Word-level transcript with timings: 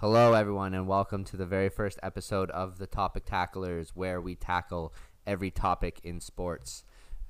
Hello, 0.00 0.34
everyone, 0.34 0.74
and 0.74 0.86
welcome 0.86 1.24
to 1.24 1.36
the 1.36 1.44
very 1.44 1.68
first 1.68 1.98
episode 2.04 2.52
of 2.52 2.78
the 2.78 2.86
Topic 2.86 3.24
Tacklers, 3.24 3.96
where 3.96 4.20
we 4.20 4.36
tackle 4.36 4.94
every 5.26 5.50
topic 5.50 5.98
in 6.04 6.20
sports. 6.20 6.84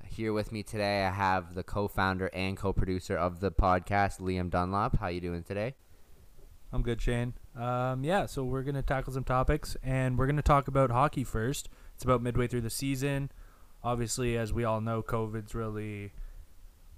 Here 0.05 0.31
with 0.31 0.51
me 0.51 0.61
today, 0.61 1.03
I 1.03 1.09
have 1.09 1.55
the 1.55 1.63
co-founder 1.63 2.29
and 2.31 2.55
co-producer 2.55 3.17
of 3.17 3.39
the 3.39 3.49
podcast, 3.49 4.19
Liam 4.19 4.51
Dunlop. 4.51 4.99
How 4.99 5.07
you 5.07 5.19
doing 5.19 5.41
today? 5.41 5.73
I'm 6.71 6.83
good, 6.83 7.01
Shane. 7.01 7.33
Um, 7.55 8.03
yeah, 8.03 8.27
so 8.27 8.43
we're 8.43 8.61
gonna 8.61 8.83
tackle 8.83 9.13
some 9.13 9.23
topics, 9.23 9.75
and 9.81 10.15
we're 10.15 10.27
gonna 10.27 10.43
talk 10.43 10.67
about 10.67 10.91
hockey 10.91 11.23
first. 11.23 11.69
It's 11.95 12.03
about 12.03 12.21
midway 12.21 12.45
through 12.45 12.61
the 12.61 12.69
season. 12.69 13.31
Obviously, 13.83 14.37
as 14.37 14.53
we 14.53 14.63
all 14.63 14.79
know, 14.79 15.01
COVID's 15.01 15.55
really 15.55 16.11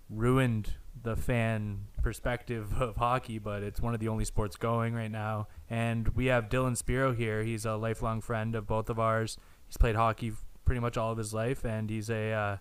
ruined 0.09 0.73
the 1.03 1.15
fan 1.15 1.85
perspective 2.01 2.73
of 2.81 2.97
hockey, 2.97 3.39
but 3.39 3.63
it's 3.63 3.79
one 3.79 3.93
of 3.93 3.99
the 3.99 4.07
only 4.07 4.25
sports 4.25 4.55
going 4.55 4.93
right 4.93 5.11
now. 5.11 5.47
And 5.69 6.09
we 6.09 6.27
have 6.27 6.49
Dylan 6.49 6.77
Spiro 6.77 7.13
here. 7.13 7.43
He's 7.43 7.65
a 7.65 7.75
lifelong 7.75 8.21
friend 8.21 8.55
of 8.55 8.67
both 8.67 8.89
of 8.89 8.99
ours. 8.99 9.37
He's 9.67 9.77
played 9.77 9.95
hockey 9.95 10.33
pretty 10.65 10.81
much 10.81 10.97
all 10.97 11.11
of 11.11 11.17
his 11.17 11.33
life, 11.33 11.65
and 11.65 11.89
he's 11.89 12.09
a 12.09 12.31
uh, 12.31 12.57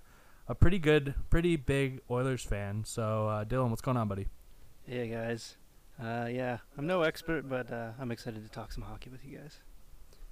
a 0.48 0.54
pretty 0.54 0.78
good, 0.78 1.14
pretty 1.30 1.56
big 1.56 2.00
Oilers 2.10 2.42
fan. 2.42 2.84
So, 2.84 3.28
uh, 3.28 3.44
Dylan, 3.44 3.70
what's 3.70 3.82
going 3.82 3.96
on, 3.96 4.08
buddy? 4.08 4.26
Hey 4.84 5.08
guys. 5.08 5.56
Uh, 6.02 6.26
yeah, 6.30 6.58
I'm 6.78 6.86
no 6.86 7.02
expert, 7.02 7.48
but 7.48 7.70
uh, 7.70 7.90
I'm 8.00 8.10
excited 8.10 8.42
to 8.42 8.50
talk 8.50 8.72
some 8.72 8.82
hockey 8.82 9.10
with 9.10 9.24
you 9.24 9.38
guys. 9.38 9.60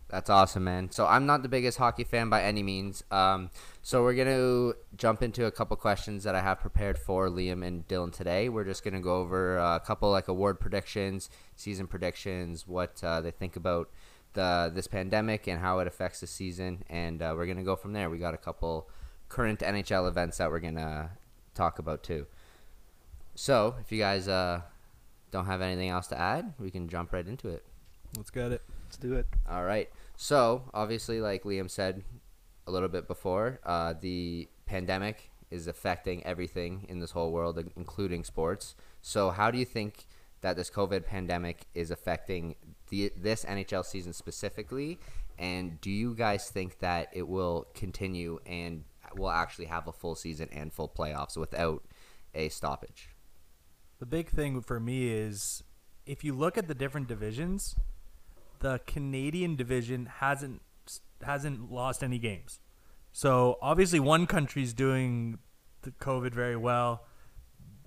That's 0.08 0.30
awesome, 0.30 0.64
man. 0.64 0.90
So 0.90 1.06
I'm 1.06 1.26
not 1.26 1.42
the 1.42 1.50
biggest 1.50 1.76
hockey 1.76 2.02
fan 2.02 2.30
by 2.30 2.42
any 2.42 2.62
means. 2.62 3.04
Um, 3.10 3.50
so 3.82 4.02
we're 4.02 4.14
gonna 4.14 4.72
jump 4.96 5.22
into 5.22 5.44
a 5.44 5.50
couple 5.50 5.76
questions 5.76 6.24
that 6.24 6.34
I 6.34 6.40
have 6.40 6.60
prepared 6.60 6.98
for 6.98 7.28
Liam 7.28 7.66
and 7.66 7.86
Dylan 7.88 8.10
today. 8.10 8.48
We're 8.48 8.64
just 8.64 8.82
gonna 8.82 9.02
go 9.02 9.16
over 9.16 9.58
a 9.58 9.80
couple 9.84 10.10
like 10.10 10.28
award 10.28 10.60
predictions, 10.60 11.28
season 11.56 11.86
predictions, 11.86 12.66
what 12.66 13.04
uh, 13.04 13.20
they 13.20 13.30
think 13.30 13.56
about 13.56 13.90
the 14.32 14.70
this 14.74 14.86
pandemic 14.86 15.46
and 15.46 15.60
how 15.60 15.78
it 15.80 15.86
affects 15.86 16.20
the 16.20 16.26
season, 16.26 16.84
and 16.88 17.20
uh, 17.20 17.34
we're 17.36 17.46
gonna 17.46 17.62
go 17.62 17.76
from 17.76 17.92
there. 17.92 18.08
We 18.08 18.18
got 18.18 18.32
a 18.32 18.38
couple 18.38 18.88
current 19.28 19.60
NHL 19.60 20.08
events 20.08 20.38
that 20.38 20.50
we're 20.50 20.60
gonna 20.60 21.10
talk 21.54 21.78
about 21.78 22.02
too. 22.02 22.26
So 23.34 23.76
if 23.80 23.92
you 23.92 23.98
guys 23.98 24.26
uh, 24.26 24.62
don't 25.30 25.46
have 25.46 25.60
anything 25.60 25.90
else 25.90 26.06
to 26.08 26.18
add, 26.18 26.54
we 26.58 26.70
can 26.70 26.88
jump 26.88 27.12
right 27.12 27.26
into 27.26 27.48
it. 27.48 27.62
Let's 28.16 28.30
get 28.30 28.52
it. 28.52 28.62
Let's 28.84 28.96
do 28.96 29.12
it. 29.14 29.26
All 29.48 29.64
right. 29.64 29.90
So, 30.20 30.64
obviously, 30.74 31.20
like 31.20 31.44
Liam 31.44 31.70
said 31.70 32.02
a 32.66 32.72
little 32.72 32.88
bit 32.88 33.06
before, 33.06 33.60
uh, 33.64 33.94
the 34.00 34.48
pandemic 34.66 35.30
is 35.48 35.68
affecting 35.68 36.26
everything 36.26 36.86
in 36.88 36.98
this 36.98 37.12
whole 37.12 37.30
world, 37.30 37.64
including 37.76 38.24
sports. 38.24 38.74
So, 39.00 39.30
how 39.30 39.52
do 39.52 39.58
you 39.58 39.64
think 39.64 40.08
that 40.40 40.56
this 40.56 40.70
COVID 40.70 41.06
pandemic 41.06 41.66
is 41.72 41.92
affecting 41.92 42.56
the 42.90 43.12
this 43.16 43.44
NHL 43.44 43.84
season 43.84 44.12
specifically? 44.12 44.98
And 45.38 45.80
do 45.80 45.88
you 45.88 46.16
guys 46.16 46.50
think 46.50 46.80
that 46.80 47.10
it 47.12 47.28
will 47.28 47.68
continue 47.74 48.40
and 48.44 48.82
will 49.14 49.30
actually 49.30 49.66
have 49.66 49.86
a 49.86 49.92
full 49.92 50.16
season 50.16 50.48
and 50.50 50.72
full 50.72 50.88
playoffs 50.88 51.36
without 51.36 51.84
a 52.34 52.48
stoppage? 52.48 53.10
The 54.00 54.06
big 54.06 54.30
thing 54.30 54.62
for 54.62 54.80
me 54.80 55.10
is 55.10 55.62
if 56.06 56.24
you 56.24 56.34
look 56.34 56.58
at 56.58 56.66
the 56.66 56.74
different 56.74 57.06
divisions, 57.06 57.76
the 58.60 58.80
Canadian 58.86 59.56
division 59.56 60.06
hasn't 60.18 60.62
hasn't 61.22 61.70
lost 61.70 62.02
any 62.02 62.18
games. 62.18 62.60
So 63.12 63.58
obviously 63.60 64.00
one 64.00 64.26
country's 64.26 64.72
doing 64.72 65.38
the 65.82 65.90
COVID 65.90 66.32
very 66.32 66.56
well. 66.56 67.04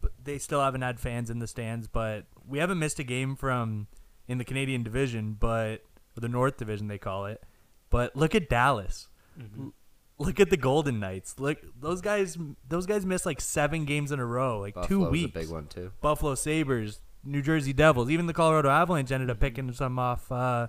But 0.01 0.11
they 0.23 0.39
still 0.39 0.61
haven't 0.61 0.81
had 0.81 0.99
fans 0.99 1.29
in 1.29 1.39
the 1.39 1.47
stands, 1.47 1.87
but 1.87 2.25
we 2.47 2.57
haven't 2.57 2.79
missed 2.79 2.97
a 2.97 3.03
game 3.03 3.35
from 3.35 3.87
in 4.27 4.39
the 4.39 4.43
Canadian 4.43 4.81
division, 4.81 5.37
but 5.39 5.83
or 6.17 6.21
the 6.21 6.27
North 6.27 6.57
division 6.57 6.87
they 6.87 6.97
call 6.97 7.27
it. 7.27 7.43
But 7.91 8.15
look 8.15 8.33
at 8.33 8.49
Dallas. 8.49 9.09
Mm-hmm. 9.39 9.69
Look 10.17 10.39
at 10.39 10.49
the 10.49 10.57
Golden 10.57 10.99
Knights. 10.99 11.39
Look, 11.39 11.59
those 11.79 12.01
guys. 12.01 12.37
Those 12.67 12.85
guys 12.85 13.05
missed 13.05 13.25
like 13.25 13.41
seven 13.41 13.85
games 13.85 14.11
in 14.11 14.19
a 14.19 14.25
row, 14.25 14.59
like 14.59 14.73
two 14.73 14.99
Buffalo's 14.99 15.11
weeks. 15.11 15.29
a 15.35 15.39
big 15.39 15.49
one 15.49 15.67
too. 15.67 15.91
Buffalo 16.01 16.35
Sabres, 16.35 17.01
New 17.23 17.41
Jersey 17.41 17.73
Devils, 17.73 18.09
even 18.09 18.25
the 18.25 18.33
Colorado 18.33 18.69
Avalanche 18.69 19.11
ended 19.11 19.29
up 19.29 19.39
picking 19.39 19.71
some 19.73 19.99
off 19.99 20.31
uh, 20.31 20.67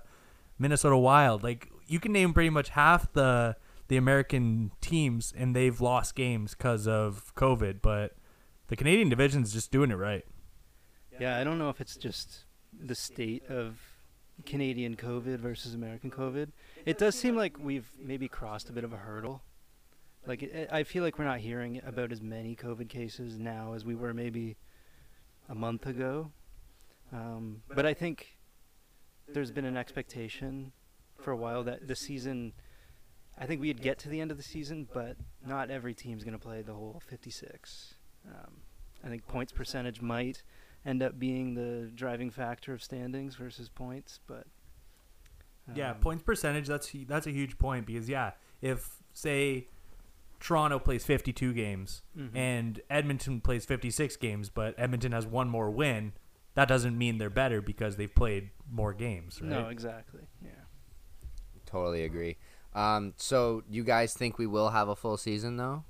Minnesota 0.59 0.97
Wild. 0.97 1.43
Like 1.43 1.69
you 1.87 1.99
can 1.99 2.11
name 2.11 2.33
pretty 2.33 2.49
much 2.49 2.69
half 2.69 3.11
the 3.13 3.55
the 3.87 3.97
American 3.97 4.71
teams, 4.81 5.33
and 5.35 5.55
they've 5.55 5.79
lost 5.79 6.15
games 6.15 6.55
because 6.55 6.87
of 6.87 7.33
COVID. 7.35 7.81
But 7.81 8.15
the 8.67 8.75
Canadian 8.75 9.09
division 9.09 9.43
is 9.43 9.53
just 9.53 9.71
doing 9.71 9.91
it 9.91 9.95
right. 9.95 10.25
Yeah, 11.19 11.37
I 11.37 11.43
don't 11.43 11.57
know 11.57 11.69
if 11.69 11.79
it's 11.81 11.95
just 11.95 12.45
the 12.79 12.95
state 12.95 13.43
of 13.49 13.79
Canadian 14.45 14.95
COVID 14.95 15.37
versus 15.37 15.73
American 15.73 16.09
COVID. 16.09 16.49
It 16.85 16.97
does 16.97 17.15
seem 17.15 17.35
like 17.35 17.57
we've 17.59 17.89
maybe 17.99 18.27
crossed 18.27 18.69
a 18.69 18.73
bit 18.73 18.83
of 18.83 18.93
a 18.93 18.97
hurdle. 18.97 19.41
Like 20.25 20.67
I 20.71 20.83
feel 20.83 21.03
like 21.03 21.19
we're 21.19 21.25
not 21.25 21.39
hearing 21.39 21.81
about 21.85 22.11
as 22.11 22.21
many 22.21 22.55
COVID 22.55 22.89
cases 22.89 23.37
now 23.37 23.73
as 23.73 23.83
we 23.83 23.93
were 23.93 24.13
maybe 24.13 24.55
a 25.49 25.55
month 25.55 25.85
ago. 25.85 26.31
Um, 27.13 27.61
but 27.73 27.85
I 27.85 27.93
think 27.93 28.37
there's 29.27 29.51
been 29.51 29.65
an 29.65 29.77
expectation 29.77 30.71
for 31.21 31.31
a 31.31 31.37
while 31.37 31.63
that 31.63 31.87
the 31.87 31.95
season. 31.95 32.53
I 33.37 33.45
think 33.45 33.61
we'd 33.61 33.81
get 33.81 33.97
to 33.99 34.09
the 34.09 34.21
end 34.21 34.29
of 34.29 34.37
the 34.37 34.43
season, 34.43 34.87
but 34.93 35.17
not 35.45 35.71
every 35.71 35.95
team's 35.95 36.23
going 36.23 36.37
to 36.37 36.39
play 36.39 36.61
the 36.61 36.73
whole 36.73 37.01
56. 37.07 37.95
Um, 38.27 38.61
I 39.03 39.07
think 39.07 39.27
points 39.27 39.51
percentage 39.51 40.01
might 40.01 40.43
end 40.85 41.01
up 41.01 41.17
being 41.17 41.55
the 41.55 41.89
driving 41.95 42.29
factor 42.29 42.73
of 42.73 42.83
standings 42.83 43.35
versus 43.35 43.69
points, 43.69 44.19
but 44.27 44.45
Yeah, 45.73 45.91
um, 45.91 45.97
points 45.97 46.23
percentage. 46.23 46.67
That's 46.67 46.91
that's 47.07 47.27
a 47.27 47.31
huge 47.31 47.57
point 47.57 47.85
because 47.85 48.09
yeah, 48.09 48.31
if 48.61 48.97
say 49.13 49.67
Toronto 50.39 50.77
plays 50.79 51.05
52 51.05 51.53
games 51.53 52.01
mhm. 52.17 52.35
and 52.35 52.81
Edmonton 52.89 53.41
plays 53.41 53.65
56 53.65 54.17
games, 54.17 54.49
but 54.49 54.75
Edmonton 54.77 55.11
has 55.11 55.25
one 55.25 55.49
more 55.49 55.69
win, 55.71 56.13
that 56.55 56.67
doesn't 56.67 56.97
mean 56.97 57.17
they're 57.17 57.29
better 57.29 57.61
because 57.61 57.95
they've 57.95 58.13
played 58.13 58.51
more 58.71 58.93
games, 58.93 59.41
right? 59.41 59.49
no, 59.49 59.67
exactly. 59.67 60.21
Yeah. 60.43 60.51
Totally 61.65 62.03
agree. 62.03 62.37
Um, 62.75 63.13
so, 63.17 63.63
you 63.69 63.83
guys 63.83 64.13
think 64.13 64.37
we 64.37 64.47
will 64.47 64.69
have 64.69 64.87
a 64.89 64.95
full 64.95 65.17
season 65.17 65.57
though? 65.57 65.83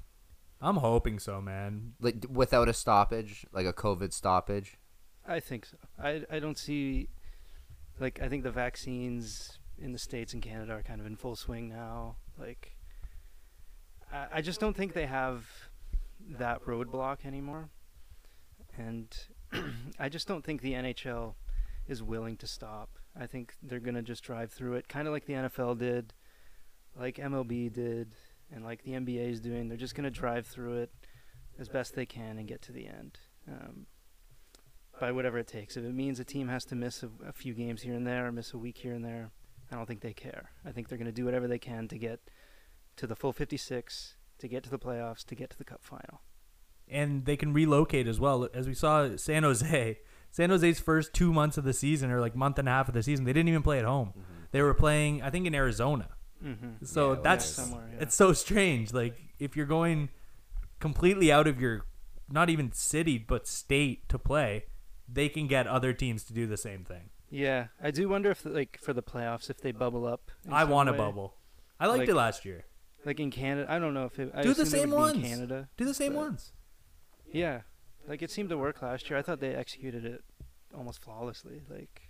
I'm 0.62 0.78
hoping 0.78 1.20
so, 1.20 1.42
man. 1.42 1.94
like 2.00 2.26
without 2.30 2.70
a 2.70 2.74
stoppage, 2.74 3.46
like 3.52 3.66
a 3.66 3.74
COVID 3.74 4.14
stoppage. 4.14 4.78
I 5.28 5.40
think 5.42 5.66
so. 5.66 5.78
I 6.02 6.24
I 6.32 6.40
don't 6.40 6.58
see 6.58 7.10
like 8.00 8.22
I 8.22 8.30
think 8.30 8.44
the 8.44 8.52
vaccines 8.52 9.60
in 9.78 9.92
the 9.92 9.98
states 10.00 10.34
and 10.34 10.42
Canada 10.42 10.74
are 10.74 10.84
kind 10.84 11.02
of 11.02 11.08
in 11.08 11.18
full 11.18 11.36
swing 11.36 11.68
now. 11.68 12.16
Like 12.40 12.78
I 14.12 14.28
I 14.36 14.42
just 14.42 14.62
don't 14.62 14.76
think 14.76 14.94
they 14.94 15.06
have 15.06 15.46
that 16.40 16.64
roadblock 16.66 17.26
anymore. 17.26 17.70
And 18.78 19.14
I 20.00 20.10
just 20.10 20.28
don't 20.28 20.44
think 20.44 20.62
the 20.62 20.74
NHL 20.74 21.36
is 21.88 22.02
willing 22.02 22.38
to 22.38 22.48
stop. 22.48 22.98
I 23.20 23.28
think 23.28 23.54
they're 23.62 23.80
going 23.80 23.96
to 23.96 24.02
just 24.02 24.24
drive 24.24 24.52
through 24.52 24.74
it 24.74 24.88
kind 24.88 25.08
of 25.08 25.14
like 25.14 25.26
the 25.26 25.34
NFL 25.34 25.78
did, 25.78 26.14
like 27.00 27.18
MLB 27.18 27.72
did, 27.72 28.16
and 28.52 28.64
like 28.64 28.84
the 28.84 28.92
NBA 28.92 29.30
is 29.30 29.40
doing. 29.40 29.68
They're 29.68 29.78
just 29.78 29.96
going 29.96 30.06
to 30.06 30.12
drive 30.12 30.48
through 30.48 30.78
it 30.80 30.92
as 31.60 31.70
best 31.70 31.96
they 31.96 32.06
can 32.06 32.38
and 32.38 32.48
get 32.48 32.62
to 32.64 32.72
the 32.72 32.88
end. 32.88 33.20
Um, 33.48 33.86
by 35.00 35.12
whatever 35.12 35.38
it 35.38 35.48
takes. 35.48 35.76
If 35.76 35.84
it 35.84 35.94
means 35.94 36.20
a 36.20 36.24
team 36.24 36.48
has 36.48 36.66
to 36.66 36.76
miss 36.76 37.04
a, 37.04 37.10
a 37.28 37.34
few 37.34 37.54
games 37.54 37.82
here 37.82 37.94
and 37.94 38.06
there, 38.06 38.28
or 38.28 38.32
miss 38.32 38.54
a 38.54 38.58
week 38.58 38.78
here 38.78 38.94
and 38.94 39.04
there, 39.04 39.32
I 39.72 39.76
don't 39.76 39.88
think 39.88 40.02
they 40.02 40.14
care. 40.14 40.52
I 40.66 40.72
think 40.72 40.88
they're 40.88 40.98
going 40.98 41.08
to 41.08 41.12
do 41.12 41.26
whatever 41.26 41.48
they 41.48 41.60
can 41.60 41.88
to 41.88 41.98
get 41.98 42.20
to 42.98 43.08
the 43.08 43.16
full 43.16 43.34
56, 43.34 44.16
to 44.38 44.48
get 44.48 44.64
to 44.64 44.70
the 44.70 44.80
playoffs, 44.80 45.26
to 45.26 45.36
get 45.36 45.50
to 45.50 45.58
the 45.58 45.66
cup 45.66 45.84
final. 45.84 46.22
And 46.90 47.26
they 47.26 47.36
can 47.38 47.54
relocate 47.54 48.08
as 48.08 48.20
well. 48.20 48.48
As 48.54 48.68
we 48.68 48.74
saw 48.74 49.16
San 49.18 49.44
Jose, 49.44 50.00
San 50.32 50.50
Jose's 50.50 50.80
first 50.80 51.14
two 51.14 51.32
months 51.34 51.58
of 51.58 51.64
the 51.64 51.74
season 51.74 52.12
or 52.12 52.20
like 52.22 52.36
month 52.36 52.58
and 52.60 52.68
a 52.68 52.72
half 52.72 52.88
of 52.88 52.94
the 52.94 53.04
season, 53.04 53.26
they 53.26 53.34
didn't 53.34 53.50
even 53.50 53.62
play 53.64 53.80
at 53.80 53.86
home. 53.86 54.14
They 54.52 54.62
were 54.62 54.74
playing, 54.74 55.22
I 55.22 55.30
think, 55.30 55.48
in 55.48 55.56
Arizona. 55.56 56.10
Mm-hmm. 56.44 56.86
So 56.86 57.14
Yeah, 57.14 57.20
that's 57.24 57.46
somewhere, 57.46 57.90
yeah. 57.94 58.02
it's 58.02 58.16
so 58.16 58.34
strange. 58.34 58.94
Like 58.94 59.16
if 59.40 59.56
you're 59.56 59.66
going 59.66 60.10
completely 60.80 61.32
out 61.32 61.48
of 61.48 61.60
your 61.62 61.86
not 62.30 62.50
even 62.50 62.72
city 62.72 63.18
but 63.18 63.48
state 63.48 64.08
to 64.10 64.18
play, 64.20 64.66
they 65.08 65.30
can 65.30 65.48
get 65.48 65.68
other 65.68 65.94
teams 65.94 66.24
to 66.26 66.34
do 66.34 66.48
the 66.48 66.58
same 66.58 66.84
thing. 66.84 67.10
Yeah, 67.30 67.68
I 67.82 67.90
do 67.92 68.08
wonder 68.10 68.30
if, 68.30 68.46
like, 68.46 68.78
for 68.80 68.94
the 68.94 69.02
playoffs, 69.02 69.50
if 69.50 69.58
they 69.60 69.72
bubble 69.72 70.06
up. 70.06 70.30
I 70.52 70.62
some 70.62 70.70
want 70.70 70.90
a 70.90 70.94
bubble. 70.94 71.34
I 71.80 71.88
liked 71.88 72.00
Like- 72.02 72.10
it 72.10 72.16
last 72.16 72.46
year. 72.46 72.66
Like 73.06 73.20
in 73.20 73.32
Canada, 73.32 73.66
I 73.70 73.80
don't 73.80 73.94
know 73.94 74.06
if 74.06 74.18
it. 74.20 74.32
I 74.34 74.44
Do 74.44 74.54
the 74.54 74.62
it 74.62 74.68
same 74.68 74.92
would 74.92 74.96
be 74.96 75.02
ones. 75.02 75.16
in 75.18 75.22
Canada. 75.24 75.68
Do 75.76 75.84
the 75.84 75.94
same 75.94 76.14
but- 76.14 76.20
ones. 76.22 76.54
Yeah, 77.34 77.62
like 78.08 78.22
it 78.22 78.32
seemed 78.32 78.50
to 78.50 78.58
work 78.58 78.82
last 78.82 79.10
year. 79.10 79.20
I 79.20 79.22
thought 79.22 79.42
they 79.42 79.54
executed 79.54 80.06
it 80.06 80.24
almost 80.74 81.02
flawlessly. 81.02 81.62
Like, 81.70 82.10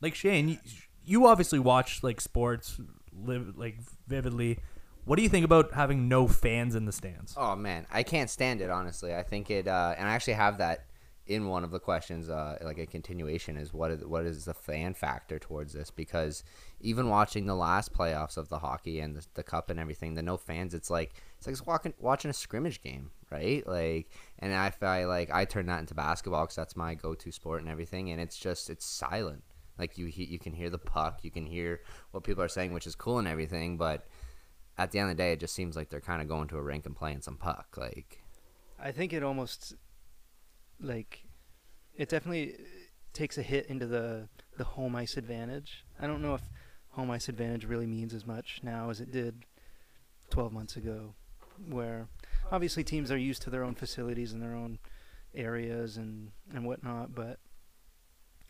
Like 0.00 0.14
Shane, 0.14 0.48
you, 0.48 0.58
you 1.04 1.26
obviously 1.26 1.58
watch 1.58 2.02
like 2.02 2.20
sports 2.20 2.80
live 3.12 3.58
like 3.58 3.78
vividly. 4.06 4.60
What 5.04 5.16
do 5.16 5.22
you 5.22 5.28
think 5.28 5.44
about 5.44 5.74
having 5.74 6.08
no 6.08 6.26
fans 6.26 6.74
in 6.74 6.86
the 6.86 6.92
stands? 6.92 7.34
Oh 7.36 7.54
man, 7.54 7.86
I 7.90 8.02
can't 8.02 8.30
stand 8.30 8.62
it 8.62 8.70
honestly. 8.70 9.14
I 9.14 9.22
think 9.22 9.50
it, 9.50 9.68
uh, 9.68 9.94
and 9.98 10.08
I 10.08 10.12
actually 10.12 10.34
have 10.34 10.58
that 10.58 10.86
in 11.26 11.46
one 11.46 11.64
of 11.64 11.70
the 11.70 11.80
questions, 11.80 12.28
uh, 12.28 12.58
like 12.62 12.78
a 12.78 12.86
continuation, 12.86 13.56
is 13.56 13.72
what 13.72 13.90
is 13.90 14.04
what 14.04 14.24
is 14.24 14.44
the 14.44 14.54
fan 14.54 14.94
factor 14.94 15.38
towards 15.38 15.72
this? 15.72 15.90
Because 15.90 16.44
even 16.80 17.08
watching 17.08 17.46
the 17.46 17.54
last 17.54 17.92
playoffs 17.92 18.36
of 18.36 18.48
the 18.48 18.58
hockey 18.58 19.00
and 19.00 19.16
the, 19.16 19.26
the 19.34 19.42
cup 19.42 19.70
and 19.70 19.80
everything, 19.80 20.14
the 20.14 20.22
no 20.22 20.36
fans, 20.36 20.74
it's 20.74 20.90
like 20.90 21.14
it's 21.46 21.60
like 21.60 21.66
walking 21.66 21.94
watching 21.98 22.30
a 22.30 22.34
scrimmage 22.34 22.80
game, 22.82 23.10
right? 23.30 23.66
Like, 23.66 24.10
and 24.38 24.54
I 24.54 24.70
feel 24.70 25.08
like 25.08 25.30
I 25.32 25.44
turn 25.44 25.66
that 25.66 25.80
into 25.80 25.94
basketball 25.94 26.44
because 26.44 26.56
that's 26.56 26.76
my 26.76 26.94
go-to 26.94 27.32
sport 27.32 27.60
and 27.60 27.70
everything, 27.70 28.10
and 28.10 28.20
it's 28.20 28.36
just 28.36 28.70
it's 28.70 28.84
silent. 28.84 29.42
Like 29.78 29.98
you 29.98 30.06
you 30.06 30.38
can 30.38 30.52
hear 30.52 30.70
the 30.70 30.78
puck, 30.78 31.20
you 31.22 31.30
can 31.30 31.46
hear 31.46 31.80
what 32.12 32.24
people 32.24 32.42
are 32.42 32.48
saying, 32.48 32.72
which 32.72 32.86
is 32.86 32.94
cool 32.94 33.18
and 33.18 33.28
everything, 33.28 33.76
but 33.76 34.06
at 34.76 34.90
the 34.90 34.98
end 34.98 35.10
of 35.10 35.16
the 35.16 35.22
day, 35.22 35.32
it 35.32 35.40
just 35.40 35.54
seems 35.54 35.76
like 35.76 35.88
they're 35.88 36.00
kind 36.00 36.20
of 36.20 36.28
going 36.28 36.48
to 36.48 36.56
a 36.56 36.62
rink 36.62 36.86
and 36.86 36.96
playing 36.96 37.20
some 37.20 37.36
puck, 37.36 37.76
like. 37.76 38.20
I 38.78 38.90
think 38.92 39.12
it 39.12 39.22
almost 39.22 39.74
like 40.80 41.24
it 41.94 42.08
definitely 42.08 42.56
takes 43.12 43.38
a 43.38 43.42
hit 43.42 43.66
into 43.66 43.86
the 43.86 44.28
the 44.56 44.64
home 44.64 44.94
ice 44.96 45.16
advantage. 45.16 45.84
I 46.00 46.06
don't 46.06 46.22
know 46.22 46.34
if 46.34 46.42
home 46.90 47.10
ice 47.10 47.28
advantage 47.28 47.64
really 47.64 47.86
means 47.86 48.14
as 48.14 48.26
much 48.26 48.60
now 48.62 48.90
as 48.90 49.00
it 49.00 49.10
did 49.10 49.44
12 50.30 50.52
months 50.52 50.76
ago, 50.76 51.14
where 51.68 52.08
obviously 52.50 52.84
teams 52.84 53.10
are 53.10 53.18
used 53.18 53.42
to 53.42 53.50
their 53.50 53.64
own 53.64 53.74
facilities 53.74 54.32
and 54.32 54.42
their 54.42 54.54
own 54.54 54.78
areas 55.34 55.96
and 55.96 56.30
and 56.54 56.64
whatnot, 56.66 57.14
but 57.14 57.38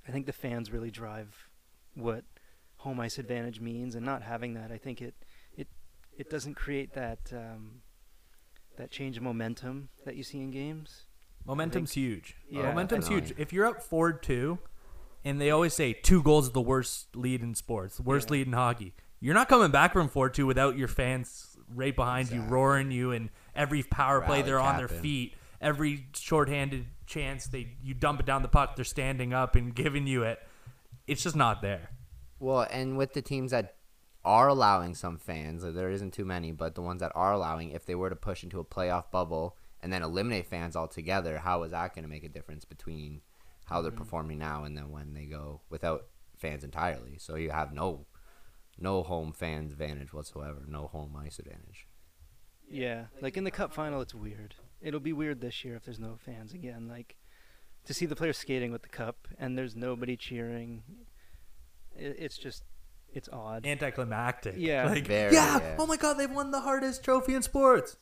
I 0.07 0.13
think 0.13 0.27
the 0.27 0.33
fans 0.33 0.71
really 0.71 0.91
drive 0.91 1.49
what 1.95 2.25
home 2.79 3.01
ice 3.01 3.19
advantage 3.19 3.61
means, 3.61 3.95
and 3.95 4.05
not 4.05 4.23
having 4.23 4.55
that, 4.55 4.71
I 4.71 4.79
think 4.79 5.01
it 5.01 5.15
it 5.57 5.69
it 6.17 6.29
doesn't 6.31 6.55
create 6.55 6.93
that 6.95 7.19
um, 7.33 7.83
that 8.77 8.91
change 8.91 9.17
of 9.17 9.23
momentum 9.23 9.89
that 10.05 10.17
you 10.17 10.23
see 10.23 10.41
in 10.41 10.51
games. 10.51 11.05
Momentum's 11.47 11.93
huge. 11.93 12.37
Yeah, 12.51 12.63
Momentum's 12.63 13.09
huge. 13.09 13.33
If 13.37 13.53
you're 13.53 13.67
up 13.67 13.83
four 13.83 14.13
two, 14.13 14.59
and 15.25 15.41
they 15.41 15.51
always 15.51 15.75
say 15.75 15.93
two 15.93 16.23
goals 16.23 16.47
is 16.47 16.53
the 16.53 16.61
worst 16.61 17.15
lead 17.17 17.43
in 17.43 17.55
sports, 17.55 17.97
the 17.97 18.03
worst 18.03 18.29
Yeah. 18.29 18.33
lead 18.33 18.47
in 18.49 18.53
hockey. 18.55 18.95
You're 19.21 19.35
not 19.35 19.49
coming 19.49 19.71
back 19.71 19.93
from 19.93 20.09
four 20.09 20.29
two 20.29 20.47
without 20.47 20.77
your 20.77 20.89
fans 20.89 21.54
right 21.75 21.95
behind 21.95 22.31
you, 22.31 22.43
roaring 22.43 22.91
you, 22.91 23.13
and 23.13 23.31
every 23.55 23.83
power 23.83 24.21
play 24.21 24.39
Rally 24.39 24.43
they're 24.43 24.61
on 24.61 24.77
their 24.77 24.89
feet. 24.89 25.35
Every 25.61 26.07
shorthanded 26.15 26.87
chance 27.07 27.47
they 27.47 27.77
you 27.83 27.95
dump 27.95 28.21
it 28.21 28.27
down 28.27 28.43
the 28.43 28.49
puck, 28.49 28.77
they're 28.77 28.85
standing 28.85 29.33
up 29.33 29.57
and 29.57 29.75
giving 29.75 30.07
you 30.07 30.23
it. 30.23 30.39
It's 31.07 31.23
just 31.23 31.37
not 31.37 31.63
there. 31.63 31.91
Well, 32.39 32.67
and 32.71 32.97
with 32.97 33.13
the 33.13 33.23
teams 33.23 33.53
that 33.53 33.77
are 34.25 34.49
allowing 34.49 34.95
some 34.95 35.19
fans, 35.19 35.63
like, 35.65 35.75
there 35.75 35.91
isn't 35.91 36.13
too 36.13 36.25
many, 36.25 36.53
but 36.53 36.75
the 36.75 36.83
ones 36.83 37.01
that 37.01 37.13
are 37.15 37.33
allowing, 37.33 37.71
if 37.71 37.85
they 37.87 37.95
were 37.95 38.11
to 38.11 38.17
push 38.17 38.43
into 38.43 38.59
a 38.59 38.65
playoff 38.65 39.11
bubble 39.11 39.57
and 39.83 39.93
then 39.93 40.03
eliminate 40.03 40.47
fans 40.47 40.77
altogether, 40.77 41.39
how 41.39 41.63
is 41.63 41.73
that 41.73 41.95
going 41.95 42.05
to 42.05 42.09
make 42.09 42.25
a 42.25 42.29
difference 42.29 42.65
between 42.65 43.21
how 43.67 43.83
they're 43.83 43.93
mm. 43.93 43.97
performing 43.97 44.39
now 44.39 44.65
and 44.65 44.77
then 44.77 44.91
when 44.91 45.13
they 45.13 45.27
go 45.27 45.61
without 45.69 46.07
fans 46.37 46.65
entirely? 46.65 47.19
So 47.19 47.37
you 47.37 47.51
have 47.51 47.73
no 47.73 48.07
no 48.79 49.03
home 49.03 49.33
fans 49.33 49.73
advantage 49.73 50.13
whatsoever, 50.13 50.65
no 50.67 50.87
home 50.89 51.17
ice 51.17 51.39
advantage. 51.39 51.87
Yeah, 52.71 53.07
like 53.21 53.37
in 53.37 53.45
the 53.45 53.51
cup 53.51 53.73
final, 53.73 54.01
it's 54.01 54.15
weird. 54.15 54.55
It'll 54.81 55.01
be 55.01 55.13
weird 55.13 55.41
this 55.41 55.65
year 55.65 55.77
if 55.77 55.85
there's 55.85 55.99
no 55.99 56.17
fans 56.25 56.53
again. 56.53 56.89
Like 56.89 57.17
to 57.85 57.95
see 57.95 58.07
the 58.07 58.17
players 58.17 58.39
skating 58.39 58.73
with 58.73 58.83
the 58.83 58.89
cup 58.89 59.29
and 59.39 59.57
there's 59.57 59.77
nobody 59.77 60.17
cheering. 60.17 60.83
It's 61.97 62.37
just, 62.37 62.65
it's 63.13 63.29
odd. 63.33 63.67
Anticlimactic. 63.67 64.55
Yeah. 64.59 64.89
Like, 64.89 65.07
Very, 65.07 65.35
yeah. 65.35 65.59
yeah. 65.59 65.77
Oh 65.79 65.87
my 65.87 65.97
god, 65.97 66.15
they've 66.15 66.31
won 66.31 66.51
the 66.51 66.61
hardest 66.61 67.05
trophy 67.05 67.35
in 67.35 67.43
sports. 67.43 67.97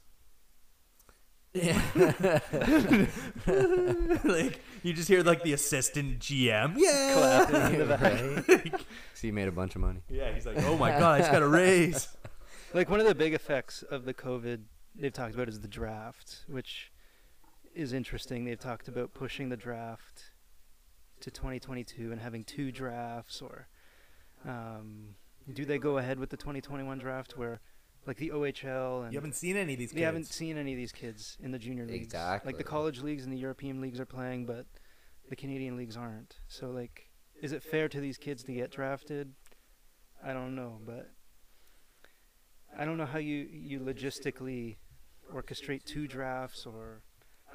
Yeah. 1.55 1.83
like 4.25 4.61
you 4.83 4.95
just 4.95 5.09
hear 5.09 5.23
like 5.23 5.43
the 5.43 5.53
assistant 5.53 6.19
GM. 6.19 6.75
Yeah. 6.77 7.13
Clapping 7.51 7.81
in 7.81 7.89
the 7.89 7.97
back. 7.97 8.81
so 9.15 9.27
you 9.27 9.33
made 9.33 9.49
a 9.49 9.53
bunch 9.53 9.75
of 9.75 9.83
money. 9.83 10.01
Yeah, 10.09 10.33
he's 10.33 10.47
like, 10.47 10.63
oh 10.65 10.79
my 10.79 10.91
god, 10.91 11.17
I 11.17 11.19
just 11.19 11.33
got 11.33 11.43
a 11.43 11.49
raise. 11.49 12.09
Like 12.73 12.89
one 12.89 13.01
of 13.01 13.07
the 13.07 13.15
big 13.15 13.35
effects 13.35 13.83
of 13.83 14.07
the 14.07 14.15
COVID 14.15 14.63
they've 14.95 15.13
talked 15.13 15.35
about 15.35 15.49
is 15.49 15.61
the 15.61 15.69
draft, 15.69 16.45
which 16.49 16.91
is 17.75 17.93
interesting. 17.93 18.45
They've 18.45 18.59
talked 18.59 18.89
about 18.89 19.13
pushing 19.13 19.51
the 19.51 19.57
draft 19.57 20.31
to 21.21 21.31
2022 21.31 22.13
and 22.13 22.21
having 22.21 22.45
two 22.45 22.73
drafts, 22.73 23.43
or 23.43 23.69
um, 24.47 25.15
do 25.53 25.65
they 25.65 25.79
go 25.79 25.99
ahead 25.99 26.19
with 26.19 26.31
the 26.31 26.37
2021 26.37 26.99
draft 26.99 27.37
where, 27.37 27.61
like 28.07 28.17
the 28.17 28.31
OHL 28.31 29.05
and 29.05 29.13
You 29.13 29.19
haven't 29.19 29.37
seen 29.37 29.57
any 29.57 29.75
of 29.75 29.79
these 29.79 29.91
kids. 29.91 29.97
we 29.97 30.03
haven't 30.03 30.27
seen 30.27 30.57
any 30.57 30.73
of 30.73 30.77
these 30.77 30.93
kids 30.93 31.37
in 31.41 31.53
the 31.53 31.59
junior 31.59 31.87
leagues. 31.87 32.07
Exactly. 32.07 32.49
Like 32.49 32.59
the 32.59 32.65
college 32.65 33.01
leagues 33.01 33.25
and 33.25 33.33
the 33.33 33.39
European 33.39 33.81
leagues 33.81 34.01
are 34.01 34.07
playing, 34.07 34.47
but 34.47 34.67
the 35.29 35.37
Canadian 35.37 35.77
leagues 35.77 35.97
aren't. 35.97 36.37
So 36.49 36.71
like, 36.71 37.11
is 37.41 37.53
it 37.53 37.63
fair 37.63 37.89
to 37.89 38.01
these 38.01 38.19
kids 38.19 38.43
to 38.45 38.53
get 38.53 38.71
drafted? 38.71 39.33
I 40.25 40.33
don't 40.33 40.55
know, 40.55 40.79
but 40.85 41.11
I 42.79 42.85
don't 42.85 42.97
know 42.97 43.07
how 43.07 43.19
you 43.19 43.49
you 43.51 43.81
logistically 43.81 44.77
orchestrate 45.33 45.85
two 45.85 46.07
drafts 46.07 46.67
or 46.67 47.03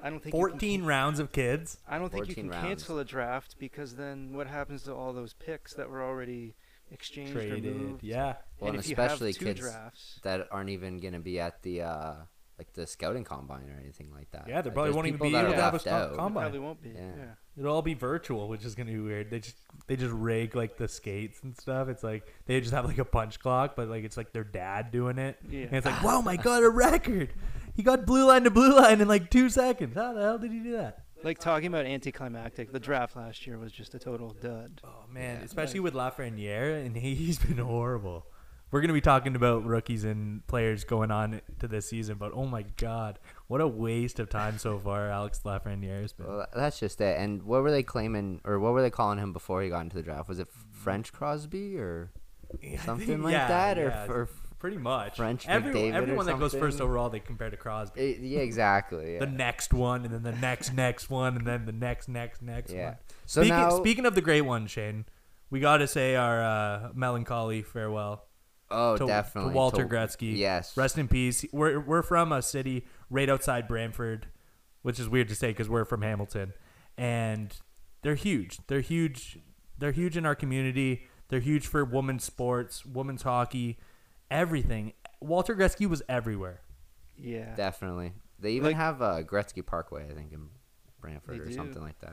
I 0.01 0.09
don't 0.09 0.21
think 0.21 0.33
you 0.33 0.39
can 0.41 0.51
14 0.51 0.83
rounds 0.85 1.19
of 1.19 1.31
kids. 1.31 1.77
I 1.87 1.97
don't 1.97 2.11
think 2.11 2.27
you 2.27 2.35
can 2.35 2.49
rounds. 2.49 2.67
cancel 2.67 2.99
a 2.99 3.05
draft 3.05 3.55
because 3.59 3.95
then 3.95 4.33
what 4.33 4.47
happens 4.47 4.83
to 4.83 4.93
all 4.93 5.13
those 5.13 5.33
picks 5.33 5.73
that 5.73 5.89
were 5.89 6.03
already 6.03 6.55
exchanged 6.91 7.31
or 7.35 7.47
Traded. 7.47 7.75
moved? 7.75 8.03
Yeah. 8.03 8.35
Well, 8.59 8.69
and 8.71 8.77
and 8.77 8.85
especially 8.85 9.33
kids 9.33 9.59
drafts, 9.59 10.19
that 10.23 10.47
aren't 10.51 10.69
even 10.69 10.99
going 10.99 11.13
to 11.13 11.19
be 11.19 11.39
at 11.39 11.61
the 11.63 11.81
uh, 11.83 12.13
like 12.57 12.73
the 12.73 12.87
scouting 12.87 13.23
combine 13.23 13.69
or 13.69 13.79
anything 13.79 14.11
like 14.13 14.31
that. 14.31 14.45
Yeah, 14.47 14.61
they 14.61 14.69
Like, 14.69 14.73
probably 14.73 14.93
won't 14.93 15.07
even 15.07 15.19
be 15.19 15.31
that 15.31 15.43
able 15.45 15.53
to 15.53 15.61
have 15.61 15.73
a 15.73 15.75
left 15.75 15.85
co- 15.85 15.91
out. 15.91 16.09
com- 16.09 16.17
Combine. 16.17 16.43
probably 16.43 16.59
won't 16.59 16.81
be. 16.81 16.89
Yeah. 16.89 17.01
yeah. 17.17 17.23
It'll 17.59 17.73
all 17.73 17.81
be 17.81 17.93
virtual, 17.95 18.47
which 18.49 18.63
is 18.65 18.75
gonna 18.75 18.91
be 18.91 18.99
weird. 18.99 19.29
They 19.31 19.39
just 19.39 19.57
they 19.87 19.95
just 19.95 20.13
rig 20.13 20.55
like 20.55 20.77
the 20.77 20.87
skates 20.87 21.39
and 21.43 21.57
stuff. 21.57 21.87
It's 21.87 22.03
like 22.03 22.23
they 22.45 22.59
just 22.61 22.73
have 22.73 22.85
like 22.85 22.97
a 22.99 23.05
punch 23.05 23.39
clock, 23.39 23.75
but 23.75 23.87
like 23.87 24.03
it's 24.03 24.17
like 24.17 24.31
their 24.31 24.43
dad 24.43 24.91
doing 24.91 25.17
it. 25.17 25.37
Yeah. 25.49 25.61
And 25.65 25.73
it's 25.73 25.85
like, 25.85 26.03
wow, 26.03 26.21
my 26.21 26.35
god, 26.35 26.63
a 26.63 26.69
record! 26.69 27.33
He 27.75 27.83
got 27.83 28.05
blue 28.05 28.25
line 28.25 28.43
to 28.43 28.51
blue 28.51 28.75
line 28.75 29.01
in 29.01 29.07
like 29.07 29.29
two 29.31 29.49
seconds. 29.49 29.95
How 29.95 30.13
the 30.13 30.21
hell 30.21 30.37
did 30.39 30.51
he 30.51 30.59
do 30.59 30.71
that? 30.73 31.03
Like 31.23 31.39
talking 31.39 31.67
about 31.67 31.85
anticlimactic, 31.85 32.71
the 32.71 32.79
draft 32.79 33.15
last 33.15 33.45
year 33.47 33.57
was 33.57 33.71
just 33.71 33.95
a 33.95 33.99
total 33.99 34.35
dud. 34.41 34.81
Oh 34.83 35.05
man, 35.11 35.37
Yeah. 35.39 35.45
especially 35.45 35.79
with 35.79 35.93
Lafreniere, 35.93 36.85
and 36.85 36.95
he, 36.95 37.15
he's 37.25 37.39
been 37.39 37.57
horrible. 37.57 38.25
We're 38.69 38.81
gonna 38.81 38.93
be 38.93 39.01
talking 39.01 39.35
about 39.35 39.63
rookies 39.65 40.03
and 40.03 40.45
players 40.47 40.83
going 40.83 41.09
on 41.09 41.41
to 41.59 41.67
this 41.69 41.87
season, 41.89 42.17
but 42.17 42.33
oh 42.33 42.45
my 42.45 42.63
god, 42.75 43.17
what 43.47 43.61
a 43.61 43.67
waste 43.67 44.19
of 44.19 44.29
time 44.29 44.57
so 44.57 44.77
far 44.77 45.09
Alex 45.09 45.41
Lafreniere 45.45 46.01
has 46.01 46.11
been. 46.13 46.27
Well, 46.27 46.45
that's 46.53 46.79
just 46.79 46.99
it. 47.01 47.17
And 47.17 47.43
what 47.43 47.63
were 47.63 47.71
they 47.71 47.83
claiming, 47.83 48.41
or 48.43 48.59
what 48.59 48.73
were 48.73 48.81
they 48.81 48.89
calling 48.89 49.19
him 49.19 49.31
before 49.33 49.61
he 49.61 49.69
got 49.69 49.81
into 49.81 49.95
the 49.95 50.03
draft? 50.03 50.27
Was 50.27 50.39
it 50.39 50.49
French 50.71 51.13
Crosby 51.13 51.77
or 51.77 52.11
Yeah, 52.61 52.81
something 52.81 53.07
think- 53.07 53.23
like 53.23 53.31
yeah, 53.33 53.47
that, 53.47 53.77
or, 53.77 53.87
yeah, 53.87 54.05
or 54.11 54.29
Pretty 54.59 54.77
much. 54.77 55.17
French 55.17 55.47
Every, 55.47 55.71
McDavid 55.71 55.93
everyone 55.93 56.25
that 56.25 56.39
goes 56.39 56.53
first 56.53 56.81
overall, 56.81 57.09
they 57.09 57.19
compare 57.19 57.49
to 57.49 57.57
Crosby. 57.57 58.01
Eh, 58.01 58.15
yeah, 58.21 58.39
exactly. 58.39 58.97
Yeah. 59.13 59.19
The 59.19 59.27
next 59.27 59.73
one, 59.73 60.03
and 60.03 60.13
then 60.13 60.23
the 60.23 60.31
next 60.33 60.73
next 60.73 61.09
one, 61.09 61.37
and 61.37 61.45
then 61.45 61.65
the 61.65 61.71
next 61.71 62.09
next 62.09 62.41
next 62.41 62.71
yeah. 62.71 62.85
one. 62.85 62.95
So 63.25 63.41
speaking, 63.41 63.57
now, 63.57 63.69
speaking 63.69 64.05
of 64.05 64.15
the 64.15 64.21
great 64.21 64.41
one, 64.41 64.67
Shane, 64.67 65.05
we 65.49 65.59
got 65.59 65.77
to 65.77 65.87
say 65.87 66.15
our 66.15 66.43
uh, 66.43 66.89
melancholy 66.93 67.61
farewell 67.61 68.25
oh, 68.69 68.97
to, 68.97 69.05
definitely 69.05 69.51
to 69.51 69.55
Walter 69.55 69.83
to- 69.83 69.89
Gretzky. 69.89 70.35
Yes. 70.35 70.75
Rest 70.75 70.97
in 70.97 71.07
peace. 71.07 71.45
We're 71.51 71.79
we're 71.79 72.01
from 72.01 72.31
a 72.31 72.41
city 72.41 72.85
right 73.09 73.29
outside 73.29 73.67
Brantford, 73.67 74.27
which 74.81 74.99
is 74.99 75.07
weird 75.07 75.29
to 75.29 75.35
say 75.35 75.49
because 75.49 75.69
we're 75.69 75.85
from 75.85 76.01
Hamilton, 76.01 76.53
and 76.97 77.55
they're 78.01 78.15
huge. 78.15 78.59
They're 78.67 78.81
huge. 78.81 79.39
They're 79.77 79.91
huge 79.91 80.17
in 80.17 80.25
our 80.25 80.35
community. 80.35 81.07
They're 81.29 81.39
huge 81.39 81.67
for 81.67 81.83
women's 81.83 82.23
sports, 82.23 82.85
women's 82.85 83.23
hockey, 83.23 83.77
everything. 84.29 84.93
Walter 85.21 85.55
Gretzky 85.55 85.87
was 85.87 86.01
everywhere. 86.07 86.61
Yeah. 87.17 87.55
Definitely. 87.55 88.13
They 88.39 88.51
even 88.51 88.67
Like- 88.67 88.75
have 88.75 89.01
uh, 89.01 89.23
Gretzky 89.23 89.65
Parkway, 89.65 90.07
I 90.09 90.13
think, 90.13 90.31
in 90.33 90.49
Brantford 91.01 91.39
or 91.39 91.45
do. 91.45 91.53
something 91.53 91.81
like 91.81 91.99
that. 91.99 92.11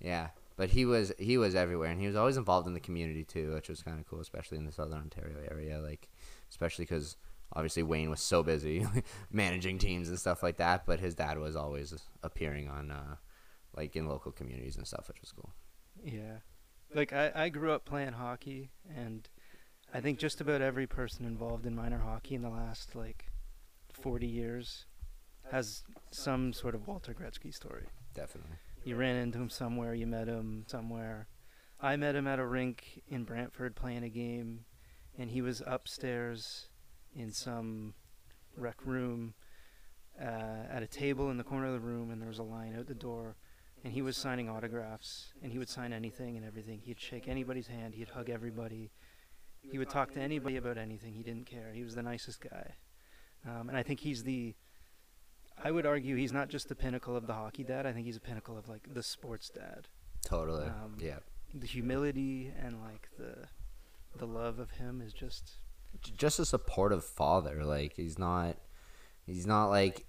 Yeah, 0.00 0.28
but 0.56 0.70
he 0.70 0.84
was 0.86 1.12
he 1.18 1.36
was 1.38 1.54
everywhere, 1.54 1.90
and 1.90 2.00
he 2.00 2.06
was 2.06 2.16
always 2.16 2.36
involved 2.38 2.66
in 2.66 2.72
the 2.74 2.80
community 2.80 3.22
too, 3.24 3.52
which 3.54 3.68
was 3.68 3.82
kind 3.82 4.00
of 4.00 4.06
cool, 4.08 4.20
especially 4.20 4.56
in 4.58 4.64
the 4.64 4.72
Southern 4.72 4.98
Ontario 4.98 5.36
area. 5.50 5.78
Like, 5.78 6.08
especially 6.50 6.84
because 6.86 7.16
obviously 7.54 7.82
Wayne 7.82 8.08
was 8.10 8.20
so 8.20 8.42
busy 8.42 8.86
managing 9.30 9.78
teams 9.78 10.08
and 10.08 10.18
stuff 10.18 10.42
like 10.42 10.56
that, 10.58 10.86
but 10.86 11.00
his 11.00 11.14
dad 11.14 11.38
was 11.38 11.54
always 11.56 11.94
appearing 12.22 12.68
on 12.68 12.90
uh, 12.90 13.16
like 13.76 13.94
in 13.96 14.08
local 14.08 14.32
communities 14.32 14.76
and 14.76 14.86
stuff, 14.86 15.08
which 15.08 15.20
was 15.20 15.32
cool. 15.32 15.52
Yeah. 16.04 16.38
Like 16.94 17.12
I, 17.12 17.30
I 17.34 17.48
grew 17.50 17.72
up 17.72 17.84
playing 17.84 18.12
hockey 18.12 18.70
and 18.96 19.28
I 19.92 20.00
think 20.00 20.18
just 20.18 20.40
about 20.40 20.60
every 20.60 20.86
person 20.86 21.24
involved 21.24 21.66
in 21.66 21.74
minor 21.74 21.98
hockey 21.98 22.36
in 22.36 22.42
the 22.42 22.48
last 22.48 22.94
like 22.94 23.26
40 23.92 24.26
years 24.26 24.86
has 25.50 25.82
some 26.12 26.52
sort 26.52 26.76
of 26.76 26.86
Walter 26.86 27.12
Gretzky 27.12 27.52
story. 27.52 27.86
Definitely. 28.14 28.56
You 28.84 28.96
ran 28.96 29.16
into 29.16 29.38
him 29.38 29.50
somewhere, 29.50 29.94
you 29.94 30.06
met 30.06 30.28
him 30.28 30.64
somewhere. 30.68 31.26
I 31.80 31.96
met 31.96 32.14
him 32.14 32.28
at 32.28 32.38
a 32.38 32.46
rink 32.46 33.02
in 33.08 33.24
Brantford 33.24 33.74
playing 33.74 34.04
a 34.04 34.08
game 34.08 34.64
and 35.18 35.30
he 35.30 35.42
was 35.42 35.60
upstairs 35.66 36.68
in 37.16 37.32
some 37.32 37.94
rec 38.56 38.86
room 38.86 39.34
uh, 40.20 40.68
at 40.70 40.82
a 40.82 40.86
table 40.86 41.30
in 41.30 41.36
the 41.36 41.44
corner 41.44 41.66
of 41.66 41.72
the 41.72 41.80
room 41.80 42.10
and 42.10 42.20
there 42.20 42.28
was 42.28 42.38
a 42.38 42.44
line 42.44 42.76
out 42.78 42.86
the 42.86 42.94
door 42.94 43.36
and 43.84 43.92
he 43.92 44.02
was 44.02 44.16
signing 44.16 44.48
autographs, 44.48 45.32
and 45.42 45.52
he 45.52 45.58
would 45.58 45.68
sign 45.68 45.92
anything 45.92 46.36
and 46.36 46.44
everything. 46.44 46.80
He'd 46.80 47.00
shake 47.00 47.28
anybody's 47.28 47.68
hand. 47.68 47.94
He'd 47.94 48.10
hug 48.10 48.28
everybody. 48.28 48.90
He 49.68 49.78
would 49.78 49.90
talk 49.90 50.12
to 50.12 50.20
anybody 50.20 50.56
about 50.56 50.78
anything. 50.78 51.14
He 51.14 51.22
didn't 51.22 51.46
care. 51.46 51.72
He 51.72 51.82
was 51.82 51.94
the 51.94 52.02
nicest 52.02 52.40
guy, 52.40 52.74
um, 53.46 53.68
and 53.68 53.76
I 53.76 53.82
think 53.82 54.00
he's 54.00 54.22
the. 54.24 54.54
I 55.62 55.70
would 55.70 55.84
argue 55.84 56.16
he's 56.16 56.32
not 56.32 56.48
just 56.48 56.68
the 56.68 56.74
pinnacle 56.74 57.14
of 57.16 57.26
the 57.26 57.34
hockey 57.34 57.64
dad. 57.64 57.86
I 57.86 57.92
think 57.92 58.06
he's 58.06 58.16
a 58.16 58.20
pinnacle 58.20 58.56
of 58.56 58.68
like 58.68 58.94
the 58.94 59.02
sports 59.02 59.50
dad. 59.50 59.88
Totally. 60.24 60.66
Um, 60.66 60.96
yeah. 60.98 61.18
The 61.52 61.66
humility 61.66 62.52
and 62.58 62.80
like 62.80 63.08
the, 63.18 63.48
the 64.16 64.26
love 64.26 64.58
of 64.58 64.70
him 64.72 65.02
is 65.04 65.12
just. 65.12 65.54
Just 66.16 66.38
a 66.38 66.46
supportive 66.46 67.04
father. 67.04 67.64
Like 67.64 67.94
he's 67.94 68.18
not. 68.18 68.56
He's 69.26 69.46
not 69.46 69.66
like. 69.66 70.06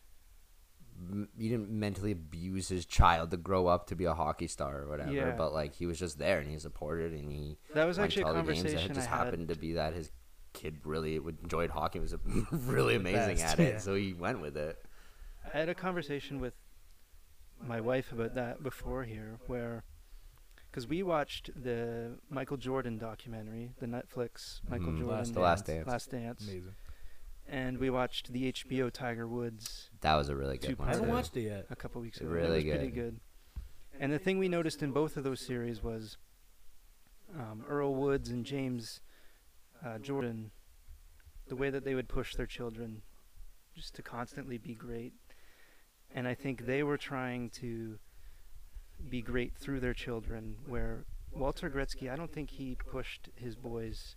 M- 1.10 1.30
He 1.38 1.50
didn't 1.50 1.70
mentally 1.70 2.12
abuse 2.12 2.68
his 2.70 2.86
child 2.86 3.32
to 3.32 3.38
grow 3.38 3.68
up 3.68 3.88
to 3.88 3.96
be 3.96 4.06
a 4.06 4.14
hockey 4.14 4.48
star 4.48 4.82
or 4.82 4.88
whatever. 4.90 5.12
Yeah. 5.12 5.32
But 5.38 5.54
like 5.54 5.74
he 5.76 5.86
was 5.86 5.98
just 6.00 6.18
there 6.20 6.40
and 6.40 6.50
he 6.50 6.58
supported 6.60 7.14
and 7.14 7.32
he 7.32 7.58
That 7.74 7.86
was 7.86 7.98
went 7.98 8.10
actually 8.12 8.24
to 8.24 8.30
a 8.30 8.34
all 8.34 8.44
the 8.44 8.52
games. 8.54 8.64
conversation 8.64 8.92
It 8.92 8.96
just 8.96 9.08
I 9.08 9.16
had. 9.18 9.26
happened 9.26 9.48
to 9.50 9.56
be 9.56 9.74
that 9.74 9.94
his 9.94 10.12
kid 10.54 10.78
really 10.84 11.16
enjoyed 11.16 11.70
hockey. 11.72 12.00
Was 12.00 12.16
really 12.52 12.96
amazing 12.96 13.38
best, 13.38 13.54
at 13.54 13.60
it, 13.60 13.74
yeah. 13.74 13.78
so 13.80 13.96
he 13.96 14.14
went 14.14 14.42
with 14.42 14.58
it. 14.58 14.84
I 15.54 15.58
had 15.58 15.70
a 15.70 15.76
conversation 15.76 16.40
with 16.40 16.54
my 17.66 17.80
wife 17.82 18.12
about 18.12 18.36
that 18.36 18.62
before 18.64 19.04
here, 19.04 19.38
where 19.48 19.84
because 20.70 20.88
we 20.88 21.04
watched 21.04 21.50
the 21.62 22.18
Michael 22.30 22.58
Jordan 22.58 22.98
documentary, 22.98 23.72
the 23.80 23.86
Netflix 23.88 24.62
Michael 24.70 24.88
Mhm. 24.94 24.98
Jordan 25.00 25.08
Last 25.08 25.34
The 25.34 25.40
Last 25.42 25.66
Dance, 25.66 25.78
Dance. 25.78 25.88
Last 25.88 26.12
Dance, 26.12 26.44
Amazing. 26.48 26.76
And 27.52 27.78
we 27.78 27.90
watched 27.90 28.32
the 28.32 28.52
HBO 28.52 28.92
Tiger 28.92 29.28
Woods 29.28 29.90
That 30.02 30.16
was 30.16 30.30
a 30.30 30.36
really 30.36 30.58
good 30.58 30.80
one. 30.80 30.88
I 30.88 30.92
haven't 30.94 31.08
too. 31.10 31.14
watched 31.14 31.36
it 31.38 31.42
yet. 31.42 31.66
a 31.70 31.76
couple 31.76 32.02
weeks 32.02 32.20
ago. 32.20 32.30
Really 32.30 32.62
it 32.62 32.66
was 32.72 32.78
pretty 32.78 32.92
good. 32.92 32.94
good. 32.94 33.20
And 34.00 34.12
the 34.12 34.20
thing 34.20 34.40
we 34.40 34.48
noticed 34.48 34.82
in 34.82 34.92
both 34.92 35.18
of 35.18 35.24
those 35.24 35.46
series 35.46 35.84
was 35.84 36.18
um, 37.38 37.64
Earl 37.68 37.94
Woods 37.94 38.30
and 38.30 38.46
James 38.46 39.02
uh, 39.86 39.98
Jordan, 40.00 40.52
the 41.48 41.56
way 41.56 41.70
that 41.70 41.84
they 41.84 41.94
would 41.94 42.08
push 42.08 42.36
their 42.36 42.46
children 42.46 43.02
just 43.76 43.96
to 43.96 44.02
constantly 44.02 44.58
be 44.58 44.74
great. 44.74 45.14
And 46.14 46.28
I 46.28 46.34
think 46.34 46.66
they 46.66 46.84
were 46.84 46.98
trying 46.98 47.50
to 47.62 48.00
be 49.10 49.22
great 49.22 49.56
through 49.58 49.80
their 49.82 49.94
children, 49.94 50.56
where 50.68 51.06
Walter 51.32 51.70
Gretzky, 51.70 52.12
I 52.12 52.16
don't 52.16 52.32
think 52.32 52.52
he 52.52 52.76
pushed 52.76 53.30
his 53.36 53.56
boys, 53.56 54.16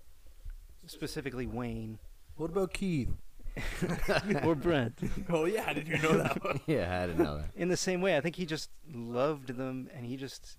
specifically 0.86 1.46
Wayne 1.46 1.98
What 2.36 2.50
about 2.50 2.72
Keith? 2.72 3.10
or 4.44 4.54
Brent, 4.54 4.99
oh 5.28 5.44
yeah, 5.44 5.73
did 5.73 5.87
you 5.87 5.99
know 5.99 6.18
that 6.18 6.42
one? 6.42 6.61
yeah, 6.66 7.02
I 7.02 7.06
didn't 7.06 7.23
know 7.23 7.38
that. 7.38 7.50
in 7.54 7.68
the 7.68 7.76
same 7.76 8.00
way. 8.00 8.16
I 8.16 8.20
think 8.20 8.37
he 8.37 8.46
just 8.46 8.70
loved 8.92 9.56
them, 9.56 9.88
and 9.94 10.06
he 10.06 10.16
just 10.16 10.58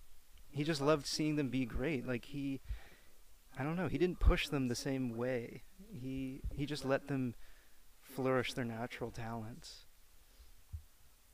he 0.49 0.63
just 0.63 0.81
loved 0.81 1.05
seeing 1.05 1.35
them 1.35 1.49
be 1.49 1.65
great. 1.65 2.07
Like 2.07 2.25
he, 2.25 2.61
I 3.57 3.63
don't 3.63 3.75
know, 3.75 3.87
he 3.87 3.97
didn't 3.97 4.19
push 4.19 4.47
them 4.47 4.67
the 4.67 4.75
same 4.75 5.17
way. 5.17 5.63
He 5.91 6.41
he 6.53 6.65
just 6.65 6.85
let 6.85 7.07
them 7.07 7.35
flourish 8.01 8.53
their 8.53 8.65
natural 8.65 9.11
talents. 9.11 9.85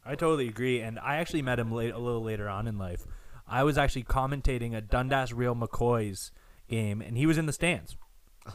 I 0.04 0.16
totally 0.16 0.48
agree, 0.48 0.82
and 0.82 0.98
I 0.98 1.18
actually 1.18 1.44
met 1.44 1.60
him 1.60 1.72
late, 1.72 1.94
a 1.94 2.00
little 2.00 2.24
later 2.24 2.50
on 2.50 2.68
in 2.68 2.80
life. 2.80 3.06
I 3.48 3.64
was 3.64 3.78
actually 3.78 4.04
commentating 4.04 4.76
a 4.76 4.82
Dundas 4.82 5.32
Real 5.32 5.56
McCoy's 5.56 6.32
game, 6.68 7.02
and 7.02 7.18
he 7.18 7.28
was 7.28 7.38
in 7.38 7.46
the 7.46 7.54
stands. 7.54 7.98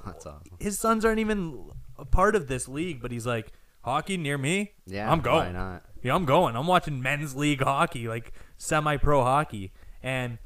That's 0.04 0.26
awesome. 0.26 0.56
His 0.58 0.78
sons 0.78 1.04
aren't 1.04 1.20
even 1.20 1.70
a 1.98 2.04
part 2.04 2.34
of 2.36 2.48
this 2.48 2.68
league, 2.68 3.00
but 3.00 3.10
he's 3.10 3.26
like, 3.26 3.52
hockey 3.82 4.16
near 4.16 4.38
me? 4.38 4.72
Yeah, 4.86 5.10
I'm 5.10 5.18
Why 5.18 5.24
going. 5.24 5.52
not? 5.52 5.84
Yeah, 6.02 6.14
I'm 6.14 6.24
going. 6.24 6.56
I'm 6.56 6.66
watching 6.66 7.00
men's 7.00 7.34
league 7.34 7.62
hockey, 7.62 8.08
like 8.08 8.32
semi-pro 8.58 9.22
hockey. 9.22 9.72
And 10.02 10.38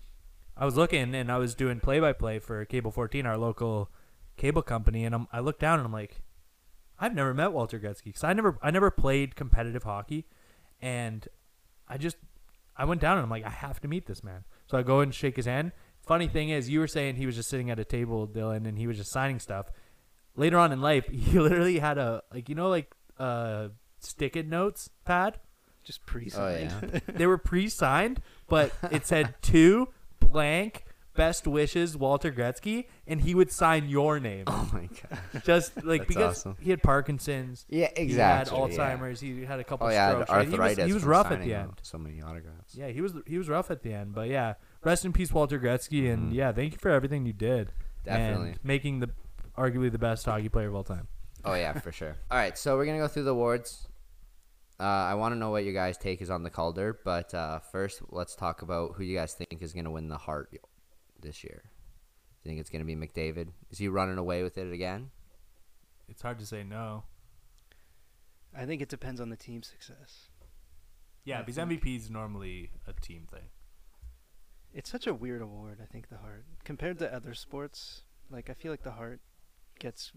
I 0.57 0.65
was 0.65 0.77
looking, 0.77 1.15
and 1.15 1.31
I 1.31 1.39
was 1.39 1.55
doing 1.55 1.81
play-by-play 1.81 2.39
for 2.41 2.65
Cable 2.65 2.91
14, 2.91 3.27
our 3.27 3.37
local 3.37 3.91
cable 4.37 4.63
company. 4.63 5.05
And 5.05 5.15
I'm, 5.15 5.29
I 5.33 5.41
looked 5.41 5.61
down, 5.61 5.79
and 5.79 5.87
I'm 5.87 5.93
like, 5.93 6.23
I've 6.99 7.15
never 7.15 7.33
met 7.33 7.53
Walter 7.53 7.79
Gretzky 7.79 8.05
because 8.05 8.25
I 8.25 8.33
never, 8.33 8.59
I 8.63 8.71
never 8.71 8.91
played 8.91 9.35
competitive 9.35 9.85
hockey, 9.85 10.27
and 10.83 11.27
I 11.89 11.97
just, 11.97 12.17
I 12.77 12.85
went 12.85 13.01
down, 13.01 13.17
and 13.17 13.25
I'm 13.25 13.31
like, 13.31 13.45
I 13.45 13.51
have 13.51 13.81
to 13.81 13.89
meet 13.89 14.07
this 14.07 14.23
man. 14.23 14.45
So 14.67 14.77
I 14.77 14.83
go 14.83 15.01
and 15.01 15.15
shake 15.15 15.37
his 15.37 15.47
hand. 15.47 15.73
Funny 16.07 16.29
thing 16.29 16.51
is, 16.51 16.69
you 16.69 16.81
were 16.81 16.87
saying 16.87 17.17
he 17.17 17.27
was 17.27 17.37
just 17.37 17.49
sitting 17.49 17.71
at 17.71 17.79
a 17.79 17.85
table, 17.85 18.29
Dylan, 18.29 18.67
and 18.69 18.79
he 18.79 18.87
was 18.87 18.97
just 18.97 19.13
signing 19.13 19.39
stuff. 19.39 19.71
Later 20.41 20.59
on 20.59 20.73
in 20.73 20.81
life, 20.81 21.07
he 21.13 21.39
literally 21.39 21.79
had 21.79 21.99
a 21.99 22.23
like 22.35 22.49
you 22.49 22.55
know 22.55 22.69
like 22.69 22.89
uh 23.19 23.69
stick-it 23.99 24.47
notes 24.49 24.89
pad 25.05 25.39
Just 25.85 26.01
Oh 26.05 26.11
pre-signed. 26.13 26.73
yeah. 26.95 27.01
they 27.21 27.27
were 27.27 27.39
pre-signed, 27.39 28.23
but 28.49 28.73
it 28.91 29.07
said 29.07 29.35
to 29.53 29.89
blank 30.19 30.85
best 31.15 31.47
wishes 31.47 31.97
Walter 31.97 32.33
Gretzky, 32.33 32.87
and 33.07 33.21
he 33.21 33.35
would 33.35 33.51
sign 33.53 33.89
your 33.89 34.19
name. 34.21 34.45
oh 34.47 34.71
my 34.73 34.89
god. 34.89 35.43
Just 35.45 35.77
like 35.85 36.03
That's 36.03 36.09
because 36.09 36.37
awesome. 36.39 36.57
he 36.61 36.71
had 36.71 36.83
Parkinson's, 36.83 37.67
Yeah, 37.69 37.89
he 37.97 38.05
exactly. 38.05 38.57
had 38.59 38.71
yeah. 38.73 38.77
Alzheimer's, 38.97 39.21
he 39.21 39.45
had 39.45 39.61
a 39.61 39.65
couple 39.65 39.89
Oh 39.89 39.91
yeah, 39.91 40.11
strokes. 40.13 40.31
right? 40.31 40.45
He 40.49 40.51
was- 40.53 40.61
arthritis. 40.61 40.87
He 40.87 40.93
was, 40.95 41.03
from 41.03 41.11
rough 41.11 41.31
at 41.31 41.43
the 41.43 41.53
end. 41.55 41.73
So 41.83 41.99
many 41.99 42.23
autographs. 42.23 42.75
Yeah, 42.75 42.89
he 42.89 43.01
was 43.03 43.13
he 43.27 43.37
was 43.37 43.49
rough 43.51 43.71
at 43.71 43.83
the 43.83 43.93
end, 43.93 44.15
but 44.15 44.29
yeah, 44.29 44.55
rest 44.85 45.05
in 45.05 45.13
peace, 45.13 45.33
Walter 45.33 45.59
Gretzky, 45.61 46.11
and 46.11 46.33
Mhm. 46.33 46.35
yeah, 46.35 46.53
thank 46.53 46.73
you 46.73 46.79
for 46.79 46.91
everything 46.91 47.27
you 47.27 47.35
did, 47.35 47.73
Definitely. 48.05 48.51
and 48.53 48.59
making 48.65 49.01
the 49.01 49.11
arguably 49.57 49.91
the 49.93 49.99
best 49.99 50.25
hockey 50.25 50.49
player 50.49 50.69
of 50.69 50.75
all 50.75 50.85
time. 50.85 51.09
Oh 51.45 51.55
yeah, 51.55 51.73
for 51.79 51.93
sure. 51.93 52.17
All 52.31 52.39
right, 52.39 52.57
so 52.57 52.77
we're 52.77 52.87
gonna 52.87 52.99
go 52.99 53.09
through 53.09 53.25
the 53.25 53.31
awards. 53.31 53.87
Uh, 54.79 54.83
I 54.85 55.15
want 55.15 55.35
to 55.35 55.39
know 55.39 55.51
what 55.51 55.65
your 55.65 55.75
guys' 55.75 55.99
take 55.99 56.23
is 56.23 56.31
on 56.31 56.43
the 56.43 56.49
Calder, 56.51 56.99
but 57.05 57.35
uh, 57.35 57.59
first, 57.59 58.01
let's 58.09 58.35
talk 58.35 58.63
about 58.63 58.95
who 58.95 59.03
you 59.05 59.17
guys 59.17 59.35
think 59.35 59.63
is 59.63 59.73
gonna 59.73 59.91
win 59.91 60.09
the 60.09 60.17
Hart 60.19 60.51
this 61.21 61.45
year. 61.45 61.63
Do 62.43 62.49
you 62.49 62.51
think 62.51 62.61
it's 62.61 62.71
gonna 62.71 62.85
be 62.85 62.97
McDavid? 62.97 63.49
Is 63.71 63.79
he 63.79 63.89
running 63.89 64.17
away 64.19 64.43
with 64.43 64.57
it 64.59 64.73
again? 64.73 65.11
It's 66.09 66.23
hard 66.23 66.39
to 66.41 66.47
say 66.47 66.65
no. 66.65 67.05
I 68.57 68.65
think 68.67 68.83
it 68.83 68.89
depends 68.89 69.21
on 69.21 69.29
the 69.31 69.37
team's 69.37 69.69
success. 69.69 70.29
Yeah, 71.25 71.39
I 71.39 71.43
because 71.43 71.57
think- 71.57 71.83
MVP 71.83 71.97
is 71.97 72.11
normally 72.11 72.71
a 72.87 72.93
team 72.95 73.29
thing. 73.31 73.51
It's 74.73 74.91
such 74.91 75.07
a 75.07 75.15
weird 75.15 75.43
award. 75.43 75.79
I 75.83 75.87
think 75.87 76.09
the 76.09 76.17
Hart 76.19 76.45
compared 76.65 76.99
to 77.01 77.15
other 77.15 77.35
sports, 77.35 78.03
like 78.31 78.49
I 78.51 78.55
feel 78.55 78.71
like 78.73 78.83
the 78.83 78.93
Hart 78.93 79.21
gets 79.81 80.13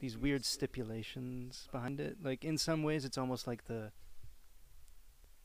these 0.00 0.16
weird 0.16 0.44
stipulations 0.46 1.68
behind 1.70 2.00
it. 2.00 2.16
Like 2.22 2.44
in 2.44 2.56
some 2.56 2.82
ways, 2.82 3.04
it's 3.04 3.18
almost 3.18 3.46
like 3.46 3.66
the 3.66 3.92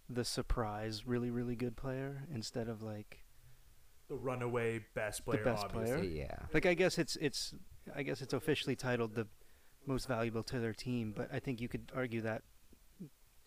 the 0.10 0.24
surprise, 0.24 1.06
really 1.08 1.30
really 1.32 1.56
good 1.56 1.76
player 1.76 2.24
instead 2.34 2.68
of 2.70 2.82
like 2.82 3.26
The 4.08 4.16
runaway 4.16 4.86
best 4.94 5.26
player, 5.26 5.44
The 5.44 5.50
best 5.50 5.70
player. 5.70 6.02
Yeah. 6.04 6.38
like 6.54 6.66
I 6.66 6.74
guess 6.76 6.98
it's 6.98 7.16
it's 7.18 7.54
I 7.96 8.04
guess 8.04 8.22
it's 8.22 8.34
officially 8.34 8.76
titled 8.76 9.16
the 9.16 9.28
most 9.86 10.08
valuable 10.08 10.44
to 10.44 10.60
their 10.60 10.74
team, 10.74 11.14
but 11.16 11.30
I 11.34 11.40
think 11.40 11.62
you 11.62 11.68
could 11.68 11.92
argue 11.96 12.22
that 12.22 12.44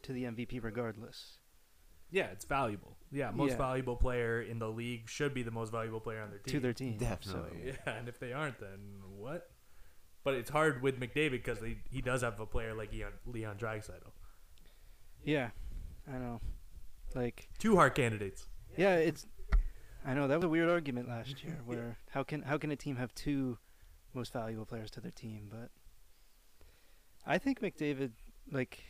to 0.03 0.13
the 0.13 0.25
MVP 0.25 0.63
regardless. 0.63 1.39
Yeah, 2.11 2.27
it's 2.27 2.45
valuable. 2.45 2.97
Yeah, 3.11 3.31
most 3.33 3.51
Yeah. 3.51 3.57
valuable 3.57 3.97
player 3.97 4.41
in 4.43 4.59
the 4.59 4.69
league 4.71 5.09
should 5.09 5.35
be 5.35 5.43
the 5.43 5.51
most 5.51 5.71
valuable 5.73 6.01
player 6.01 6.23
on 6.23 6.31
their 6.31 6.39
team. 6.39 6.53
To 6.53 6.61
their 6.61 6.73
team, 6.73 6.97
Definitely. 6.97 7.73
So, 7.73 7.79
yeah, 7.87 7.95
and 7.99 8.09
if 8.09 8.19
they 8.19 8.33
aren't, 8.33 8.59
then 8.61 8.79
what? 9.17 9.51
But 10.29 10.35
it's 10.35 10.51
hard 10.51 10.83
with 10.83 11.01
McDavid 11.01 11.31
because 11.31 11.57
he 11.91 12.03
does 12.03 12.21
have 12.21 12.39
a 12.39 12.45
player 12.45 12.75
like 12.75 12.93
Leon, 12.93 13.13
Leon 13.25 13.57
Draisaitl. 13.57 14.13
yeah, 15.25 15.49
I 16.07 16.19
know. 16.19 16.43
Like 17.15 17.49
Two 17.59 17.77
hard 17.77 17.95
candidates. 17.95 18.47
Yeah, 18.77 18.97
it's. 18.97 19.27
I 20.05 20.13
know 20.13 20.29
that 20.29 20.35
was 20.37 20.45
a 20.45 20.49
weird 20.51 20.69
argument 20.69 21.09
last 21.09 21.43
year. 21.43 21.61
Where 21.65 21.97
how 22.11 22.25
can 22.25 22.43
how 22.43 22.59
can 22.59 22.71
a 22.71 22.77
team 22.77 22.97
have 22.97 23.15
two 23.15 23.57
most 24.13 24.35
valuable 24.35 24.67
players 24.67 24.91
to 24.91 25.01
their 25.01 25.13
team? 25.13 25.49
But 25.51 25.71
I 27.27 27.39
think 27.39 27.63
McDavid, 27.63 28.11
like, 28.53 28.81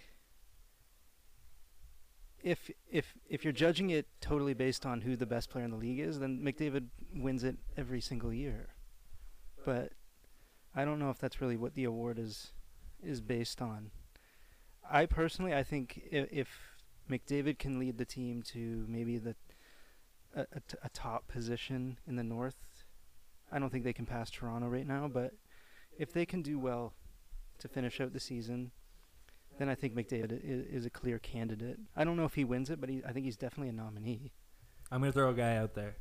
if 2.42 2.68
if 2.90 3.14
if 3.28 3.44
you're 3.44 3.52
judging 3.52 3.90
it 3.90 4.08
totally 4.20 4.54
based 4.54 4.84
on 4.84 5.02
who 5.02 5.14
the 5.14 5.24
best 5.24 5.50
player 5.50 5.64
in 5.64 5.70
the 5.70 5.76
league 5.76 6.00
is, 6.00 6.18
then 6.18 6.40
McDavid 6.40 6.88
wins 7.14 7.44
it 7.44 7.58
every 7.76 8.00
single 8.00 8.32
year. 8.32 8.70
But 9.64 9.92
I 10.78 10.84
don't 10.84 11.00
know 11.00 11.10
if 11.10 11.18
that's 11.18 11.40
really 11.40 11.56
what 11.56 11.74
the 11.74 11.82
award 11.82 12.20
is 12.20 12.52
is 13.02 13.20
based 13.20 13.60
on. 13.60 13.90
I 14.88 15.06
personally, 15.06 15.52
I 15.52 15.64
think 15.64 16.02
if, 16.08 16.28
if 16.30 16.48
McDavid 17.10 17.58
can 17.58 17.80
lead 17.80 17.98
the 17.98 18.04
team 18.04 18.42
to 18.54 18.86
maybe 18.88 19.18
the 19.18 19.34
a, 20.36 20.42
a, 20.42 20.60
t- 20.60 20.78
a 20.84 20.88
top 20.90 21.26
position 21.26 21.98
in 22.06 22.14
the 22.14 22.22
North. 22.22 22.84
I 23.50 23.58
don't 23.58 23.70
think 23.70 23.82
they 23.82 23.92
can 23.92 24.06
pass 24.06 24.30
Toronto 24.30 24.68
right 24.68 24.86
now, 24.86 25.08
but 25.12 25.32
if 25.98 26.12
they 26.12 26.24
can 26.24 26.42
do 26.42 26.60
well 26.60 26.92
to 27.58 27.66
finish 27.66 28.00
out 28.00 28.12
the 28.12 28.20
season, 28.20 28.70
then 29.58 29.68
I 29.68 29.74
think 29.74 29.96
McDavid 29.96 30.40
is, 30.44 30.66
is 30.66 30.86
a 30.86 30.90
clear 30.90 31.18
candidate. 31.18 31.78
I 31.96 32.04
don't 32.04 32.16
know 32.16 32.24
if 32.24 32.34
he 32.34 32.44
wins 32.44 32.70
it, 32.70 32.80
but 32.80 32.88
he, 32.88 33.02
I 33.04 33.12
think 33.12 33.24
he's 33.24 33.36
definitely 33.36 33.70
a 33.70 33.72
nominee. 33.72 34.32
I'm 34.92 35.00
gonna 35.00 35.10
throw 35.10 35.30
a 35.30 35.34
guy 35.34 35.56
out 35.56 35.74
there. 35.74 35.96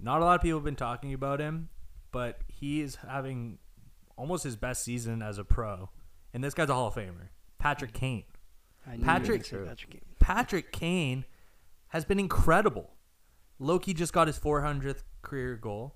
Not 0.00 0.22
a 0.22 0.24
lot 0.24 0.36
of 0.36 0.40
people 0.40 0.58
have 0.58 0.64
been 0.64 0.76
talking 0.76 1.12
about 1.12 1.40
him, 1.40 1.68
but 2.10 2.40
he 2.48 2.80
is 2.80 2.96
having 2.96 3.58
almost 4.16 4.44
his 4.44 4.56
best 4.56 4.82
season 4.84 5.22
as 5.22 5.38
a 5.38 5.44
pro, 5.44 5.90
and 6.34 6.42
this 6.42 6.54
guy's 6.54 6.68
a 6.68 6.74
Hall 6.74 6.88
of 6.88 6.94
Famer, 6.94 7.28
Patrick 7.58 7.92
Kane. 7.92 8.24
I 8.86 8.96
knew 8.96 8.96
you 8.96 9.00
were 9.00 9.06
Patrick- 9.06 9.44
say 9.44 9.56
Patrick 9.64 9.90
Kane. 9.90 10.00
Patrick 10.18 10.72
Kane 10.72 11.24
has 11.88 12.04
been 12.04 12.18
incredible 12.18 12.90
Loki 13.58 13.94
just 13.94 14.12
got 14.12 14.26
his 14.26 14.38
400th 14.38 15.02
career 15.22 15.56
goal. 15.56 15.94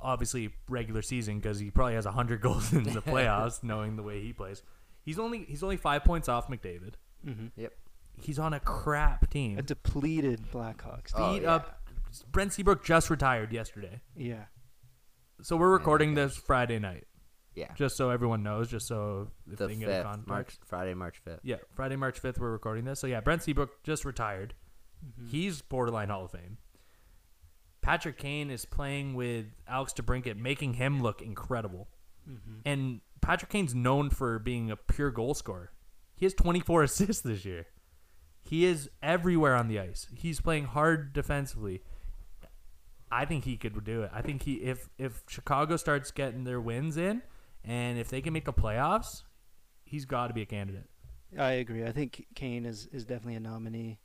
Obviously, 0.00 0.50
regular 0.68 1.02
season 1.02 1.38
because 1.40 1.58
he 1.58 1.70
probably 1.70 1.94
has 1.94 2.04
100 2.04 2.40
goals 2.42 2.72
in 2.72 2.84
the 2.84 3.00
playoffs, 3.02 3.62
knowing 3.64 3.96
the 3.96 4.02
way 4.02 4.20
he 4.22 4.32
plays. 4.32 4.62
He's 5.04 5.18
only 5.18 5.44
he's 5.48 5.62
only 5.62 5.76
five 5.76 6.04
points 6.04 6.28
off 6.28 6.48
McDavid. 6.48 6.94
hmm 7.24 7.46
Yep. 7.56 7.72
He's 8.20 8.38
on 8.38 8.52
a 8.52 8.60
crap 8.60 9.30
team. 9.30 9.58
A 9.58 9.62
depleted 9.62 10.50
Blackhawks. 10.52 11.12
Oh, 11.14 11.32
Beat 11.34 11.42
yeah. 11.42 11.54
up. 11.54 11.80
Brent 12.30 12.52
Seabrook 12.52 12.84
just 12.84 13.10
retired 13.10 13.52
yesterday, 13.52 14.00
Yeah. 14.16 14.44
So 15.42 15.56
we're 15.56 15.70
recording 15.70 16.14
this 16.14 16.36
Friday 16.36 16.78
night. 16.78 17.06
Yeah. 17.54 17.72
Just 17.74 17.96
so 17.96 18.10
everyone 18.10 18.42
knows, 18.42 18.68
just 18.70 18.86
so 18.86 19.28
if 19.50 19.58
The 19.58 19.66
they 19.66 19.72
can 19.74 19.80
get 19.80 19.88
a 19.88 19.92
fifth, 19.94 20.02
context. 20.04 20.28
March, 20.28 20.58
Friday, 20.66 20.94
March 20.94 21.18
fifth. 21.24 21.40
Yeah, 21.42 21.56
Friday, 21.74 21.96
March 21.96 22.20
5th, 22.22 22.38
we're 22.38 22.52
recording 22.52 22.84
this. 22.84 23.00
So, 23.00 23.06
yeah, 23.06 23.20
Brent 23.20 23.42
Seabrook 23.42 23.82
just 23.82 24.04
retired. 24.04 24.54
Mhm. 25.04 25.28
He's 25.28 25.60
borderline 25.62 26.08
Hall 26.08 26.24
of 26.24 26.30
Fame. 26.32 26.58
Patrick 27.80 28.18
Kane 28.18 28.50
is 28.50 28.64
playing 28.64 29.14
with 29.14 29.46
Alex 29.66 29.92
DeBrincat, 29.94 30.36
making 30.36 30.74
him 30.74 31.02
look 31.02 31.20
incredible. 31.22 31.88
Mhm. 32.28 32.60
And 32.64 33.00
Patrick 33.20 33.50
Kane's 33.50 33.74
known 33.74 34.10
for 34.10 34.38
being 34.38 34.70
a 34.70 34.76
pure 34.76 35.10
goal 35.10 35.34
scorer. 35.34 35.72
He 36.14 36.26
has 36.26 36.34
24 36.34 36.82
assists 36.84 37.22
this 37.22 37.44
year. 37.44 37.66
He 38.42 38.64
is 38.64 38.88
everywhere 39.02 39.54
on 39.56 39.68
the 39.68 39.78
ice. 39.80 40.08
He's 40.14 40.40
playing 40.40 40.64
hard 40.66 41.12
defensively. 41.12 41.82
I 43.10 43.24
think 43.24 43.44
he 43.44 43.56
could 43.56 43.84
do 43.84 44.02
it. 44.02 44.10
I 44.12 44.22
think 44.22 44.42
he 44.42 44.54
if 44.54 44.88
if 44.98 45.22
Chicago 45.28 45.76
starts 45.76 46.10
getting 46.10 46.44
their 46.44 46.60
wins 46.60 46.96
in 46.96 47.22
and 47.64 47.98
if 47.98 48.08
they 48.08 48.20
can 48.20 48.32
make 48.32 48.44
the 48.44 48.52
playoffs, 48.52 49.22
he's 49.84 50.04
got 50.04 50.28
to 50.28 50.34
be 50.34 50.42
a 50.42 50.46
candidate. 50.46 50.88
I 51.38 51.52
agree. 51.52 51.84
I 51.84 51.92
think 51.92 52.26
Kane 52.34 52.64
is, 52.64 52.88
is 52.92 53.04
definitely 53.04 53.34
a 53.34 53.40
nominee. 53.40 53.98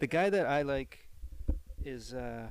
The 0.00 0.06
guy 0.06 0.28
that 0.28 0.46
I 0.46 0.62
like 0.62 1.08
is 1.84 2.12
uh, 2.12 2.50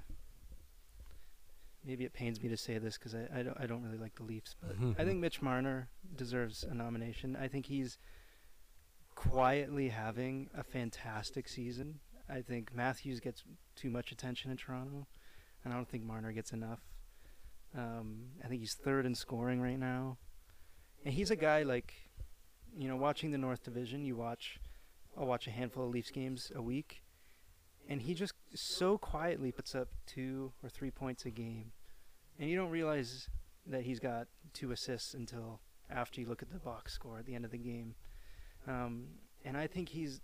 maybe 1.85 2.05
it 2.05 2.13
pains 2.13 2.41
me 2.41 2.49
to 2.49 2.57
say 2.57 2.77
this 2.77 2.97
because 2.97 3.13
I, 3.13 3.27
I 3.39 3.43
don't 3.43 3.57
I 3.59 3.67
don't 3.67 3.83
really 3.83 3.97
like 3.97 4.15
the 4.15 4.23
Leafs, 4.23 4.55
but 4.59 4.75
I 4.99 5.05
think 5.05 5.19
Mitch 5.19 5.41
Marner 5.41 5.89
deserves 6.15 6.63
a 6.63 6.73
nomination. 6.73 7.37
I 7.39 7.47
think 7.47 7.67
he's 7.67 7.97
quietly 9.13 9.89
having 9.89 10.49
a 10.57 10.63
fantastic 10.63 11.47
season. 11.47 11.99
I 12.27 12.41
think 12.41 12.73
Matthews 12.73 13.19
gets 13.19 13.43
too 13.75 13.91
much 13.91 14.11
attention 14.11 14.49
in 14.49 14.57
Toronto, 14.57 15.05
and 15.65 15.73
I 15.73 15.75
don't 15.75 15.89
think 15.89 16.05
Marner 16.05 16.31
gets 16.31 16.53
enough. 16.53 16.79
Um, 17.77 18.27
I 18.43 18.47
think 18.47 18.61
he's 18.61 18.75
third 18.75 19.05
in 19.05 19.15
scoring 19.15 19.59
right 19.61 19.79
now, 19.79 20.17
and 21.03 21.13
he's 21.13 21.31
a 21.31 21.35
guy 21.35 21.63
like, 21.63 21.93
you 22.77 22.87
know, 22.87 22.95
watching 22.95 23.31
the 23.31 23.37
North 23.37 23.63
Division. 23.63 24.05
You 24.05 24.15
watch, 24.15 24.61
I'll 25.17 25.25
watch 25.25 25.47
a 25.47 25.51
handful 25.51 25.85
of 25.85 25.89
Leafs 25.89 26.11
games 26.11 26.51
a 26.55 26.61
week, 26.61 27.01
and 27.89 28.01
he 28.01 28.13
just 28.13 28.33
so 28.53 28.97
quietly 28.97 29.51
puts 29.51 29.75
up 29.75 29.89
two 30.05 30.53
or 30.63 30.69
three 30.69 30.91
points 30.91 31.25
a 31.25 31.31
game, 31.31 31.71
and 32.39 32.49
you 32.49 32.55
don't 32.55 32.69
realize 32.69 33.27
that 33.67 33.81
he's 33.81 33.99
got 33.99 34.27
two 34.53 34.71
assists 34.71 35.13
until 35.13 35.59
after 35.89 36.21
you 36.21 36.27
look 36.27 36.41
at 36.41 36.51
the 36.51 36.59
box 36.59 36.93
score 36.93 37.17
at 37.19 37.25
the 37.25 37.35
end 37.35 37.43
of 37.43 37.51
the 37.51 37.57
game. 37.57 37.95
Um, 38.67 39.07
and 39.43 39.57
I 39.57 39.67
think 39.67 39.89
he's 39.89 40.21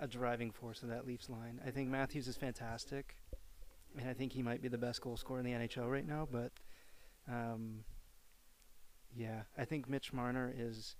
a 0.00 0.06
driving 0.06 0.50
force 0.50 0.82
of 0.82 0.88
that 0.88 1.06
Leafs 1.06 1.28
line. 1.28 1.60
I 1.66 1.70
think 1.70 1.88
Matthews 1.88 2.28
is 2.28 2.36
fantastic, 2.36 3.16
and 3.96 4.08
I 4.08 4.12
think 4.14 4.32
he 4.32 4.42
might 4.42 4.60
be 4.62 4.68
the 4.68 4.78
best 4.78 5.00
goal 5.00 5.16
scorer 5.16 5.38
in 5.40 5.44
the 5.46 5.52
NHL 5.52 5.90
right 5.90 6.06
now. 6.06 6.26
But 6.30 6.52
um, 7.30 7.84
yeah, 9.16 9.42
I 9.56 9.64
think 9.64 9.88
Mitch 9.88 10.12
Marner 10.12 10.52
is 10.56 10.96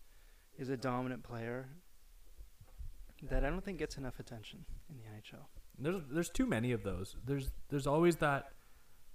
is 0.59 0.69
a 0.69 0.77
dominant 0.77 1.23
player 1.23 1.69
that 3.31 3.45
I 3.45 3.51
don't 3.51 3.65
think 3.65 3.79
gets 3.79 3.97
enough 3.97 4.19
attention 4.21 4.65
in 4.91 4.97
the 4.97 5.03
NHL. 5.05 5.45
There's 5.79 6.03
there's 6.11 6.31
too 6.31 6.47
many 6.47 6.73
of 6.73 6.83
those. 6.83 7.17
There's 7.25 7.51
there's 7.69 7.87
always 7.87 8.17
that 8.17 8.51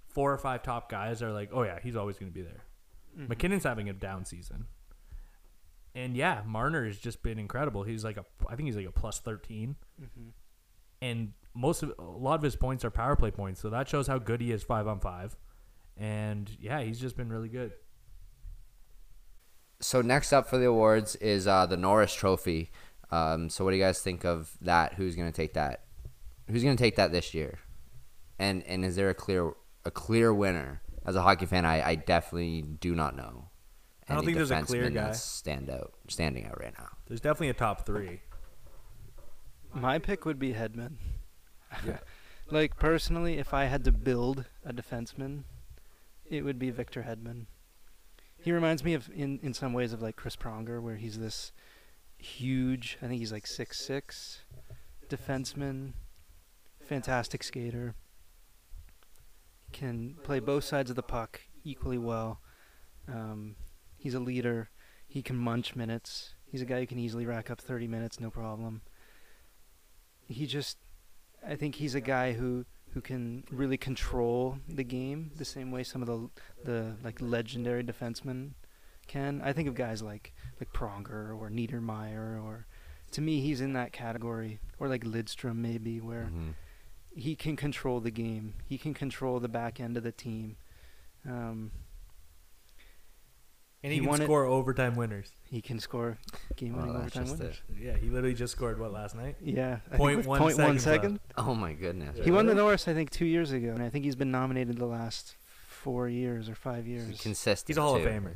four 0.08 0.32
or 0.32 0.38
five 0.38 0.62
top 0.62 0.90
guys 0.90 1.22
are 1.22 1.32
like, 1.32 1.50
oh 1.52 1.62
yeah, 1.62 1.78
he's 1.82 1.96
always 1.96 2.18
going 2.18 2.30
to 2.30 2.34
be 2.34 2.42
there. 2.42 2.64
Mhm. 3.18 3.28
MacKinnon's 3.28 3.64
having 3.64 3.88
a 3.88 3.92
down 3.92 4.24
season, 4.24 4.66
and 5.94 6.16
yeah, 6.16 6.42
Marner 6.46 6.84
has 6.86 6.98
just 6.98 7.22
been 7.22 7.38
incredible. 7.38 7.82
He's 7.84 8.04
like 8.04 8.16
a 8.16 8.24
I 8.48 8.56
think 8.56 8.66
he's 8.66 8.76
like 8.76 8.86
a 8.86 8.92
plus 8.92 9.20
thirteen, 9.20 9.76
Mhm. 10.00 10.32
and 11.02 11.32
most 11.54 11.82
of 11.82 11.92
a 11.98 12.02
lot 12.02 12.34
of 12.34 12.42
his 12.42 12.56
points 12.56 12.84
are 12.84 12.90
power 12.90 13.16
play 13.16 13.30
points, 13.30 13.60
so 13.60 13.70
that 13.70 13.88
shows 13.88 14.06
how 14.06 14.18
good 14.18 14.40
he 14.40 14.52
is 14.52 14.62
five 14.62 14.86
on 14.86 15.00
five. 15.00 15.36
And 15.96 16.50
yeah, 16.60 16.80
he's 16.82 16.98
just 16.98 17.16
been 17.16 17.28
really 17.28 17.48
good. 17.48 17.72
So 19.80 20.02
next 20.02 20.32
up 20.32 20.48
for 20.48 20.58
the 20.58 20.66
awards 20.66 21.14
is 21.16 21.46
uh, 21.46 21.66
the 21.66 21.76
Norris 21.76 22.14
Trophy. 22.14 22.70
Um, 23.10 23.48
so 23.48 23.64
what 23.64 23.70
do 23.70 23.76
you 23.76 23.82
guys 23.82 24.00
think 24.00 24.24
of 24.24 24.50
that? 24.60 24.94
Who's 24.94 25.14
gonna 25.14 25.32
take 25.32 25.54
that? 25.54 25.84
Who's 26.50 26.62
gonna 26.62 26.76
take 26.76 26.96
that 26.96 27.12
this 27.12 27.34
year? 27.34 27.58
And 28.38 28.64
and 28.64 28.84
is 28.84 28.96
there 28.96 29.10
a 29.10 29.14
clear 29.14 29.52
a 29.84 29.90
clear 29.90 30.34
winner? 30.34 30.80
As 31.06 31.16
a 31.16 31.22
hockey 31.22 31.44
fan, 31.44 31.66
I, 31.66 31.86
I 31.86 31.94
definitely 31.96 32.62
do 32.62 32.94
not 32.94 33.14
know. 33.14 33.50
I 34.08 34.14
don't 34.14 34.22
any 34.22 34.26
think 34.34 34.36
there's 34.38 34.50
a 34.50 34.62
clear 34.62 34.88
guy. 34.88 35.12
stand 35.12 35.68
out 35.68 35.92
standing 36.08 36.46
out 36.46 36.58
right 36.60 36.72
now. 36.78 36.88
There's 37.06 37.20
definitely 37.20 37.50
a 37.50 37.54
top 37.54 37.84
three. 37.84 38.22
My 39.74 39.98
pick 39.98 40.24
would 40.24 40.38
be 40.38 40.54
Hedman. 40.54 40.94
Like 42.50 42.78
personally, 42.78 43.38
if 43.38 43.54
I 43.54 43.64
had 43.64 43.84
to 43.84 43.92
build 43.92 44.44
a 44.64 44.72
defenseman, 44.72 45.44
it 46.26 46.44
would 46.44 46.58
be 46.58 46.70
Victor 46.70 47.02
Hedman. 47.02 47.46
He 48.36 48.52
reminds 48.52 48.84
me 48.84 48.92
of 48.92 49.08
in 49.14 49.40
in 49.42 49.54
some 49.54 49.72
ways 49.72 49.94
of 49.94 50.02
like 50.02 50.16
Chris 50.16 50.36
Pronger, 50.36 50.82
where 50.82 50.96
he's 50.96 51.18
this 51.18 51.52
huge. 52.18 52.98
I 53.00 53.06
think 53.06 53.18
he's 53.18 53.32
like 53.32 53.46
six 53.46 53.80
six 53.80 54.42
defenseman, 55.08 55.94
fantastic 56.80 57.42
skater. 57.42 57.94
Can 59.72 60.16
play 60.22 60.38
both 60.38 60.64
sides 60.64 60.90
of 60.90 60.96
the 60.96 61.02
puck 61.02 61.40
equally 61.64 61.98
well. 61.98 62.40
Um, 63.08 63.56
he's 63.96 64.14
a 64.14 64.20
leader. 64.20 64.68
He 65.08 65.22
can 65.22 65.36
munch 65.36 65.74
minutes. 65.74 66.34
He's 66.46 66.62
a 66.62 66.66
guy 66.66 66.80
who 66.80 66.86
can 66.86 66.98
easily 66.98 67.26
rack 67.26 67.50
up 67.50 67.60
30 67.60 67.88
minutes, 67.88 68.20
no 68.20 68.30
problem. 68.30 68.82
He 70.28 70.46
just, 70.46 70.78
I 71.46 71.56
think 71.56 71.74
he's 71.76 71.94
a 71.94 72.00
guy 72.00 72.32
who 72.32 72.64
who 72.92 73.00
can 73.00 73.42
really 73.50 73.76
control 73.76 74.58
the 74.68 74.84
game 74.84 75.32
the 75.36 75.44
same 75.44 75.70
way 75.72 75.82
some 75.82 76.00
of 76.02 76.08
the 76.08 76.30
the 76.64 76.96
like 77.02 77.20
legendary 77.20 77.82
defensemen 77.82 78.50
can. 79.06 79.40
I 79.44 79.52
think 79.52 79.68
of 79.68 79.74
guys 79.74 80.02
like 80.02 80.32
like 80.60 80.72
Pronger 80.72 81.36
or 81.38 81.50
Niedermayer 81.50 82.42
or 82.42 82.66
to 83.12 83.20
me 83.20 83.40
he's 83.40 83.60
in 83.60 83.72
that 83.74 83.92
category 83.92 84.60
or 84.78 84.88
like 84.88 85.04
Lidstrom 85.04 85.56
maybe 85.56 86.00
where 86.00 86.30
Mhm. 86.34 86.54
he 87.16 87.34
can 87.36 87.56
control 87.56 88.00
the 88.00 88.10
game. 88.10 88.54
He 88.66 88.78
can 88.78 88.94
control 88.94 89.40
the 89.40 89.48
back 89.48 89.80
end 89.80 89.96
of 89.96 90.02
the 90.02 90.12
team. 90.12 90.56
Um, 91.28 91.70
And 93.84 93.92
He 93.92 93.98
he, 93.98 94.00
can 94.00 94.08
won 94.08 94.20
it- 94.22 94.24
score 94.24 94.44
overtime 94.46 94.96
winners. 94.96 95.30
he 95.44 95.60
can 95.60 95.78
score 95.78 96.16
game-winning 96.56 96.94
Well, 96.94 97.02
that's 97.02 97.16
overtime 97.18 97.38
winners. 97.38 97.60
it. 97.68 97.82
Yeah, 97.82 97.96
he 97.98 98.08
literally 98.08 98.34
just 98.34 98.52
scored 98.52 98.80
what 98.80 98.92
last 98.92 99.14
night? 99.14 99.36
Yeah, 99.42 99.80
I 99.92 99.96
Point 99.98 100.10
think 100.10 100.16
with 100.20 100.26
one 100.26 100.38
point 100.40 100.56
one 100.58 100.78
seconds 100.78 100.86
left. 100.86 101.02
second. 101.02 101.20
Oh 101.36 101.54
my 101.54 101.74
goodness. 101.74 102.18
He 102.24 102.30
won 102.30 102.46
the 102.46 102.54
Norris, 102.54 102.88
I 102.88 102.94
think, 102.94 103.10
two 103.10 103.26
years 103.26 103.52
ago, 103.52 103.68
and 103.68 103.82
I 103.82 103.90
think 103.90 104.06
he's 104.06 104.16
been 104.16 104.30
nominated 104.30 104.78
the 104.78 104.86
last 104.86 105.36
four 105.68 106.08
years 106.08 106.48
or 106.48 106.54
five 106.54 106.86
years. 106.86 107.08
He's 107.08 107.20
Consistent. 107.20 107.68
He's 107.68 107.76
a 107.76 107.82
Hall 107.82 107.96
of 107.96 108.02
too. 108.02 108.08
Famer. 108.08 108.34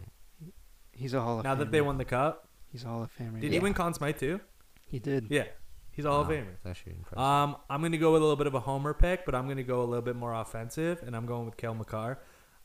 He's 0.93 1.15
a 1.15 1.21
Hall 1.23 1.39
of 1.39 1.45
Famer. 1.45 1.49
Now 1.49 1.55
Famer. 1.55 1.59
that 1.61 1.71
they 1.71 1.81
won 1.81 1.97
the 1.97 2.05
cup, 2.05 2.47
he's 2.71 2.85
a 2.85 2.89
Hall 2.89 3.03
of 3.03 3.11
Famer. 3.19 3.41
did 3.41 3.45
yeah. 3.45 3.51
he 3.53 3.59
win 3.61 3.73
Conn 3.73 3.95
Smythe 3.95 4.19
too? 4.19 4.41
He 4.87 4.99
did. 4.99 5.29
Yeah, 5.31 5.45
he's 5.93 6.05
a 6.05 6.11
Hall 6.11 6.21
of 6.21 6.29
Wow, 6.29 6.35
Famer. 6.35 6.47
that's 6.63 6.79
actually 6.79 6.93
impressive. 6.93 7.19
Um, 7.19 7.57
I'm 7.71 7.81
gonna 7.81 7.97
go 7.97 8.13
with 8.13 8.21
a 8.21 8.25
little 8.25 8.37
bit 8.37 8.47
of 8.49 8.55
a 8.55 8.61
homer 8.61 8.93
pick, 8.93 9.25
but 9.25 9.35
I'm 9.35 9.49
gonna 9.49 9.63
go 9.63 9.81
a 9.81 9.85
little 9.87 10.03
bit 10.03 10.15
more 10.17 10.35
offensive, 10.35 11.03
and 11.07 11.17
I'm 11.17 11.25
going 11.25 11.47
with 11.47 11.57
Cale 11.57 11.75
Makar. 11.75 12.19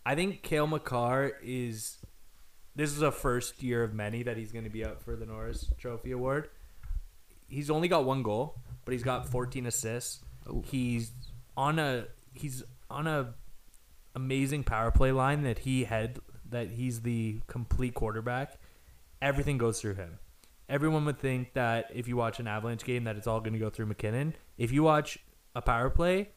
I 0.06 0.15
think 0.15 0.43
Cale 0.43 0.67
Makar 0.67 1.38
is. 1.41 2.00
This 2.75 2.91
is 2.91 3.01
a 3.01 3.12
first 3.12 3.62
year 3.62 3.83
of 3.83 3.93
many 3.93 4.23
that 4.23 4.38
he's 4.38 4.51
going 4.51 4.63
to 4.63 4.69
be 4.69 4.83
up 4.83 5.01
for 5.01 5.15
the 5.15 5.25
Norris 5.25 5.69
Trophy 5.77 6.12
Award. 6.12 6.49
He's 7.47 7.69
only 7.69 7.88
got 7.88 8.05
one 8.05 8.23
goal, 8.23 8.55
but 8.83 8.93
he's 8.93 9.03
got 9.03 9.27
14 9.27 9.67
assists. 9.67 10.21
Ooh. 10.49 10.63
He's 10.65 11.12
on 11.55 11.77
a 11.77 12.07
he's 12.33 12.63
on 12.89 13.05
a 13.05 13.36
amazing 14.15 14.63
power 14.63 14.91
play 14.91 15.12
line 15.12 15.43
that 15.43 15.59
he 15.59 15.83
had 15.83 16.19
that 16.49 16.71
he's 16.71 17.01
the 17.01 17.41
complete 17.47 17.93
quarterback. 17.93 18.59
Everything 19.21 19.57
goes 19.57 19.79
through 19.79 19.95
him. 19.95 20.19
Everyone 20.67 21.05
would 21.05 21.19
think 21.19 21.53
that 21.53 21.91
if 21.93 22.07
you 22.07 22.15
watch 22.15 22.39
an 22.39 22.47
Avalanche 22.47 22.83
game 22.83 23.03
that 23.03 23.15
it's 23.17 23.27
all 23.27 23.39
going 23.39 23.53
to 23.53 23.59
go 23.59 23.69
through 23.69 23.86
MacKinnon. 23.86 24.36
If 24.57 24.71
you 24.71 24.83
watch 24.83 25.19
a 25.55 25.62
power 25.62 25.89
play, 25.89 26.29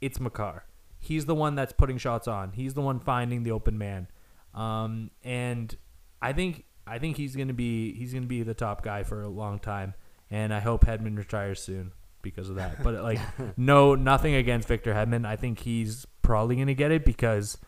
it's 0.00 0.20
Makar. 0.20 0.64
He's 0.98 1.26
the 1.26 1.34
one 1.34 1.54
that's 1.54 1.72
putting 1.72 1.98
shots 1.98 2.26
on. 2.26 2.52
He's 2.52 2.74
the 2.74 2.80
one 2.80 3.00
finding 3.00 3.42
the 3.42 3.50
open 3.50 3.76
man. 3.76 4.08
Um, 4.56 5.10
and 5.22 5.74
I 6.20 6.32
think 6.32 6.64
I 6.86 6.98
think 6.98 7.16
he's 7.16 7.36
going 7.36 7.48
to 7.48 7.54
be 7.54 7.94
he's 7.94 8.12
to 8.12 8.20
be 8.20 8.42
the 8.42 8.54
top 8.54 8.82
guy 8.82 9.02
for 9.02 9.22
a 9.22 9.28
long 9.28 9.58
time. 9.58 9.94
And 10.30 10.52
I 10.52 10.60
hope 10.60 10.84
Hedman 10.84 11.16
retires 11.16 11.62
soon 11.62 11.92
because 12.22 12.50
of 12.50 12.56
that. 12.56 12.82
But 12.82 12.94
like 13.02 13.20
no 13.56 13.94
nothing 13.94 14.34
against 14.34 14.66
Victor 14.66 14.94
Hedman. 14.94 15.26
I 15.26 15.36
think 15.36 15.60
he's 15.60 16.06
probably 16.22 16.56
going 16.56 16.68
to 16.68 16.74
get 16.74 16.90
it 16.90 17.04
because 17.04 17.58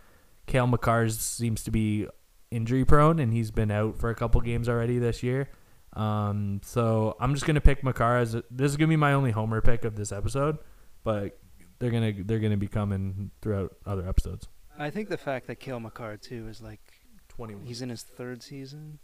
Cale 0.47 0.67
Makar 0.67 1.09
seems 1.11 1.63
to 1.65 1.71
be 1.71 2.09
injury 2.51 2.85
prone 2.85 3.19
and 3.19 3.33
he's 3.33 3.51
been 3.51 3.71
out 3.71 3.99
for 3.99 4.11
a 4.11 4.15
couple 4.15 4.41
games 4.41 4.69
already 4.69 4.99
this 4.99 5.23
year. 5.23 5.51
Um, 5.95 6.61
so 6.65 7.17
I'm 7.21 7.35
just 7.35 7.47
gonna 7.47 7.61
pick 7.61 7.83
Makar 7.83 8.19
as 8.19 8.35
a, 8.35 8.45
this 8.51 8.71
is 8.71 8.77
gonna 8.77 8.89
be 8.89 8.97
my 8.97 9.13
only 9.13 9.31
homer 9.31 9.61
pick 9.61 9.85
of 9.85 9.97
this 9.97 10.13
episode, 10.13 10.59
but 11.03 11.39
they're 11.79 11.91
gonna 11.91 12.13
they're 12.25 12.39
gonna 12.39 12.57
be 12.57 12.69
coming 12.69 13.31
throughout 13.43 13.77
other 13.87 14.09
episodes. 14.09 14.49
I 14.79 14.91
think 14.91 15.09
the 15.09 15.19
fact 15.19 15.47
that 15.49 15.57
Cale 15.61 15.81
Makar 15.81 16.17
too 16.17 16.47
is 16.49 16.61
like 16.63 16.81
Twenty. 17.29 17.55
he's 17.65 17.83
in 17.83 17.89
his 17.89 18.03
third 18.03 18.43
season. 18.43 18.99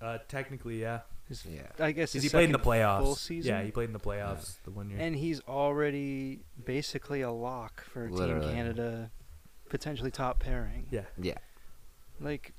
Uh, 0.00 0.18
technically, 0.28 0.80
yeah. 0.80 1.00
His, 1.28 1.44
Yeah. 1.44 1.60
I 1.78 1.92
guess 1.92 2.12
Because 2.12 2.14
his 2.14 2.22
he 2.24 2.28
played 2.30 2.46
in 2.46 2.52
the 2.52 2.58
playoffs. 2.58 3.02
Full 3.02 3.14
season. 3.16 3.54
Yeah, 3.54 3.62
he 3.62 3.70
played 3.70 3.88
in 3.88 3.92
the 3.92 4.00
playoffs 4.00 4.54
the 4.64 4.70
one 4.70 4.88
year. 4.90 4.98
and 4.98 5.14
he's 5.14 5.40
already 5.46 6.40
basically 6.64 7.20
a 7.20 7.30
lock 7.30 7.84
for 7.84 8.10
Literally. 8.10 8.46
Team 8.46 8.54
Canada, 8.56 9.10
potentially 9.68 10.10
top 10.10 10.40
pairing. 10.40 10.86
yeah. 10.90 11.02
Yeah. 11.20 11.38
Like, 12.18 12.52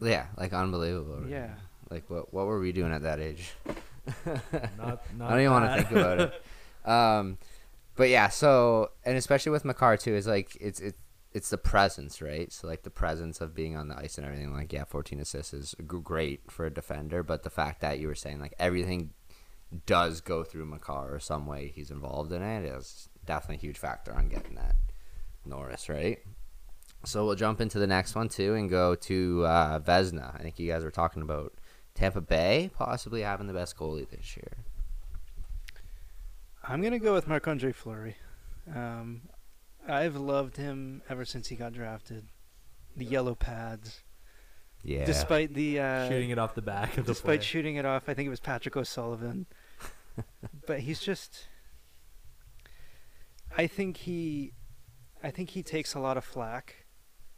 Yeah, 0.00 0.26
like 0.36 0.52
unbelievable. 0.52 1.20
right? 1.22 1.30
yeah. 1.30 1.54
Like 1.90 2.08
what 2.08 2.32
what 2.32 2.46
were 2.46 2.60
we 2.60 2.72
doing 2.72 2.92
at 2.92 3.02
that 3.02 3.18
age? 3.20 3.50
Not, 4.26 5.02
not 5.16 5.26
I 5.26 5.30
don't 5.30 5.40
even 5.40 5.52
want 5.52 5.70
to 5.70 5.76
think 5.82 5.90
about 5.92 6.20
it. 6.20 6.44
Um, 6.84 7.38
but 7.94 8.08
yeah, 8.08 8.28
so 8.28 8.90
and 9.04 9.16
especially 9.16 9.52
with 9.52 9.64
Makar 9.64 9.96
too, 9.96 10.16
is 10.16 10.26
like 10.26 10.56
it's 10.60 10.80
it's 10.80 10.98
it's 11.34 11.50
the 11.50 11.58
presence, 11.58 12.20
right? 12.20 12.52
So 12.52 12.66
like 12.66 12.82
the 12.82 12.90
presence 12.90 13.40
of 13.40 13.54
being 13.54 13.76
on 13.76 13.88
the 13.88 13.96
ice 13.96 14.18
and 14.18 14.26
everything. 14.26 14.52
Like 14.52 14.72
yeah, 14.72 14.84
14 14.84 15.20
assists 15.20 15.54
is 15.54 15.74
great 15.86 16.50
for 16.50 16.66
a 16.66 16.70
defender, 16.70 17.22
but 17.22 17.42
the 17.42 17.50
fact 17.50 17.80
that 17.80 17.98
you 17.98 18.08
were 18.08 18.14
saying 18.14 18.40
like 18.40 18.54
everything 18.58 19.10
does 19.86 20.20
go 20.20 20.44
through 20.44 20.66
Makar 20.66 21.14
or 21.14 21.18
some 21.18 21.46
way 21.46 21.72
he's 21.74 21.90
involved 21.90 22.32
in 22.32 22.42
it 22.42 22.64
is 22.64 23.08
definitely 23.24 23.56
a 23.56 23.60
huge 23.60 23.78
factor 23.78 24.14
on 24.14 24.28
getting 24.28 24.54
that 24.56 24.76
Norris, 25.46 25.88
right? 25.88 26.18
So 27.04 27.24
we'll 27.24 27.34
jump 27.34 27.60
into 27.60 27.78
the 27.78 27.86
next 27.86 28.14
one 28.14 28.28
too 28.28 28.54
and 28.54 28.68
go 28.68 28.94
to 28.94 29.44
uh, 29.44 29.78
Vezina. 29.80 30.38
I 30.38 30.42
think 30.42 30.58
you 30.58 30.70
guys 30.70 30.84
were 30.84 30.90
talking 30.90 31.22
about 31.22 31.54
Tampa 31.94 32.20
Bay 32.20 32.70
possibly 32.74 33.22
having 33.22 33.46
the 33.46 33.52
best 33.52 33.76
goalie 33.76 34.08
this 34.08 34.36
year. 34.36 34.52
I'm 36.62 36.82
gonna 36.82 36.98
go 36.98 37.14
with 37.14 37.26
Marc 37.26 37.48
Andre 37.48 37.72
Fleury. 37.72 38.16
Um, 38.72 39.22
I've 39.88 40.16
loved 40.16 40.56
him 40.56 41.02
ever 41.08 41.24
since 41.24 41.48
he 41.48 41.56
got 41.56 41.72
drafted. 41.72 42.26
The 42.96 43.04
yellow 43.04 43.34
pads, 43.34 44.02
Yeah. 44.82 45.04
despite 45.04 45.54
the 45.54 45.80
uh, 45.80 46.08
shooting 46.08 46.30
it 46.30 46.38
off 46.38 46.54
the 46.54 46.62
back 46.62 46.98
of 46.98 47.06
the 47.06 47.12
despite 47.14 47.40
play. 47.40 47.44
shooting 47.46 47.76
it 47.76 47.84
off. 47.86 48.08
I 48.08 48.14
think 48.14 48.26
it 48.26 48.30
was 48.30 48.40
Patrick 48.40 48.76
O'Sullivan, 48.76 49.46
but 50.66 50.80
he's 50.80 51.00
just. 51.00 51.46
I 53.56 53.66
think 53.66 53.98
he, 53.98 54.52
I 55.22 55.30
think 55.30 55.50
he 55.50 55.62
takes 55.62 55.94
a 55.94 56.00
lot 56.00 56.16
of 56.16 56.24
flack, 56.24 56.86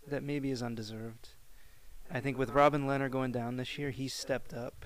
that 0.07 0.23
maybe 0.23 0.51
is 0.51 0.63
undeserved. 0.63 1.31
I 2.11 2.21
think 2.21 2.37
with 2.39 2.51
Robin 2.51 2.87
Lehner 2.87 3.11
going 3.11 3.33
down 3.33 3.57
this 3.57 3.79
year, 3.79 3.91
he 3.91 4.07
stepped 4.09 4.53
up, 4.55 4.85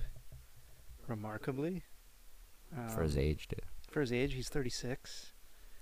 remarkably. 1.07 1.83
for 2.93 3.01
his 3.03 3.15
Um, 3.15 3.21
age, 3.23 3.47
dude. 3.47 3.61
For 3.89 4.01
his 4.01 4.11
age, 4.13 4.33
he's 4.33 4.49
36. 4.49 5.33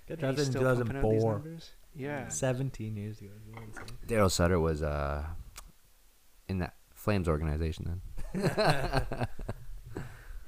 Got 0.07 0.19
and 0.19 0.37
he's 0.37 0.49
drafted 0.49 0.55
in 0.55 0.61
still 0.61 0.75
pumping 0.75 0.97
out 0.97 1.03
these 1.03 1.21
2004. 1.23 1.33
numbers. 1.33 1.71
Yeah. 1.95 2.27
17 2.27 2.95
years 2.95 3.19
ago. 3.19 3.29
is 3.35 3.53
what 3.53 3.63
I'm 3.63 3.73
saying. 3.73 3.87
Daryl 4.07 4.31
Sutter 4.31 4.59
was 4.59 4.81
uh 4.83 5.25
in 6.47 6.59
that 6.59 6.75
Flames 6.93 7.27
organization 7.27 8.01
then. 8.33 8.51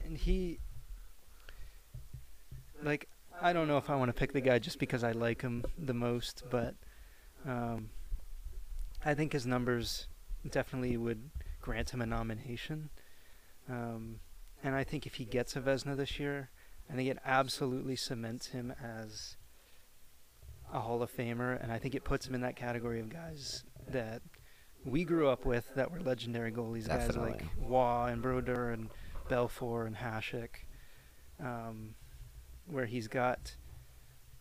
and 0.06 0.18
he 0.18 0.60
like 2.84 3.08
I 3.42 3.54
don't 3.54 3.68
know 3.68 3.78
if 3.78 3.90
I 3.90 3.96
want 3.96 4.10
to 4.10 4.14
pick 4.14 4.34
the 4.34 4.42
guy 4.42 4.60
just 4.60 4.80
because 4.80 5.04
I 5.04 5.12
like 5.14 5.42
him 5.42 5.64
the 5.78 5.94
most, 5.94 6.44
but 6.50 6.76
um, 7.48 7.90
I 9.06 9.14
think 9.14 9.32
his 9.32 9.46
numbers 9.46 10.08
definitely 10.50 10.98
would 10.98 11.30
grant 11.62 11.92
him 11.92 12.02
a 12.02 12.06
nomination. 12.06 12.90
Um, 13.70 14.20
and 14.64 14.76
I 14.76 14.84
think 14.84 15.06
if 15.06 15.16
he 15.16 15.26
gets 15.26 15.56
a 15.56 15.62
Vezina 15.62 15.96
this 15.96 16.20
year, 16.20 16.50
I 16.92 16.96
think 16.96 17.10
it 17.10 17.20
absolutely 17.24 17.96
cements 17.96 18.48
him 18.48 18.74
as 18.84 19.38
a 20.72 20.80
Hall 20.80 21.02
of 21.02 21.12
Famer, 21.16 21.62
and 21.62 21.72
I 21.72 21.80
think 21.80 21.96
it 21.96 22.04
puts 22.04 22.28
him 22.28 22.36
in 22.36 22.42
that 22.42 22.56
category 22.56 23.00
of 23.00 23.10
guys 23.10 23.64
that 23.88 24.22
we 24.86 25.04
grew 25.04 25.28
up 25.28 25.46
with 25.46 25.68
that 25.76 25.92
were 25.92 26.00
legendary 26.00 26.52
goalies, 26.52 26.88
guys 26.88 27.16
like 27.18 27.40
Definitely. 27.40 27.50
Roy 27.60 28.06
and 28.08 28.22
Brodeur 28.22 28.70
and 28.72 28.90
Belfour 29.30 29.86
and 29.88 29.96
Hasek, 29.96 30.66
um, 31.44 31.96
where 32.66 32.86
he's 32.86 33.08
got 33.08 33.56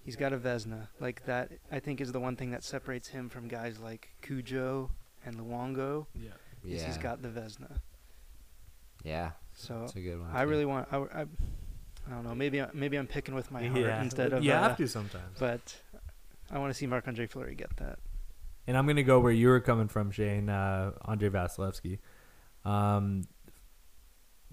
he's 0.04 0.16
got 0.16 0.32
a 0.32 0.38
Vezina 0.38 0.88
like 1.00 1.24
that. 1.26 1.52
I 1.70 1.80
think 1.80 2.00
is 2.00 2.12
the 2.12 2.20
one 2.20 2.36
thing 2.36 2.50
that 2.50 2.62
separates 2.64 3.08
him 3.08 3.28
from 3.28 3.48
guys 3.48 3.78
like 3.78 4.10
Cujo 4.22 4.90
and 5.24 5.36
Luongo. 5.36 6.06
Yeah. 6.14 6.30
Is 6.64 6.82
yeah. 6.82 6.86
he's 6.86 6.98
got 6.98 7.22
the 7.22 7.28
Vezina. 7.28 7.78
yeah. 9.04 9.32
So 9.54 9.80
That's 9.80 9.96
a 9.96 10.00
good 10.00 10.20
one. 10.20 10.30
I 10.32 10.44
too. 10.44 10.50
really 10.50 10.64
want. 10.64 10.88
I, 10.92 10.98
I, 10.98 11.22
I 11.22 12.10
don't 12.10 12.24
know. 12.24 12.34
Maybe 12.34 12.60
I- 12.62 12.70
maybe 12.72 12.96
I'm 12.96 13.06
picking 13.06 13.34
with 13.34 13.50
my 13.50 13.64
heart 13.66 13.80
yeah. 13.80 14.02
instead 14.02 14.32
of. 14.32 14.42
Yeah 14.44 14.52
you 14.52 14.58
uh, 14.58 14.68
have 14.68 14.76
to 14.76 14.88
sometimes. 14.88 15.38
But 15.38 15.76
I 16.50 16.58
want 16.58 16.70
to 16.72 16.74
see 16.74 16.86
Marc 16.86 17.06
Andre 17.06 17.26
Fleury 17.26 17.54
get 17.54 17.76
that. 17.76 17.98
And 18.66 18.76
I'm 18.76 18.86
gonna 18.86 19.02
go 19.02 19.20
where 19.20 19.32
you 19.32 19.48
were 19.48 19.60
coming 19.60 19.88
from, 19.88 20.10
Shane. 20.10 20.48
Uh, 20.48 20.92
Andrei 21.06 21.30
Vasilevskiy. 21.30 21.98
Um, 22.64 23.24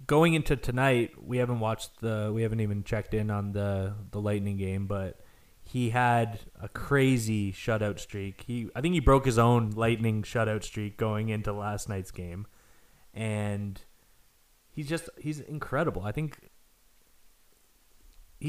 going 0.07 0.33
into 0.33 0.55
tonight, 0.55 1.11
we 1.21 1.37
haven't 1.37 1.59
watched 1.59 1.99
the, 1.99 2.31
we 2.33 2.43
haven't 2.43 2.61
even 2.61 2.83
checked 2.83 3.13
in 3.13 3.29
on 3.29 3.51
the 3.51 3.93
the 4.11 4.21
Lightning 4.21 4.57
game, 4.57 4.87
but 4.87 5.19
he 5.63 5.89
had 5.89 6.39
a 6.61 6.69
crazy 6.69 7.51
shutout 7.51 7.99
streak. 7.99 8.43
He, 8.45 8.69
I 8.75 8.81
think 8.81 8.93
he 8.93 8.99
broke 8.99 9.25
his 9.25 9.39
own 9.39 9.71
Lightning 9.71 10.21
shutout 10.23 10.63
streak 10.63 10.95
going 10.95 11.29
into 11.29 11.51
last 11.51 11.89
night's 11.89 12.11
game, 12.11 12.45
and 13.13 13.81
he's 14.69 14.87
just 14.87 15.09
he's 15.17 15.39
incredible. 15.39 16.03
I 16.03 16.11
think 16.11 16.51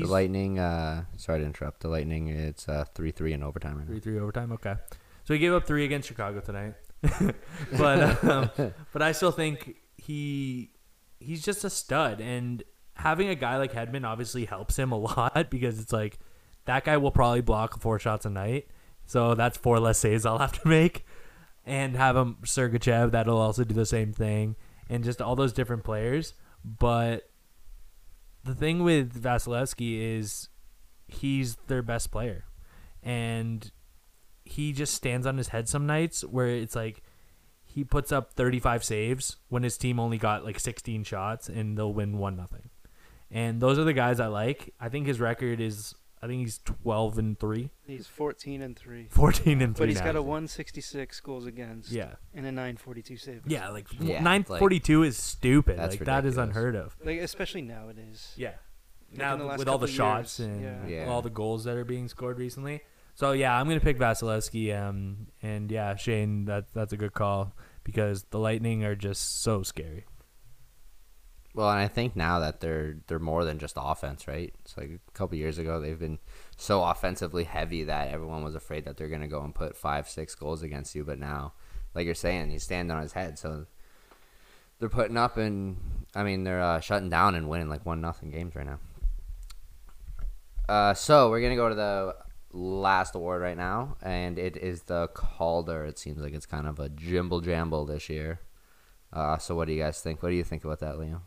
the 0.01 0.07
Lightning. 0.07 0.59
Uh, 0.59 1.05
sorry 1.17 1.41
to 1.41 1.45
interrupt. 1.47 1.81
The 1.81 1.89
Lightning. 1.89 2.29
It's 2.29 2.69
uh 2.69 2.85
three 2.95 3.11
three 3.11 3.33
in 3.33 3.43
overtime 3.43 3.79
right. 3.79 3.87
Three 3.87 4.01
three 4.01 4.19
overtime. 4.19 4.53
Okay, 4.53 4.75
so 5.25 5.35
he 5.35 5.41
gave 5.41 5.53
up 5.53 5.67
three 5.67 5.85
against 5.85 6.09
Chicago 6.09 6.41
tonight, 6.41 6.75
but 7.79 8.25
um, 8.25 8.51
but 8.93 9.03
I 9.03 9.13
still 9.13 9.33
think 9.33 9.77
he 9.97 10.71
he's 11.19 11.45
just 11.45 11.65
a 11.65 11.71
stud, 11.71 12.21
and 12.21 12.63
having 12.95 13.29
a 13.29 13.35
guy 13.35 13.57
like 13.59 13.73
Hedman 13.73 14.05
obviously 14.05 14.45
helps 14.45 14.79
him 14.79 14.93
a 14.93 14.97
lot 14.99 15.51
because 15.51 15.81
it's 15.81 15.93
like 15.93 16.19
that 16.65 16.85
guy 16.85 16.97
will 16.97 17.11
probably 17.11 17.41
block 17.41 17.81
four 17.81 17.99
shots 17.99 18.25
a 18.27 18.31
night, 18.31 18.69
so 19.05 19.35
that's 19.35 19.57
four 19.57 19.81
less 19.81 19.99
saves 19.99 20.25
I'll 20.27 20.39
have 20.39 20.61
to 20.61 20.69
make, 20.69 21.05
and 21.65 21.97
have 21.97 22.17
him 22.17 22.37
Sergachev 22.45 23.13
that'll 23.13 23.39
also 23.39 23.65
do 23.65 23.75
the 23.75 23.87
same 23.87 24.13
thing, 24.13 24.57
and 24.89 25.05
just 25.05 25.21
all 25.21 25.37
those 25.37 25.53
different 25.53 25.85
players, 25.85 26.35
but. 26.65 27.29
The 28.47 28.55
thing 28.55 28.85
with 28.85 29.21
Vasilevskiy 29.21 30.19
is 30.19 30.49
he's 31.09 31.57
their 31.67 31.83
best 31.83 32.13
player. 32.13 32.45
And 33.03 33.71
he 34.45 34.73
just 34.73 34.95
stands 34.95 35.27
on 35.27 35.37
his 35.37 35.49
head 35.49 35.69
some 35.69 35.87
nights 35.87 36.23
where 36.23 36.47
it's 36.47 36.77
like 36.77 37.03
he 37.65 37.83
puts 37.83 38.13
up 38.13 38.33
35 38.35 38.85
saves 38.85 39.37
when 39.49 39.65
his 39.65 39.77
team 39.77 39.99
only 39.99 40.17
got 40.17 40.45
like 40.45 40.61
16 40.61 41.03
shots 41.03 41.49
and 41.49 41.77
they'll 41.77 41.93
win 41.93 42.19
1 42.19 42.37
nothing. 42.37 42.71
And 43.31 43.61
those 43.61 43.79
are 43.79 43.85
the 43.85 43.93
guys 43.93 44.21
I 44.21 44.29
like. 44.29 44.73
I 44.81 44.89
think 44.89 45.09
his 45.09 45.19
record 45.19 45.61
is 45.61 45.97
I 46.27 46.29
think 46.29 46.43
he's 46.43 46.59
12 46.59 47.19
and 47.19 47.39
3, 47.39 47.71
He's 47.87 48.09
14 48.09 48.63
and 48.63 48.77
three. 48.77 49.07
14 49.11 49.63
and 49.63 49.77
3. 49.77 49.83
But 49.83 49.89
he's 49.89 49.99
now. 49.99 50.07
got 50.07 50.17
a 50.17 50.23
166 50.23 51.21
goals 51.21 51.47
against. 51.47 51.93
Yeah. 51.93 52.15
And 52.35 52.45
a 52.47 52.51
942 52.51 53.17
save. 53.17 53.43
Yeah, 53.47 53.69
like 53.69 53.87
Yeah, 54.01 54.23
942 54.23 55.05
is 55.05 55.17
stupid. 55.17 55.79
That's 55.79 55.95
Like 55.95 56.07
that 56.07 56.27
is 56.27 56.37
unheard 56.37 56.75
of. 56.75 56.97
Like 57.05 57.21
especially 57.21 57.63
nowadays. 57.63 58.33
Yeah. 58.37 58.55
Like 59.11 59.19
now 59.19 59.35
in 59.35 59.39
the 59.39 59.45
last 59.45 59.61
with 59.61 59.69
all 59.69 59.79
the 59.79 59.87
shots 59.87 60.41
years, 60.41 60.49
and 60.49 60.63
yeah. 60.63 61.05
Yeah. 61.05 61.09
all 61.09 61.23
the 61.23 61.31
goals 61.31 61.63
that 61.65 61.77
are 61.77 61.85
being 61.85 62.09
scored 62.09 62.39
recently. 62.39 62.83
So 63.15 63.31
yeah, 63.33 63.57
I'm 63.57 63.69
gonna 63.69 63.79
pick 63.79 63.99
Vasilevskiy. 63.99 64.77
Um, 64.77 65.29
and 65.43 65.71
yeah, 65.71 65.95
Shane, 65.95 66.47
that 66.47 66.73
that's 66.75 66.93
a 66.93 66.97
good 66.97 67.13
call 67.13 67.55
because 67.85 68.25
the 68.31 68.39
Lightning 68.41 68.85
are 68.85 68.97
just 68.97 69.43
so 69.43 69.63
scary. 69.63 70.05
Well, 71.57 71.71
and 71.71 71.81
I 71.81 71.89
think 71.89 72.15
now 72.15 72.41
that 72.41 72.61
they're 72.61 72.99
they're 73.07 73.19
more 73.19 73.43
than 73.43 73.59
just 73.59 73.79
offense, 73.79 74.29
right? 74.29 74.55
It's 74.61 74.77
like 74.77 74.91
a 74.91 75.13
couple 75.13 75.39
years 75.39 75.57
ago 75.57 75.81
they've 75.81 75.99
been 75.99 76.19
so 76.59 76.85
offensively 76.85 77.45
heavy 77.45 77.83
that 77.85 78.13
everyone 78.13 78.45
was 78.45 78.55
afraid 78.55 78.85
that 78.85 78.99
they're 78.99 79.09
gonna 79.09 79.27
go 79.27 79.41
and 79.43 79.55
put 79.55 79.75
five, 79.75 80.07
six 80.07 80.35
goals 80.35 80.63
against 80.63 80.95
you. 80.95 81.03
But 81.03 81.19
now, 81.19 81.55
like 81.95 82.05
you're 82.05 82.15
saying, 82.15 82.51
he's 82.51 82.63
standing 82.63 82.95
on 82.95 83.01
his 83.01 83.15
head, 83.15 83.39
so 83.39 83.65
they're 84.79 84.91
putting 84.91 85.17
up 85.17 85.39
and 85.39 85.79
I 86.15 86.25
mean 86.25 86.45
they're 86.45 86.61
uh, 86.61 86.81
shutting 86.81 87.09
down 87.09 87.35
and 87.35 87.49
winning 87.49 87.71
like 87.71 87.87
one 87.87 88.03
nothing 88.03 88.31
games 88.31 88.55
right 88.55 88.67
now. 88.67 88.79
Uh, 90.69 90.93
so 90.93 91.31
we're 91.31 91.41
gonna 91.41 91.57
go 91.57 91.71
to 91.71 91.75
the 91.75 92.17
last 92.53 93.15
award 93.15 93.41
right 93.41 93.57
now, 93.57 93.97
and 94.03 94.39
it 94.39 94.59
is 94.59 94.83
the 94.83 95.09
Calder. 95.15 95.87
It 95.87 95.99
seems 95.99 96.19
like 96.19 96.35
it's 96.35 96.45
kind 96.45 96.67
of 96.67 96.79
a 96.81 96.91
jimble 96.91 97.41
jamble 97.41 97.87
this 97.87 98.11
year. 98.11 98.41
Uh, 99.11 99.39
so 99.39 99.55
what 99.55 99.69
do 99.69 99.73
you 99.73 99.83
guys 99.83 100.03
think? 100.03 100.23
What 100.23 100.29
do 100.29 100.37
you 100.37 100.45
think 100.45 100.63
about 100.63 100.81
that, 100.81 100.97
Liam? 100.97 101.23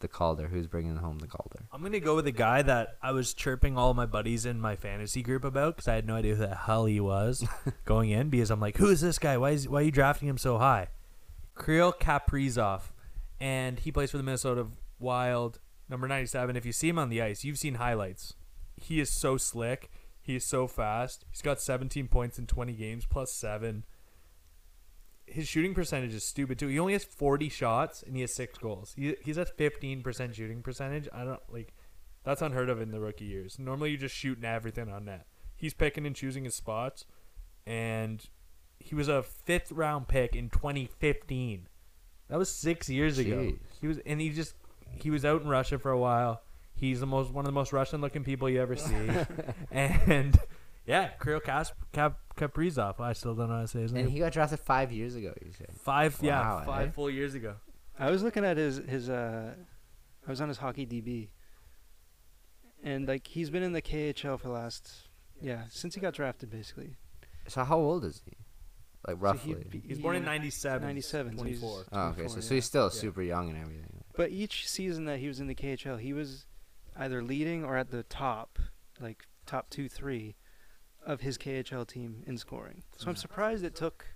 The 0.00 0.08
Calder. 0.08 0.48
Who's 0.48 0.66
bringing 0.66 0.96
home 0.96 1.18
the 1.18 1.26
Calder? 1.26 1.64
I'm 1.72 1.82
gonna 1.82 1.98
go 2.00 2.14
with 2.14 2.26
a 2.26 2.32
guy 2.32 2.62
that 2.62 2.96
I 3.02 3.10
was 3.12 3.34
chirping 3.34 3.76
all 3.76 3.94
my 3.94 4.06
buddies 4.06 4.46
in 4.46 4.60
my 4.60 4.76
fantasy 4.76 5.22
group 5.22 5.44
about 5.44 5.76
because 5.76 5.88
I 5.88 5.94
had 5.94 6.06
no 6.06 6.14
idea 6.14 6.36
who 6.36 6.46
the 6.46 6.54
hell 6.54 6.86
he 6.86 7.00
was 7.00 7.44
going 7.84 8.10
in. 8.10 8.28
Because 8.28 8.50
I'm 8.50 8.60
like, 8.60 8.76
who 8.76 8.88
is 8.88 9.00
this 9.00 9.18
guy? 9.18 9.36
Why 9.36 9.50
is 9.50 9.68
why 9.68 9.80
are 9.80 9.84
you 9.84 9.90
drafting 9.90 10.28
him 10.28 10.38
so 10.38 10.58
high? 10.58 10.88
Kirill 11.58 11.92
Kaprizov, 11.92 12.92
and 13.40 13.80
he 13.80 13.90
plays 13.90 14.12
for 14.12 14.16
the 14.16 14.22
Minnesota 14.22 14.66
Wild, 15.00 15.58
number 15.88 16.06
97. 16.06 16.54
If 16.56 16.64
you 16.64 16.72
see 16.72 16.88
him 16.88 16.98
on 16.98 17.08
the 17.08 17.20
ice, 17.20 17.44
you've 17.44 17.58
seen 17.58 17.74
highlights. 17.74 18.34
He 18.76 19.00
is 19.00 19.10
so 19.10 19.36
slick. 19.36 19.90
He's 20.20 20.44
so 20.44 20.68
fast. 20.68 21.24
He's 21.30 21.42
got 21.42 21.60
17 21.60 22.06
points 22.08 22.38
in 22.38 22.46
20 22.46 22.74
games 22.74 23.06
plus 23.06 23.32
7. 23.32 23.84
His 25.30 25.48
shooting 25.48 25.74
percentage 25.74 26.14
is 26.14 26.24
stupid 26.24 26.58
too. 26.58 26.68
He 26.68 26.78
only 26.78 26.92
has 26.92 27.04
40 27.04 27.48
shots 27.48 28.02
and 28.02 28.14
he 28.14 28.22
has 28.22 28.34
6 28.34 28.58
goals. 28.58 28.94
He, 28.96 29.14
he's 29.24 29.38
at 29.38 29.56
15% 29.56 30.34
shooting 30.34 30.62
percentage. 30.62 31.08
I 31.12 31.24
don't 31.24 31.40
like 31.50 31.72
that's 32.24 32.42
unheard 32.42 32.68
of 32.68 32.80
in 32.80 32.90
the 32.90 33.00
rookie 33.00 33.24
years. 33.24 33.58
Normally 33.58 33.90
you're 33.90 34.00
just 34.00 34.14
shooting 34.14 34.44
everything 34.44 34.90
on 34.90 35.04
net. 35.06 35.26
He's 35.56 35.74
picking 35.74 36.06
and 36.06 36.14
choosing 36.14 36.44
his 36.44 36.54
spots 36.54 37.04
and 37.66 38.24
he 38.78 38.94
was 38.94 39.08
a 39.08 39.24
5th 39.46 39.68
round 39.70 40.08
pick 40.08 40.34
in 40.36 40.50
2015. 40.50 41.68
That 42.28 42.38
was 42.38 42.50
6 42.50 42.88
years 42.88 43.18
ago. 43.18 43.40
He 43.80 43.86
was 43.86 43.98
and 44.04 44.20
he 44.20 44.30
just 44.30 44.54
he 44.90 45.10
was 45.10 45.24
out 45.24 45.42
in 45.42 45.48
Russia 45.48 45.78
for 45.78 45.90
a 45.90 45.98
while. 45.98 46.42
He's 46.74 47.00
the 47.00 47.06
most 47.06 47.32
one 47.32 47.44
of 47.44 47.46
the 47.46 47.52
most 47.52 47.72
Russian 47.72 48.00
looking 48.00 48.24
people 48.24 48.48
you 48.48 48.60
ever 48.60 48.76
see. 48.76 49.08
and 49.70 50.38
yeah, 50.86 51.08
Kirill 51.22 51.40
Kas- 51.40 51.72
Kap- 51.92 52.20
Kaprizov. 52.38 53.00
I 53.00 53.12
still 53.12 53.34
don't 53.34 53.48
know 53.48 53.56
how 53.56 53.62
to 53.62 53.68
say 53.68 53.80
his 53.82 53.92
name. 53.92 54.04
And 54.04 54.12
he 54.12 54.18
got 54.20 54.32
drafted 54.32 54.60
five 54.60 54.92
years 54.92 55.14
ago. 55.14 55.32
You 55.44 55.52
said. 55.52 55.68
five, 55.82 56.16
yeah, 56.22 56.64
five 56.64 56.88
eh? 56.88 56.90
full 56.92 57.10
years 57.10 57.34
ago. 57.34 57.54
I 57.98 58.10
was 58.10 58.22
looking 58.22 58.44
at 58.44 58.56
his 58.56 58.78
his 58.78 59.08
uh, 59.10 59.54
I 60.26 60.30
was 60.30 60.40
on 60.40 60.48
his 60.48 60.58
hockey 60.58 60.86
DB, 60.86 61.28
and 62.82 63.08
like 63.08 63.26
he's 63.26 63.50
been 63.50 63.62
in 63.62 63.72
the 63.72 63.82
KHL 63.82 64.38
for 64.38 64.48
the 64.48 64.54
last 64.54 65.08
yeah 65.40 65.62
since 65.70 65.94
he 65.94 66.00
got 66.00 66.14
drafted 66.14 66.50
basically. 66.50 66.96
So 67.48 67.64
how 67.64 67.78
old 67.78 68.04
is 68.04 68.22
he? 68.24 68.36
Like 69.06 69.16
So 69.16 69.20
roughly. 69.22 69.54
he'd 69.54 69.70
be- 69.70 69.82
He's 69.88 69.98
born 69.98 70.16
in 70.16 70.22
he- 70.22 70.26
'97. 70.26 70.82
97, 70.86 71.38
so 71.38 71.44
he's- 71.44 71.60
24. 71.60 71.84
oh, 71.92 72.00
okay. 72.08 72.16
So, 72.22 72.34
24, 72.34 72.42
so 72.42 72.54
he's 72.54 72.64
still 72.64 72.84
Yeah. 72.84 72.88
super 72.90 73.22
young 73.22 73.48
and 73.48 73.58
everything. 73.58 74.04
But 74.16 74.30
each 74.32 74.68
season 74.68 75.04
that 75.06 75.18
he 75.20 75.28
was 75.28 75.40
in 75.40 75.46
the 75.46 75.54
KHL, 75.54 75.96
he 75.98 76.12
was 76.12 76.46
either 76.96 77.22
leading 77.22 77.64
or 77.64 77.76
at 77.76 77.90
the 77.90 78.02
top, 78.02 78.58
like 79.00 79.26
top 79.46 79.70
two, 79.70 79.88
three, 79.88 80.34
of 81.08 81.22
his 81.22 81.38
KHL 81.38 81.88
team 81.88 82.22
in 82.26 82.36
scoring. 82.36 82.82
So 82.96 83.08
I'm 83.08 83.16
surprised 83.16 83.64
it 83.64 83.74
took. 83.74 84.06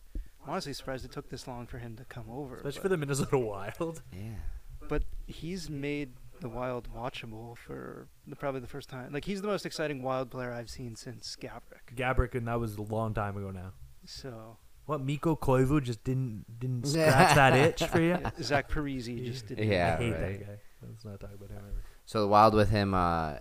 I'm 0.44 0.50
honestly 0.50 0.72
surprised 0.74 1.04
it 1.04 1.10
took 1.10 1.30
this 1.30 1.48
long 1.48 1.66
for 1.66 1.78
him 1.78 1.96
to 1.96 2.04
come 2.04 2.26
over. 2.30 2.56
Especially 2.56 2.78
but, 2.78 2.82
for 2.82 2.88
the 2.88 2.96
Minnesota 2.98 3.38
Wild. 3.38 4.02
Yeah. 4.12 4.88
but 4.88 5.02
he's 5.26 5.70
made 5.70 6.10
the 6.40 6.48
Wild 6.48 6.88
watchable 6.94 7.56
for 7.56 8.08
the, 8.26 8.36
probably 8.36 8.60
the 8.60 8.66
first 8.66 8.88
time. 8.88 9.12
Like 9.12 9.24
he's 9.24 9.40
the 9.40 9.48
most 9.48 9.64
exciting 9.64 10.02
Wild 10.02 10.30
player 10.30 10.52
I've 10.52 10.68
seen 10.70 10.94
since 10.94 11.36
Gaborik. 11.40 11.96
Gaborik, 11.96 12.34
and 12.34 12.46
that 12.46 12.60
was 12.60 12.76
a 12.76 12.82
long 12.82 13.14
time 13.14 13.36
ago 13.36 13.50
now. 13.50 13.72
So 14.04 14.58
What 14.86 15.00
Mikko 15.00 15.36
Koivu 15.36 15.82
just 15.82 16.04
didn't 16.04 16.44
didn't 16.60 16.86
scratch 16.88 17.34
that 17.36 17.54
itch 17.54 17.84
for 17.84 18.00
you? 18.00 18.18
Zach 18.42 18.70
Parise 18.70 19.24
just 19.24 19.46
didn't. 19.46 19.66
Yeah, 19.66 19.96
I 19.98 20.02
hate 20.02 20.10
right. 20.10 20.20
that 20.20 20.46
guy. 20.46 20.58
Let's 20.86 21.04
not 21.04 21.20
talk 21.20 21.30
about 21.34 21.48
him 21.48 21.58
ever. 21.58 21.82
So 22.04 22.20
the 22.20 22.28
Wild 22.28 22.52
with 22.54 22.68
him 22.68 22.92
uh, 22.92 23.36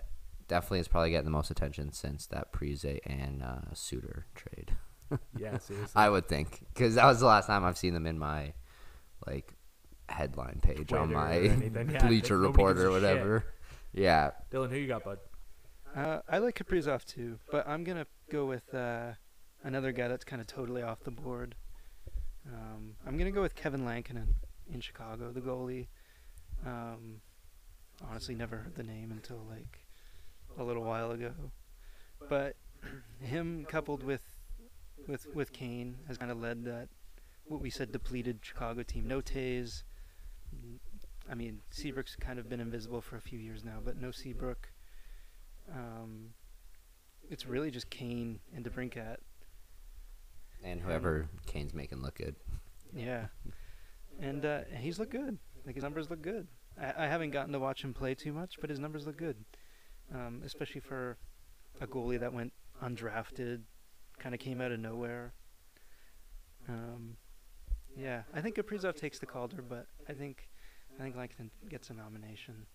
definitely 0.51 0.79
is 0.81 0.87
probably 0.89 1.09
getting 1.11 1.25
the 1.25 1.31
most 1.31 1.49
attention 1.49 1.91
since 1.93 2.27
that 2.27 2.51
Parise 2.51 2.99
and 3.05 3.41
uh, 3.41 3.73
Suter 3.73 4.27
trade. 4.35 4.73
Yeah, 5.37 5.57
seriously. 5.57 5.91
I 5.93 6.07
would 6.09 6.29
think 6.29 6.61
because 6.73 6.95
that 6.95 7.05
was 7.05 7.19
the 7.19 7.25
last 7.25 7.47
time 7.47 7.65
I've 7.65 7.77
seen 7.77 7.93
them 7.93 8.05
in 8.05 8.17
my 8.17 8.53
like 9.27 9.53
headline 10.07 10.59
page 10.61 10.87
Twitter 10.87 10.99
on 10.99 11.11
my. 11.11 11.37
Yeah, 11.37 11.99
Bleacher 12.07 12.37
Report 12.37 12.77
or 12.77 12.81
a 12.81 12.83
shit. 12.83 12.91
whatever. 12.93 13.45
Yeah, 13.91 14.31
Dylan, 14.49 14.69
who 14.69 14.77
you 14.77 14.87
got, 14.87 15.03
bud? 15.03 15.17
Uh, 15.93 16.19
I 16.29 16.37
like 16.37 16.57
Kaprizov 16.57 17.03
too, 17.03 17.39
but 17.51 17.67
I'm 17.67 17.83
gonna 17.83 18.07
go 18.29 18.45
with 18.45 18.73
uh, 18.73 19.11
another 19.65 19.91
guy 19.91 20.07
that's 20.07 20.23
kind 20.23 20.41
of 20.41 20.47
totally 20.47 20.81
off 20.81 21.03
the 21.03 21.11
board. 21.11 21.55
Um, 22.47 22.93
I'm 23.05 23.17
gonna 23.17 23.31
go 23.31 23.41
with 23.41 23.55
Kevin 23.55 23.83
Lankinen 23.83 24.35
in 24.73 24.79
Chicago, 24.79 25.33
the 25.33 25.41
goalie. 25.41 25.87
Um, 26.65 27.19
honestly, 28.09 28.33
never 28.33 28.55
heard 28.55 28.75
the 28.75 28.83
name 28.83 29.11
until 29.11 29.45
like 29.49 29.81
a 30.57 30.63
little 30.63 30.83
while 30.83 31.11
ago, 31.11 31.33
but 32.29 32.55
him 33.19 33.65
coupled 33.67 34.03
with 34.03 34.21
with 35.07 35.27
with 35.33 35.53
Kane 35.53 35.97
has 36.07 36.17
kind 36.17 36.31
of 36.31 36.39
led 36.39 36.65
that 36.65 36.89
what 37.45 37.61
we 37.61 37.69
said 37.69 37.91
depleted 37.91 38.39
Chicago 38.41 38.83
team. 38.83 39.07
No 39.07 39.21
Toews. 39.21 39.83
I 41.29 41.35
mean, 41.35 41.61
Seabrook's 41.69 42.15
kind 42.15 42.39
of 42.39 42.49
been 42.49 42.59
invisible 42.59 43.01
for 43.01 43.15
a 43.15 43.21
few 43.21 43.39
years 43.39 43.63
now, 43.63 43.79
but 43.83 43.99
no 43.99 44.11
Seabrook. 44.11 44.71
Um, 45.73 46.31
it's 47.29 47.45
really 47.45 47.71
just 47.71 47.89
Kane 47.89 48.39
and 48.53 48.65
DeBrincat. 48.65 49.17
and 50.63 50.81
whoever 50.81 51.27
Kane's 51.45 51.73
making 51.73 52.01
look 52.01 52.15
good. 52.15 52.35
Yeah, 52.93 53.27
and 54.19 54.45
uh, 54.45 54.61
he's 54.77 54.99
looked 54.99 55.11
good. 55.11 55.37
Like 55.65 55.75
his 55.75 55.83
numbers 55.83 56.09
look 56.09 56.21
good. 56.21 56.47
I, 56.79 57.05
I 57.05 57.07
haven't 57.07 57.31
gotten 57.31 57.53
to 57.53 57.59
watch 57.59 57.83
him 57.83 57.93
play 57.93 58.15
too 58.15 58.33
much, 58.33 58.55
but 58.59 58.69
his 58.69 58.79
numbers 58.79 59.05
look 59.05 59.17
good, 59.17 59.37
um, 60.13 60.41
especially 60.45 60.82
for 60.82 61.17
a 61.80 61.88
goalie 61.88 62.19
that 62.19 62.34
went 62.34 62.54
undrafted, 62.84 63.62
kind 64.19 64.34
of 64.36 64.41
came 64.41 64.62
out 64.62 64.71
of 64.71 64.80
nowhere. 64.80 65.34
Um, 66.69 67.17
yeah, 67.97 68.24
I 68.34 68.41
think 68.41 68.56
Kaprizov 68.56 68.95
takes 68.95 69.19
the 69.19 69.26
Calder, 69.26 69.62
but 69.62 69.88
I 70.08 70.13
think 70.13 70.47
I 71.00 71.04
think 71.04 71.15
Langton 71.15 71.50
gets 71.69 71.89
a 71.89 71.93
nomination. 71.93 72.65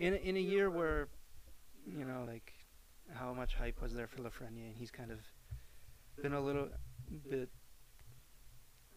In 0.00 0.12
a, 0.12 0.16
in 0.16 0.36
a 0.36 0.40
year 0.40 0.68
where, 0.70 1.08
you 1.86 2.04
know, 2.04 2.24
like 2.26 2.52
how 3.14 3.32
much 3.32 3.54
hype 3.54 3.80
was 3.80 3.94
there 3.94 4.06
for 4.06 4.18
Lafreniere, 4.18 4.66
and 4.68 4.76
he's 4.76 4.90
kind 4.90 5.10
of 5.10 5.18
been 6.22 6.32
a 6.34 6.40
little 6.40 6.68
bit. 7.30 7.48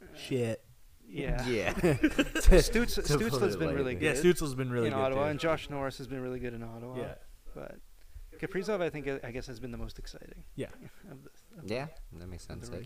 uh, 0.02 0.06
Shit. 0.18 0.64
Yeah. 1.08 1.44
Yeah. 1.48 1.74
Stutz, 1.74 2.96
To 2.96 3.02
Stützle's 3.18 3.56
been 3.56 3.74
really 3.74 3.96
good. 3.96 4.04
Yeah, 4.04 4.14
good 4.22 4.36
Stützle's 4.38 4.54
been 4.56 4.72
really 4.72 4.88
in 4.88 4.94
good 4.94 5.00
Ottawa, 5.00 5.24
too. 5.24 5.30
and 5.32 5.40
Josh 5.40 5.70
Norris 5.70 5.98
has 5.98 6.08
been 6.08 6.22
really 6.22 6.40
good 6.40 6.54
in 6.54 6.62
Ottawa. 6.64 6.98
yeah, 6.98 7.14
But 7.56 7.78
Kaprizov, 8.40 8.82
I 8.82 8.90
think, 8.90 9.08
I 9.24 9.32
guess, 9.32 9.48
has 9.48 9.60
been 9.60 9.72
the 9.72 9.78
most 9.78 10.00
exciting. 10.00 10.44
Yeah. 10.56 10.68
Of 11.12 11.24
the, 11.24 11.30
of 11.60 11.68
the- 11.68 11.74
yeah, 11.74 11.88
that 12.18 12.28
makes 12.28 12.46
sense. 12.46 12.70
the 12.70 12.78
eh? 12.78 12.84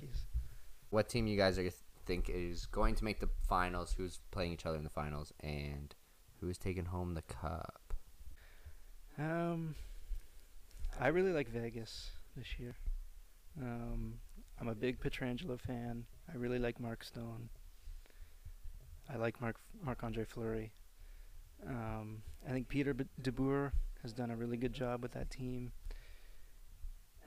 What 0.90 1.10
team 1.10 1.28
you 1.28 1.38
guys 1.38 1.58
are 1.60 1.70
think 2.06 2.30
is 2.30 2.66
going 2.66 2.96
to 2.96 3.04
make 3.04 3.20
the 3.20 3.30
finals? 3.48 3.94
Who's 3.98 4.20
playing 4.32 4.54
each 4.54 4.66
other 4.66 4.78
in 4.78 4.84
the 4.84 4.90
finals, 4.90 5.32
and 5.42 5.94
who 6.40 6.50
is 6.50 6.58
taking 6.58 6.86
home 6.86 7.14
the 7.14 7.22
cup? 7.24 7.94
Um, 9.18 9.76
I 11.00 11.08
really 11.08 11.32
like 11.32 11.50
Vegas 11.50 12.12
this 12.36 12.60
year. 12.60 12.76
Um, 13.62 14.16
I'm 14.60 14.68
a 14.68 14.76
big 14.76 15.00
Pietrangelo 15.00 15.60
fan. 15.60 16.06
I 16.32 16.38
really 16.38 16.60
like 16.60 16.80
Mark 16.80 17.04
Stone. 17.04 17.50
I 19.12 19.18
like 19.18 19.40
Mark 19.42 19.58
Marc 19.84 20.04
Andre 20.04 20.24
Fleury. 20.26 20.72
Um, 21.68 22.22
I 22.48 22.52
think 22.52 22.68
Peter 22.68 22.94
B- 22.94 23.06
DeBoer 23.22 23.72
has 24.04 24.14
done 24.14 24.30
a 24.30 24.36
really 24.36 24.58
good 24.58 24.74
job 24.74 25.02
with 25.02 25.14
that 25.14 25.32
team. 25.32 25.72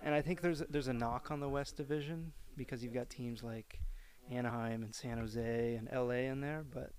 And 0.03 0.15
I 0.15 0.23
think 0.23 0.41
there's 0.41 0.61
there's 0.71 0.89
a 0.89 0.93
knock 0.93 1.31
on 1.31 1.41
the 1.41 1.49
West 1.49 1.77
Division 1.77 2.33
because 2.57 2.85
you've 2.85 2.95
got 2.95 3.11
teams 3.11 3.43
like 3.43 3.81
Anaheim 4.31 4.83
and 4.83 4.95
San 4.95 5.19
Jose 5.19 5.75
and 5.75 5.89
LA 5.93 6.31
in 6.31 6.41
there, 6.41 6.65
but 6.73 6.93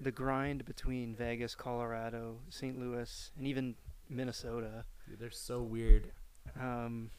the 0.00 0.10
grind 0.10 0.64
between 0.64 1.14
Vegas, 1.14 1.54
Colorado, 1.54 2.40
St. 2.50 2.78
Louis, 2.78 3.30
and 3.38 3.46
even 3.46 3.74
Minnesota. 4.08 4.84
Dude, 5.08 5.18
they're 5.18 5.30
so 5.30 5.62
weird. 5.62 6.12
Um, 6.60 7.10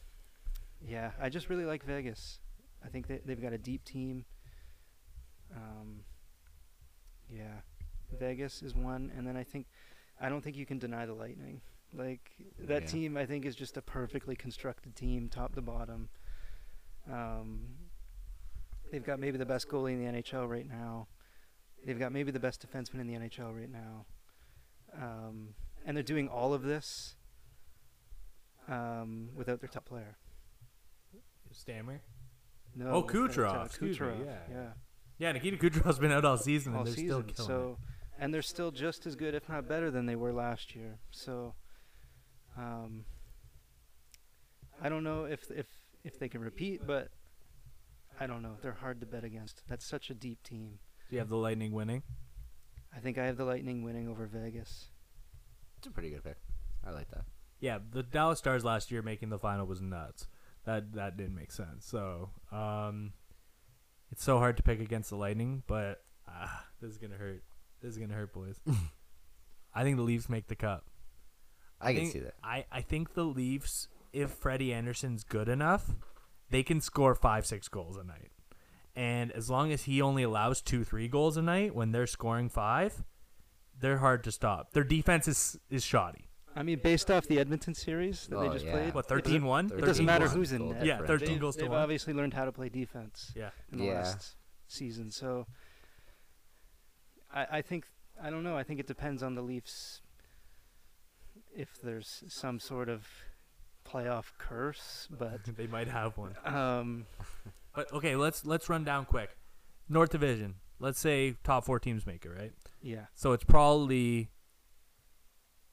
yeah, 0.86 1.12
I 1.20 1.28
just 1.28 1.48
really 1.48 1.64
like 1.64 1.84
Vegas. 1.84 2.38
I 2.84 2.88
think 2.88 3.08
they, 3.08 3.20
they've 3.24 3.42
got 3.42 3.52
a 3.52 3.58
deep 3.58 3.84
team. 3.84 4.24
Um, 5.54 6.00
yeah, 7.28 7.60
Vegas 8.18 8.62
is 8.62 8.74
one, 8.74 9.10
and 9.16 9.26
then 9.26 9.36
I 9.36 9.42
think 9.42 9.66
I 10.20 10.28
don't 10.28 10.42
think 10.42 10.56
you 10.56 10.66
can 10.66 10.78
deny 10.78 11.06
the 11.06 11.14
Lightning. 11.14 11.60
Like 11.94 12.30
that 12.58 12.82
Yeah. 12.82 12.88
team, 12.88 13.16
I 13.16 13.24
think 13.26 13.44
is 13.46 13.56
just 13.56 13.76
a 13.76 13.82
perfectly 13.82 14.36
constructed 14.36 14.94
team, 14.94 15.28
top 15.28 15.54
to 15.54 15.62
bottom. 15.62 16.08
Um, 17.10 17.76
they've 18.92 19.04
got 19.04 19.18
maybe 19.18 19.38
the 19.38 19.46
best 19.46 19.68
goalie 19.68 19.92
in 19.92 19.98
the 20.04 20.06
NHL 20.22 20.46
right 20.48 20.66
now. 20.68 21.08
They've 21.84 21.98
got 21.98 22.12
maybe 22.12 22.30
the 22.30 22.40
best 22.40 22.64
defenseman 22.66 23.00
in 23.00 23.06
the 23.06 23.14
NHL 23.14 23.52
right 23.56 23.70
now. 23.70 24.04
Um, 24.94 25.54
and 25.86 25.96
they're 25.96 26.02
doing 26.04 26.28
all 26.28 26.52
of 26.52 26.62
this 26.62 27.14
um, 28.68 29.30
without 29.34 29.60
their 29.60 29.68
top 29.68 29.86
player. 29.86 30.16
Stammer. 31.52 32.02
No, 32.74 32.88
Oh, 32.90 33.00
without, 33.00 33.30
Kucherov, 33.30 33.66
excuse 33.66 33.98
me, 33.98 34.06
Kucherov, 34.06 34.24
yeah. 34.26 34.38
yeah, 34.50 34.70
Yeah, 35.18 35.32
Nikita 35.32 35.56
Kucherov's 35.56 35.98
been 35.98 36.12
out 36.12 36.24
all 36.26 36.36
season, 36.36 36.74
all 36.74 36.80
and 36.80 36.86
they're 36.88 36.94
season. 36.94 37.08
still 37.08 37.46
killing 37.46 37.74
so, 37.76 37.78
and 38.18 38.32
they're 38.34 38.42
still 38.42 38.70
just 38.70 39.06
as 39.06 39.16
good, 39.16 39.34
if 39.34 39.48
not 39.48 39.66
better, 39.66 39.90
than 39.90 40.04
they 40.06 40.16
were 40.16 40.32
last 40.32 40.74
year. 40.76 40.98
So, 41.10 41.54
um, 42.56 43.04
I 44.82 44.88
don't 44.88 45.04
know 45.04 45.24
if 45.24 45.50
if 45.50 45.66
if 46.04 46.18
they 46.18 46.28
can 46.28 46.40
repeat, 46.40 46.86
but 46.86 47.10
I 48.20 48.26
don't 48.26 48.42
know. 48.42 48.56
They're 48.62 48.72
hard 48.72 49.00
to 49.00 49.06
bet 49.06 49.24
against. 49.24 49.62
That's 49.68 49.86
such 49.86 50.10
a 50.10 50.14
deep 50.14 50.42
team. 50.42 50.78
Do 51.08 51.16
you 51.16 51.20
have 51.20 51.28
the 51.28 51.36
Lightning 51.36 51.72
winning? 51.72 52.02
I 52.94 53.00
think 53.00 53.18
I 53.18 53.26
have 53.26 53.36
the 53.36 53.44
Lightning 53.44 53.82
winning 53.82 54.08
over 54.08 54.26
Vegas. 54.26 54.88
It's 55.78 55.86
a 55.86 55.90
pretty 55.90 56.10
good 56.10 56.24
pick. 56.24 56.36
I 56.86 56.90
like 56.90 57.10
that. 57.10 57.24
Yeah, 57.60 57.78
the 57.90 58.02
Dallas 58.02 58.38
Stars 58.38 58.64
last 58.64 58.90
year 58.90 59.02
making 59.02 59.30
the 59.30 59.38
final 59.38 59.66
was 59.66 59.80
nuts. 59.80 60.26
That 60.64 60.92
that 60.94 61.16
didn't 61.16 61.34
make 61.34 61.52
sense. 61.52 61.86
So, 61.86 62.30
um, 62.52 63.12
it's 64.10 64.22
so 64.22 64.38
hard 64.38 64.56
to 64.58 64.62
pick 64.62 64.80
against 64.80 65.10
the 65.10 65.16
Lightning, 65.16 65.62
but 65.66 66.02
ah, 66.28 66.66
this 66.80 66.90
is 66.90 66.98
gonna 66.98 67.16
hurt. 67.16 67.42
This 67.80 67.92
is 67.92 67.98
gonna 67.98 68.14
hurt, 68.14 68.32
boys. 68.32 68.60
I 69.74 69.82
think 69.82 69.96
the 69.96 70.02
Leafs 70.02 70.28
make 70.28 70.48
the 70.48 70.56
cup. 70.56 70.86
I 71.80 71.92
can 71.92 72.02
think, 72.02 72.12
see 72.12 72.18
that. 72.20 72.34
I, 72.42 72.64
I 72.72 72.80
think 72.82 73.14
the 73.14 73.24
Leafs 73.24 73.88
if 74.12 74.30
Freddie 74.30 74.72
Andersen's 74.72 75.22
good 75.22 75.48
enough, 75.48 75.90
they 76.50 76.62
can 76.62 76.80
score 76.80 77.14
five, 77.14 77.44
six 77.46 77.68
goals 77.68 77.96
a 77.96 78.04
night. 78.04 78.30
And 78.96 79.30
as 79.32 79.48
long 79.50 79.70
as 79.70 79.84
he 79.84 80.00
only 80.02 80.22
allows 80.24 80.60
two, 80.60 80.82
three 80.82 81.06
goals 81.08 81.36
a 81.36 81.42
night 81.42 81.74
when 81.74 81.92
they're 81.92 82.06
scoring 82.06 82.48
five, 82.48 83.04
they're 83.78 83.98
hard 83.98 84.24
to 84.24 84.32
stop. 84.32 84.72
Their 84.72 84.82
defense 84.82 85.28
is 85.28 85.58
is 85.70 85.84
shoddy. 85.84 86.24
I 86.56 86.64
mean, 86.64 86.80
based 86.82 87.08
off 87.10 87.26
the 87.28 87.38
Edmonton 87.38 87.74
series 87.74 88.26
that 88.26 88.36
Oh, 88.36 88.40
they 88.48 88.48
just 88.54 88.64
yeah. 88.64 88.72
played, 88.72 88.94
What, 88.94 89.04
it 89.04 89.08
13 89.08 89.44
1? 89.44 89.66
It 89.76 89.80
doesn't 89.82 90.04
matter 90.04 90.26
who's 90.26 90.50
in 90.50 90.58
goal 90.62 90.72
net. 90.72 90.84
Yeah, 90.86 90.98
13 91.06 91.28
They've, 91.28 91.40
goals 91.40 91.54
to 91.56 91.62
they've 91.62 91.70
one. 91.70 91.78
obviously 91.80 92.12
learned 92.14 92.34
how 92.34 92.46
to 92.46 92.50
play 92.50 92.68
defense 92.68 93.30
Yeah. 93.36 93.50
in 93.70 93.78
the 93.78 93.84
Yeah. 93.84 93.92
last 94.02 94.34
season. 94.66 95.12
So 95.12 95.46
I, 97.32 97.46
I 97.58 97.62
think 97.62 97.86
I 98.20 98.30
don't 98.30 98.42
know. 98.42 98.56
I 98.56 98.64
think 98.64 98.80
it 98.80 98.86
depends 98.88 99.22
on 99.22 99.34
the 99.36 99.42
Leafs 99.42 100.00
if 101.58 101.80
there's 101.82 102.22
some 102.28 102.58
sort 102.60 102.88
of 102.88 103.06
playoff 103.86 104.26
curse, 104.38 105.08
but 105.10 105.40
they 105.56 105.66
might 105.66 105.88
have 105.88 106.16
one. 106.16 106.34
um, 106.44 107.06
But 107.74 107.92
okay, 107.92 108.16
let's 108.16 108.44
let's 108.44 108.68
run 108.68 108.82
down 108.84 109.04
quick. 109.04 109.36
North 109.88 110.10
Division. 110.10 110.56
Let's 110.80 110.98
say 110.98 111.34
top 111.44 111.64
four 111.64 111.78
teams 111.78 112.06
make 112.06 112.24
it, 112.24 112.30
right? 112.30 112.52
yeah, 112.82 113.06
So 113.14 113.32
it's 113.32 113.44
probably 113.44 114.30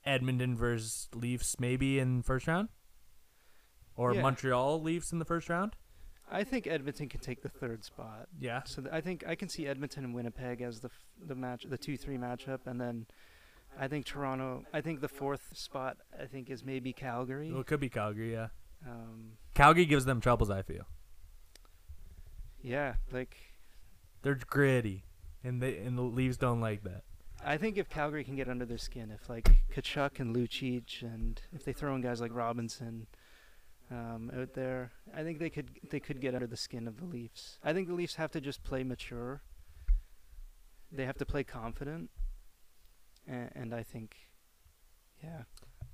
Edmonton 0.05 0.55
versus 0.55 1.07
Leafs 1.13 1.59
maybe 1.59 1.99
in 1.99 2.21
first 2.21 2.47
round? 2.47 2.69
Or 3.95 4.13
Yeah. 4.13 4.21
Montreal 4.21 4.81
Leafs 4.81 5.11
in 5.11 5.19
the 5.19 5.25
first 5.25 5.49
round? 5.49 5.75
I 6.29 6.43
think 6.43 6.65
Edmonton 6.67 7.07
can 7.07 7.19
take 7.21 7.41
the 7.43 7.49
third 7.49 7.83
spot. 7.83 8.27
Yeah. 8.39 8.63
So 8.65 8.81
th- 8.81 8.93
I 8.93 8.99
think 9.01 9.23
I 9.27 9.35
can 9.35 9.47
see 9.49 9.67
Edmonton 9.67 10.03
and 10.03 10.13
Winnipeg 10.15 10.61
as 10.61 10.79
the 10.79 10.87
f- 10.89 11.05
the 11.27 11.35
match, 11.35 11.65
the 11.69 11.77
two 11.77 11.97
three 11.97 12.17
matchup, 12.17 12.61
and 12.65 12.79
then 12.81 13.05
I 13.79 13.87
think 13.87 14.05
Toronto. 14.05 14.63
I 14.73 14.81
think 14.81 15.01
the 15.01 15.07
fourth 15.09 15.49
spot 15.53 15.97
I 16.19 16.25
think 16.25 16.49
is 16.49 16.63
maybe 16.63 16.93
Calgary. 16.93 17.51
Well, 17.51 17.61
it 17.61 17.67
could 17.67 17.79
be 17.79 17.89
Calgary, 17.89 18.31
yeah. 18.33 18.47
Um, 18.87 19.33
Calgary 19.53 19.85
gives 19.85 20.05
them 20.05 20.21
troubles, 20.21 20.49
I 20.49 20.61
feel. 20.61 20.85
yeah, 22.61 22.95
like 23.11 23.35
They're 24.21 24.35
gritty. 24.35 25.03
And 25.43 25.61
they 25.61 25.77
and 25.77 25.97
the 25.97 26.01
Leafs 26.01 26.37
don't 26.37 26.61
like 26.61 26.83
that. 26.83 27.03
I 27.43 27.57
think 27.57 27.77
if 27.77 27.89
Calgary 27.89 28.23
can 28.23 28.35
get 28.35 28.49
under 28.49 28.65
their 28.65 28.79
skin, 28.79 29.11
if 29.11 29.29
like 29.29 29.49
Tkachuk 29.75 30.19
and 30.19 30.35
Lucic, 30.35 31.03
and 31.03 31.39
if 31.53 31.63
they 31.63 31.73
throw 31.73 31.93
in 31.93 32.01
guys 32.01 32.19
like 32.21 32.33
Robinson 32.33 33.05
um, 33.91 34.31
out 34.35 34.53
there, 34.53 34.91
I 35.15 35.21
think 35.21 35.37
they 35.37 35.51
could 35.51 35.69
they 35.91 35.99
could 35.99 36.19
get 36.19 36.33
under 36.33 36.47
the 36.47 36.57
skin 36.57 36.87
of 36.87 36.97
the 36.97 37.05
Leafs. 37.05 37.59
I 37.63 37.73
think 37.73 37.87
the 37.87 37.93
Leafs 37.93 38.15
have 38.15 38.31
to 38.31 38.41
just 38.41 38.63
play 38.63 38.83
mature. 38.83 39.41
They 40.91 41.05
have 41.05 41.17
to 41.17 41.25
play 41.25 41.43
confident, 41.43 42.09
and, 43.27 43.49
and 43.55 43.73
I 43.73 43.83
think, 43.83 44.15
yeah, 45.23 45.43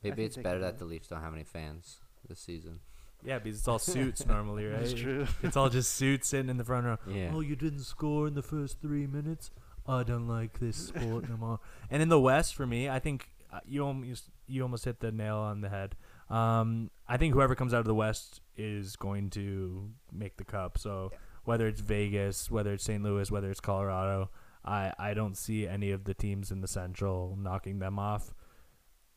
Maybe 0.04 0.16
think 0.16 0.28
it's 0.28 0.38
better 0.38 0.60
that 0.60 0.80
the 0.80 0.86
Leafs 0.86 1.08
don't 1.08 1.22
have 1.22 1.34
any 1.34 1.44
fans 1.44 2.00
this 2.28 2.40
season. 2.40 2.80
Yeah, 3.24 3.40
because 3.40 3.60
it's 3.60 3.68
all 3.68 3.80
suits 3.80 4.26
normally, 4.26 4.66
right? 4.66 4.80
that's 4.80 4.94
true. 4.94 5.28
It's 5.44 5.56
all 5.56 5.70
just 5.70 5.94
suits 5.94 6.30
sitting 6.30 6.50
in 6.50 6.58
the 6.58 6.64
front 6.64 6.86
row. 6.86 6.98
Yeah. 7.08 7.32
Oh, 7.34 7.42
you 7.42 7.56
didn't 7.56 7.84
score 7.84 8.28
in 8.28 8.34
the 8.34 8.42
first 8.42 8.82
three 8.82 9.06
minutes. 9.08 9.52
I 9.88 10.04
don't 10.04 10.28
like 10.28 10.60
this 10.60 10.78
sport 10.78 11.30
no 11.30 11.38
more. 11.38 11.60
And 11.90 12.02
in 12.02 12.10
the 12.10 12.20
West, 12.20 12.56
for 12.56 12.66
me, 12.66 12.90
I 12.90 13.00
think 13.00 13.30
uh, 13.52 13.60
you 13.66 13.84
almost 13.84 14.30
you 14.48 14.62
almost 14.62 14.86
hit 14.86 15.00
the 15.00 15.12
nail 15.12 15.38
on 15.38 15.62
the 15.62 15.70
head. 15.70 15.96
Um, 16.30 16.92
I 17.08 17.18
think 17.18 17.34
whoever 17.34 17.56
comes 17.56 17.74
out 17.74 17.80
of 17.80 17.86
the 17.86 17.96
West 17.96 18.42
is 18.56 18.96
going 18.96 19.30
to 19.32 19.90
make 20.12 20.38
the 20.38 20.44
cup. 20.44 20.78
So 20.78 21.12
whether 21.44 21.68
it's 21.68 21.82
Vegas, 21.82 22.50
whether 22.50 22.74
it's 22.74 22.84
St. 22.84 23.04
Louis, 23.04 23.30
whether 23.32 23.50
it's 23.50 23.60
Colorado, 23.60 24.30
I 24.66 24.94
I 25.00 25.14
don't 25.14 25.36
see 25.38 25.68
any 25.68 25.92
of 25.92 26.04
the 26.04 26.14
teams 26.14 26.52
in 26.52 26.62
the 26.62 26.68
Central 26.68 27.36
knocking 27.40 27.80
them 27.80 27.98
off. 28.00 28.34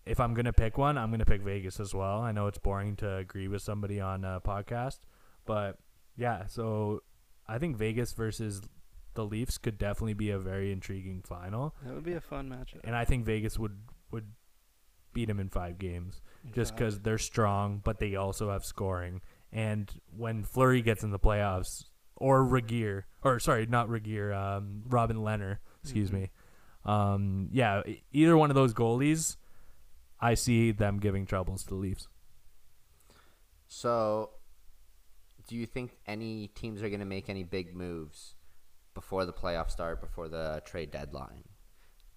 If 0.06 0.20
I'm 0.20 0.34
gonna 0.34 0.52
pick 0.52 0.76
one, 0.78 0.98
I'm 0.98 1.10
gonna 1.10 1.24
pick 1.24 1.42
Vegas 1.42 1.80
as 1.80 1.94
well. 1.94 2.20
I 2.20 2.32
know 2.32 2.46
it's 2.46 2.58
boring 2.58 2.96
to 2.96 3.16
agree 3.16 3.48
with 3.48 3.62
somebody 3.62 4.00
on 4.00 4.24
a 4.24 4.40
podcast, 4.40 5.00
but 5.46 5.78
yeah. 6.16 6.46
So 6.46 7.02
I 7.48 7.58
think 7.58 7.76
Vegas 7.76 8.12
versus 8.12 8.62
the 9.14 9.24
Leafs 9.24 9.58
could 9.58 9.78
definitely 9.78 10.14
be 10.14 10.30
a 10.30 10.38
very 10.38 10.72
intriguing 10.72 11.22
final, 11.22 11.74
That 11.84 11.94
would 11.94 12.04
be 12.04 12.14
a 12.14 12.20
fun 12.20 12.48
matchup. 12.48 12.80
and 12.84 12.96
I 12.96 13.04
think 13.04 13.24
Vegas 13.24 13.58
would 13.58 13.78
would 14.10 14.32
beat 15.12 15.26
them 15.26 15.38
in 15.38 15.48
five 15.48 15.78
games 15.78 16.20
in 16.44 16.52
just 16.52 16.74
because 16.74 17.00
they're 17.00 17.18
strong, 17.18 17.80
but 17.84 17.98
they 18.00 18.16
also 18.16 18.50
have 18.50 18.64
scoring. 18.64 19.20
And 19.52 19.88
when 20.16 20.42
Fleury 20.42 20.82
gets 20.82 21.04
in 21.04 21.12
the 21.12 21.18
playoffs, 21.20 21.84
or 22.16 22.44
Regier, 22.44 23.06
or 23.22 23.38
sorry, 23.40 23.66
not 23.66 23.88
Regier, 23.88 24.32
um, 24.32 24.82
Robin 24.86 25.16
Lehner, 25.18 25.58
excuse 25.82 26.10
Mhm. 26.10 26.14
me, 26.14 26.30
um, 26.84 27.48
yeah, 27.52 27.82
either 28.12 28.36
one 28.36 28.50
of 28.50 28.54
those 28.54 28.72
goalies, 28.74 29.36
I 30.20 30.34
see 30.34 30.70
them 30.72 30.98
giving 30.98 31.26
troubles 31.26 31.62
to 31.64 31.70
the 31.70 31.74
Leafs. 31.76 32.08
So, 33.66 34.30
do 35.48 35.56
you 35.56 35.66
think 35.66 35.98
any 36.06 36.48
teams 36.48 36.82
are 36.82 36.88
going 36.88 37.00
to 37.00 37.06
make 37.06 37.28
any 37.28 37.42
big 37.42 37.74
moves 37.74 38.34
before 38.94 39.24
the 39.26 39.32
playoffs 39.32 39.70
start, 39.72 40.00
before 40.00 40.28
the 40.28 40.62
trade 40.64 40.90
deadline, 40.90 41.44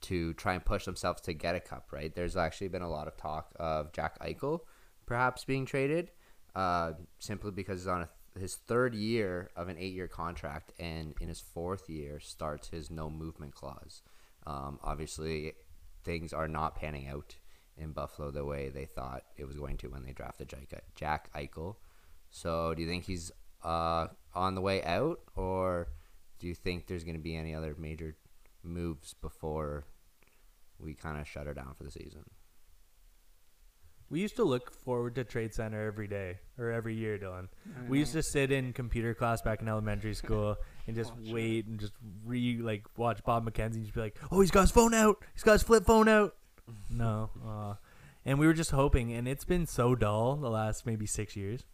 to 0.02 0.34
try 0.36 0.54
and 0.54 0.64
push 0.64 0.86
themselves 0.86 1.22
to 1.22 1.34
get 1.34 1.56
a 1.56 1.60
cup? 1.60 1.92
Right. 1.92 2.14
There's 2.14 2.38
actually 2.38 2.68
been 2.70 2.84
a 2.84 2.90
lot 2.90 3.08
of 3.08 3.18
talk 3.18 3.52
of 3.58 3.92
Jack 3.94 4.20
Eichel 4.20 4.62
perhaps 5.06 5.46
being 5.46 5.66
traded, 5.66 6.12
uh, 6.54 6.92
simply 7.20 7.52
because 7.52 7.82
he's 7.82 7.88
on 7.88 8.04
a, 8.04 8.10
his 8.38 8.56
third 8.56 8.94
year 8.94 9.50
of 9.56 9.68
an 9.70 9.78
eight-year 9.78 10.08
contract, 10.08 10.72
and 10.80 11.14
in 11.20 11.28
his 11.28 11.40
fourth 11.40 11.90
year 11.90 12.20
starts 12.20 12.70
his 12.70 12.90
no 12.90 13.10
movement 13.10 13.54
clause. 13.54 14.02
Um, 14.46 14.80
obviously, 14.84 15.54
things 16.04 16.34
are 16.34 16.48
not 16.48 16.76
panning 16.76 17.08
out 17.08 17.36
in 17.78 17.92
Buffalo 17.92 18.32
the 18.32 18.46
way 18.46 18.70
they 18.70 18.86
thought 18.86 19.24
it 19.36 19.46
was 19.46 19.58
going 19.58 19.78
to 19.78 19.90
when 19.90 20.04
they 20.04 20.14
drafted 20.14 20.54
Jack 20.96 21.30
Eichel. 21.34 21.76
So, 22.30 22.74
do 22.74 22.82
you 22.82 22.88
think 22.88 23.06
he's 23.06 23.32
uh, 23.64 24.08
on 24.34 24.56
the 24.56 24.62
way 24.62 24.84
out, 24.84 25.20
or 25.36 25.90
do 26.40 26.48
you 26.48 26.56
think 26.56 26.88
there's 26.88 27.04
going 27.04 27.16
to 27.18 27.22
be 27.22 27.36
any 27.36 27.54
other 27.54 27.76
major 27.78 28.16
moves 28.64 29.14
before 29.14 29.86
we 30.80 30.94
kind 30.94 31.20
of 31.20 31.28
shut 31.28 31.48
her 31.48 31.54
down 31.54 31.74
for 31.76 31.84
the 31.84 31.92
season? 31.92 32.24
We 34.10 34.22
used 34.22 34.38
to 34.38 34.44
look 34.46 34.72
forward 34.72 35.16
to 35.16 35.26
Trade 35.26 35.54
Center 35.54 35.86
every 35.86 36.08
day 36.08 36.40
or 36.58 36.72
every 36.72 36.96
year, 36.96 37.18
Dylan. 37.18 37.50
We 37.90 38.00
used 38.00 38.14
to 38.14 38.24
sit 38.24 38.52
in 38.52 38.72
computer 38.72 39.14
class 39.14 39.42
back 39.42 39.62
in 39.62 39.68
elementary 39.68 40.14
school 40.14 40.56
and 40.88 40.96
just 40.96 41.14
Watch 41.16 41.28
it. 41.28 41.34
wait 41.34 41.66
and 41.68 41.78
just 41.80 41.92
re 42.26 42.58
like 42.60 42.86
watch 42.98 43.22
Bob 43.26 43.46
McKenzie 43.46 43.76
and 43.76 43.84
just 43.84 43.94
be 43.94 44.00
like, 44.00 44.18
"Oh, 44.32 44.40
he's 44.40 44.52
got 44.52 44.62
his 44.62 44.72
phone 44.72 44.94
out. 44.94 45.18
He's 45.34 45.44
got 45.44 45.54
his 45.54 45.64
flip 45.64 45.86
phone 45.86 46.08
out." 46.08 46.36
no, 46.90 47.32
uh, 47.46 47.74
and 48.26 48.40
we 48.40 48.48
were 48.48 48.54
just 48.54 48.72
hoping, 48.72 49.12
and 49.12 49.28
it's 49.28 49.46
been 49.46 49.66
so 49.66 49.94
dull 49.94 50.38
the 50.38 50.50
last 50.50 50.86
maybe 50.86 51.06
six 51.06 51.36
years. 51.36 51.66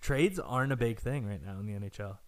Trades 0.00 0.38
aren't 0.40 0.72
a 0.72 0.76
big 0.76 0.98
thing 0.98 1.24
right 1.24 1.40
now 1.44 1.58
in 1.60 1.66
the 1.66 1.72
NHL, 1.74 2.18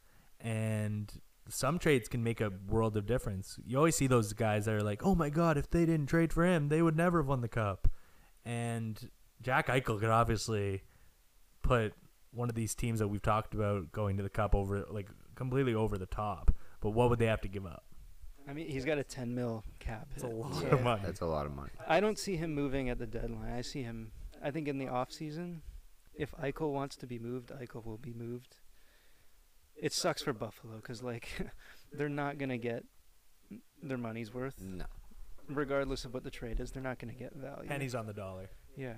and 0.40 1.12
some 1.48 1.78
trades 1.80 2.08
can 2.08 2.22
make 2.22 2.40
a 2.40 2.52
world 2.68 2.96
of 2.96 3.06
difference. 3.06 3.58
You 3.66 3.76
always 3.76 3.96
see 3.96 4.06
those 4.06 4.32
guys 4.34 4.66
that 4.66 4.74
are 4.74 4.82
like, 4.82 5.04
"Oh 5.04 5.16
my 5.16 5.30
God, 5.30 5.58
if 5.58 5.68
they 5.68 5.84
didn't 5.84 6.06
trade 6.06 6.32
for 6.32 6.44
him, 6.44 6.68
they 6.68 6.80
would 6.80 6.96
never 6.96 7.18
have 7.18 7.26
won 7.28 7.40
the 7.40 7.48
cup." 7.48 7.88
And 8.44 9.10
Jack 9.42 9.68
Eichel 9.68 10.00
could 10.00 10.10
obviously 10.10 10.82
put 11.62 11.94
one 12.32 12.48
of 12.48 12.54
these 12.54 12.74
teams 12.74 12.98
that 12.98 13.08
we've 13.08 13.22
talked 13.22 13.54
about 13.54 13.92
going 13.92 14.16
to 14.16 14.22
the 14.22 14.28
cup 14.28 14.54
over 14.54 14.84
like 14.90 15.08
completely 15.34 15.74
over 15.74 15.96
the 15.98 16.06
top. 16.06 16.52
But 16.80 16.90
what 16.90 17.10
would 17.10 17.18
they 17.18 17.26
have 17.26 17.40
to 17.42 17.48
give 17.48 17.64
up? 17.66 17.84
I 18.48 18.52
mean, 18.52 18.68
he's 18.68 18.84
got 18.84 18.98
a 18.98 19.04
10 19.04 19.34
mil 19.34 19.64
cap. 19.80 20.08
It's 20.14 20.22
a 20.22 20.28
lot 20.28 20.54
So 20.54 20.66
of 20.68 20.82
money. 20.82 21.02
That's 21.04 21.20
a 21.20 21.26
lot 21.26 21.46
of 21.46 21.54
money. 21.54 21.70
I 21.88 21.98
don't 22.00 22.18
see 22.18 22.36
him 22.36 22.54
moving 22.54 22.88
at 22.90 22.98
the 22.98 23.06
deadline. 23.06 23.52
I 23.52 23.62
see 23.62 23.82
him. 23.82 24.12
I 24.42 24.50
think 24.50 24.68
in 24.68 24.78
the 24.78 24.86
off 24.88 25.10
season, 25.10 25.62
if 26.14 26.30
Eichel 26.36 26.72
wants 26.72 26.96
to 26.96 27.06
be 27.06 27.18
moved, 27.18 27.50
Eichel 27.50 27.84
will 27.84 27.98
be 27.98 28.12
moved. 28.12 28.56
It 29.74 29.92
sucks 29.92 30.22
for 30.22 30.32
Buffalo 30.32 30.76
because 30.76 31.02
like 31.02 31.28
they're 31.92 32.08
not 32.08 32.38
gonna 32.38 32.56
get 32.58 32.84
their 33.82 33.98
money's 33.98 34.32
worth, 34.32 34.60
No. 34.60 34.84
regardless 35.48 36.04
of 36.04 36.14
what 36.14 36.22
the 36.24 36.30
trade 36.30 36.60
is. 36.60 36.70
They're 36.70 36.82
not 36.82 36.98
gonna 36.98 37.14
get 37.14 37.34
value. 37.34 37.68
Pennies 37.68 37.94
on 37.94 38.06
the 38.06 38.12
dollar. 38.14 38.48
Yeah, 38.76 38.94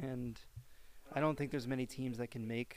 and 0.00 0.38
I 1.12 1.20
don't 1.20 1.36
think 1.36 1.50
there's 1.50 1.66
many 1.68 1.86
teams 1.86 2.18
that 2.18 2.30
can 2.30 2.46
make 2.46 2.76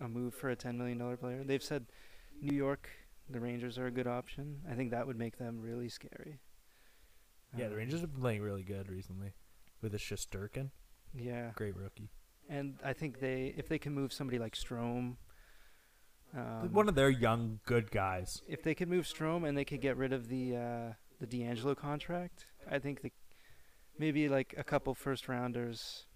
a 0.00 0.08
move 0.08 0.34
for 0.34 0.50
a 0.50 0.56
ten 0.56 0.76
million 0.78 0.98
dollar 0.98 1.16
player. 1.16 1.42
They've 1.44 1.62
said 1.62 1.86
New 2.40 2.56
York, 2.56 2.88
the 3.30 3.40
Rangers 3.40 3.78
are 3.78 3.86
a 3.86 3.90
good 3.90 4.06
option. 4.06 4.60
I 4.70 4.74
think 4.74 4.90
that 4.90 5.06
would 5.06 5.18
make 5.18 5.38
them 5.38 5.60
really 5.60 5.88
scary. 5.88 6.40
Yeah, 7.56 7.66
the 7.68 7.72
Um, 7.74 7.78
Rangers 7.78 8.00
have 8.00 8.12
been 8.12 8.20
playing 8.20 8.42
really 8.42 8.62
good 8.62 8.88
recently 8.88 9.32
with 9.80 9.94
a 9.94 9.98
Shesterkin, 9.98 10.70
Yeah, 11.14 11.52
great 11.54 11.76
rookie. 11.76 12.10
and 12.48 12.78
I 12.84 12.92
think 12.92 13.20
they 13.20 13.54
if 13.56 13.68
they 13.68 13.78
can 13.78 13.92
move 13.92 14.12
somebody 14.12 14.38
like 14.38 14.54
Strome. 14.54 15.16
Um, 16.34 16.72
One 16.72 16.88
of 16.88 16.94
their 16.94 17.10
young 17.10 17.60
good 17.66 17.90
guys. 17.90 18.40
if 18.48 18.62
they 18.62 18.74
could 18.74 18.88
move 18.88 19.04
Strome 19.04 19.46
and 19.46 19.56
they 19.56 19.66
could 19.66 19.82
get 19.82 19.96
rid 19.98 20.12
of 20.14 20.28
the 20.28 20.56
uh, 20.56 20.92
the 21.20 21.26
DeAngelo 21.26 21.76
contract, 21.76 22.46
I 22.68 22.78
think 22.78 23.02
the, 23.02 23.12
maybe 23.98 24.28
like 24.28 24.54
a 24.56 24.64
couple 24.64 24.94
first 24.94 25.28
rounders, 25.28 26.06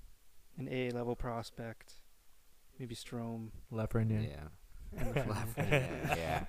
an 0.58 0.68
A 0.70 0.90
level 0.90 1.16
prospect, 1.16 1.94
maybe 2.78 2.94
Strome. 2.94 3.48
Lafreniere. 3.72 4.28
Yeah. 4.28 4.48
Lafreniere, 5.26 6.16
yeah. 6.16 6.44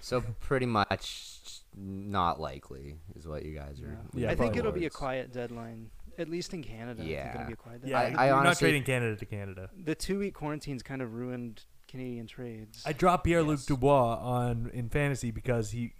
So 0.00 0.20
pretty 0.40 0.66
much 0.66 1.60
not 1.76 2.40
likely 2.40 2.96
is 3.14 3.26
what 3.26 3.44
you 3.44 3.54
guys 3.54 3.80
are. 3.80 3.88
No. 3.88 3.98
Yeah, 4.14 4.30
I 4.30 4.34
think 4.34 4.56
it'll 4.56 4.72
be 4.72 4.86
a 4.86 4.90
quiet 4.90 5.32
deadline. 5.32 5.90
at 6.18 6.30
least 6.30 6.54
in 6.54 6.62
Canada, 6.62 7.02
I 7.02 7.04
think 7.04 7.10
Yeah. 7.10 7.34
it'll 7.34 7.46
be 7.48 7.56
quiet. 7.56 7.82
Yeah, 7.84 8.00
I- 8.00 8.26
you're 8.28 8.36
I 8.36 8.42
not 8.44 8.58
trading 8.58 8.84
Canada 8.84 9.16
to 9.16 9.26
Canada. 9.26 9.68
the 9.84 9.94
two 9.94 10.18
week 10.18 10.32
quarantines 10.34 10.82
kind 10.82 11.02
of 11.02 11.12
ruined 11.12 11.64
Canadian 11.88 12.26
trades. 12.26 12.82
I 12.86 12.94
dropped 12.94 13.24
Pierre 13.24 13.42
Luc 13.42 13.58
Yes. 13.58 13.66
Dubois 13.66 14.16
on 14.16 14.70
in 14.72 14.88
fantasy 14.88 15.30
because 15.30 15.72
he 15.72 15.92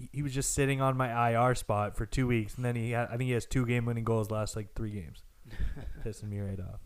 he- 0.00 0.08
he 0.12 0.22
was 0.22 0.32
just 0.34 0.52
sitting 0.54 0.80
on 0.80 0.96
my 0.96 1.30
IR 1.30 1.54
spot 1.54 1.96
for 1.96 2.06
two 2.06 2.26
weeks, 2.26 2.56
and 2.56 2.64
then 2.64 2.74
he 2.76 2.90
had, 2.92 3.08
I 3.08 3.16
think 3.16 3.22
he 3.28 3.32
has 3.32 3.46
two 3.46 3.66
game 3.66 3.84
winning 3.84 4.04
goals 4.04 4.30
last 4.30 4.56
like 4.56 4.74
three 4.74 4.90
games, 4.92 5.22
pissing 6.04 6.28
me 6.30 6.40
right 6.40 6.58
off. 6.60 6.80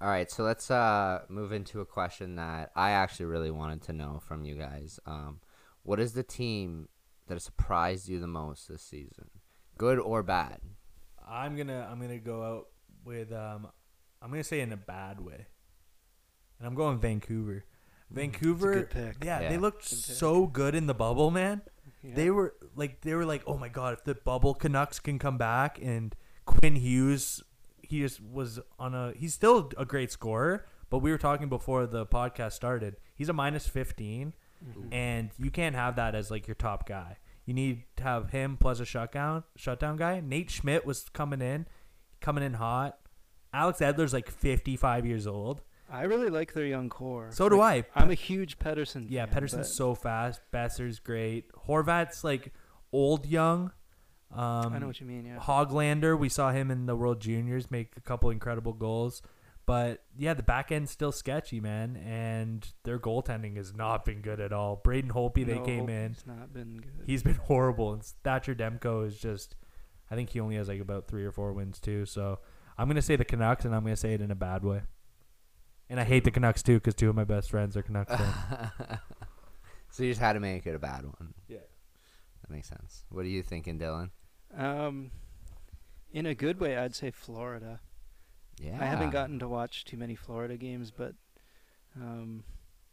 All 0.00 0.08
right, 0.08 0.30
so 0.30 0.42
let's 0.42 0.70
uh, 0.70 1.20
move 1.28 1.52
into 1.52 1.80
a 1.80 1.86
question 1.86 2.36
that 2.36 2.70
I 2.76 2.90
actually 2.90 3.26
really 3.26 3.50
wanted 3.50 3.82
to 3.82 3.92
know 3.92 4.20
from 4.26 4.44
you 4.44 4.54
guys. 4.56 4.98
Um, 5.06 5.40
what 5.82 6.00
is 6.00 6.12
the 6.12 6.22
team 6.22 6.88
that 7.26 7.34
has 7.34 7.44
surprised 7.44 8.08
you 8.08 8.20
the 8.20 8.26
most 8.26 8.68
this 8.68 8.82
season, 8.82 9.30
good 9.78 9.98
or 9.98 10.22
bad? 10.22 10.60
I'm 11.26 11.56
gonna 11.56 11.88
I'm 11.90 12.00
gonna 12.00 12.18
go 12.18 12.42
out 12.42 12.66
with 13.04 13.32
um 13.32 13.68
I'm 14.20 14.30
gonna 14.30 14.44
say 14.44 14.60
in 14.60 14.72
a 14.72 14.76
bad 14.76 15.20
way, 15.20 15.46
and 16.58 16.66
I'm 16.66 16.74
going 16.74 16.98
Vancouver. 16.98 17.64
Vancouver, 18.10 18.74
good 18.74 18.90
pick. 18.90 19.24
yeah, 19.24 19.40
Yeah. 19.40 19.48
they 19.48 19.56
looked 19.58 19.88
Good 19.88 19.96
pick. 19.96 20.16
so 20.16 20.46
good 20.46 20.74
in 20.74 20.86
the 20.86 20.92
bubble, 20.94 21.30
man. 21.30 21.62
Yeah. 22.04 22.14
They 22.14 22.30
were 22.30 22.54
like 22.76 23.00
they 23.00 23.14
were 23.14 23.24
like, 23.24 23.42
oh 23.46 23.56
my 23.56 23.68
god, 23.68 23.94
if 23.94 24.04
the 24.04 24.14
bubble 24.14 24.54
Canucks 24.54 25.00
can 25.00 25.18
come 25.18 25.38
back 25.38 25.78
and 25.82 26.14
Quinn 26.44 26.76
Hughes, 26.76 27.42
he 27.82 28.00
just 28.00 28.20
was 28.22 28.60
on 28.78 28.94
a 28.94 29.12
he's 29.16 29.32
still 29.34 29.70
a 29.78 29.84
great 29.84 30.10
scorer, 30.12 30.66
but 30.90 30.98
we 30.98 31.10
were 31.10 31.18
talking 31.18 31.48
before 31.48 31.86
the 31.86 32.04
podcast 32.06 32.52
started. 32.52 32.96
He's 33.14 33.28
a 33.28 33.32
minus 33.32 33.66
15 33.66 34.34
Mhm. 34.64 34.88
and 34.92 35.30
you 35.38 35.50
can't 35.50 35.74
have 35.74 35.96
that 35.96 36.14
as 36.14 36.30
like 36.30 36.46
your 36.46 36.54
top 36.54 36.86
guy. 36.88 37.18
You 37.46 37.52
need 37.54 37.84
to 37.96 38.02
have 38.02 38.30
him 38.30 38.56
plus 38.56 38.80
a 38.80 38.84
shutdown 38.84 39.44
shutdown 39.56 39.96
guy. 39.96 40.20
Nate 40.20 40.50
Schmidt 40.50 40.86
was 40.86 41.08
coming 41.10 41.40
in, 41.42 41.66
coming 42.20 42.44
in 42.44 42.54
hot. 42.54 42.98
Alex 43.52 43.80
Edler's 43.80 44.12
like 44.12 44.30
55 44.30 45.06
years 45.06 45.26
old. 45.26 45.62
I 45.90 46.02
really 46.02 46.30
like 46.30 46.52
their 46.52 46.66
young 46.66 46.88
core. 46.88 47.28
So 47.32 47.48
do 47.48 47.58
Like, 47.58 47.90
I. 47.94 48.02
I'm 48.02 48.10
a 48.10 48.14
huge 48.14 48.58
Pettersson. 48.58 49.06
Yeah, 49.08 49.26
fan, 49.26 49.42
Pettersson's 49.42 49.72
so 49.74 49.94
fast. 49.94 50.40
Boeser's 50.52 50.98
great. 50.98 51.52
Horvat's 51.68 52.24
like 52.24 52.52
old 52.92 53.26
young. 53.26 53.72
Um, 54.32 54.72
I 54.72 54.78
know 54.78 54.86
what 54.88 55.00
you 55.00 55.06
mean. 55.06 55.26
Yeah. 55.26 55.38
Hoglander, 55.38 56.18
we 56.18 56.28
saw 56.28 56.50
him 56.50 56.70
in 56.70 56.86
the 56.86 56.96
World 56.96 57.20
Juniors 57.20 57.70
make 57.70 57.92
a 57.96 58.00
couple 58.00 58.30
incredible 58.30 58.72
goals. 58.72 59.22
But 59.66 60.02
yeah, 60.18 60.34
the 60.34 60.42
back 60.42 60.70
end's 60.72 60.90
still 60.90 61.12
sketchy, 61.12 61.58
man, 61.58 61.96
and 61.96 62.66
their 62.82 62.98
goaltending 62.98 63.56
has 63.56 63.74
not 63.74 64.04
been 64.04 64.20
good 64.20 64.38
at 64.38 64.52
all. 64.52 64.76
Braden 64.76 65.10
Holtby, 65.12 65.46
they 65.46 65.54
No, 65.54 65.64
came 65.64 65.88
in. 65.88 66.12
It's 66.12 66.26
not 66.26 66.52
been 66.52 66.76
good. 66.78 67.04
He's 67.06 67.22
been 67.22 67.34
horrible. 67.44 67.94
And 67.94 68.04
Thatcher 68.24 68.54
Demko 68.54 69.06
is 69.06 69.18
just, 69.18 69.56
I 70.10 70.16
think 70.16 70.30
he 70.30 70.40
only 70.40 70.56
has 70.56 70.68
like 70.68 70.80
about 70.80 71.08
three 71.08 71.24
or 71.24 71.32
four 71.32 71.52
wins 71.54 71.80
too. 71.80 72.04
So 72.04 72.40
I'm 72.76 72.88
gonna 72.88 73.00
say 73.00 73.16
the 73.16 73.24
Canucks, 73.24 73.64
and 73.64 73.74
I'm 73.74 73.84
gonna 73.84 73.96
say 73.96 74.12
it 74.12 74.20
in 74.20 74.30
a 74.30 74.34
bad 74.36 74.64
way. 74.64 74.82
And 75.94 76.00
I 76.00 76.04
hate 76.04 76.24
the 76.24 76.32
Canucks 76.32 76.60
too, 76.60 76.74
because 76.74 76.96
two 76.96 77.08
of 77.08 77.14
my 77.14 77.22
best 77.22 77.50
friends 77.52 77.76
are 77.76 77.82
Canucks 77.82 78.12
fans. 78.12 78.34
so 79.92 80.02
you 80.02 80.10
just 80.10 80.20
had 80.20 80.32
to 80.32 80.40
make 80.40 80.66
it 80.66 80.74
a 80.74 80.78
bad 80.80 81.04
one. 81.04 81.34
Yeah. 81.46 81.58
That 82.42 82.50
makes 82.52 82.68
sense. 82.68 83.04
What 83.10 83.24
are 83.24 83.28
you 83.28 83.44
thinking, 83.44 83.78
Dylan? 83.78 84.10
Um, 84.58 85.12
in 86.12 86.26
a 86.26 86.34
good 86.34 86.58
way, 86.58 86.76
I'd 86.76 86.96
say 86.96 87.12
Florida. 87.12 87.78
Yeah. 88.60 88.76
I 88.80 88.86
haven't 88.86 89.10
gotten 89.10 89.38
to 89.38 89.46
watch 89.46 89.84
too 89.84 89.96
many 89.96 90.16
Florida 90.16 90.56
games, 90.56 90.90
but 90.90 91.14
um, 91.94 92.42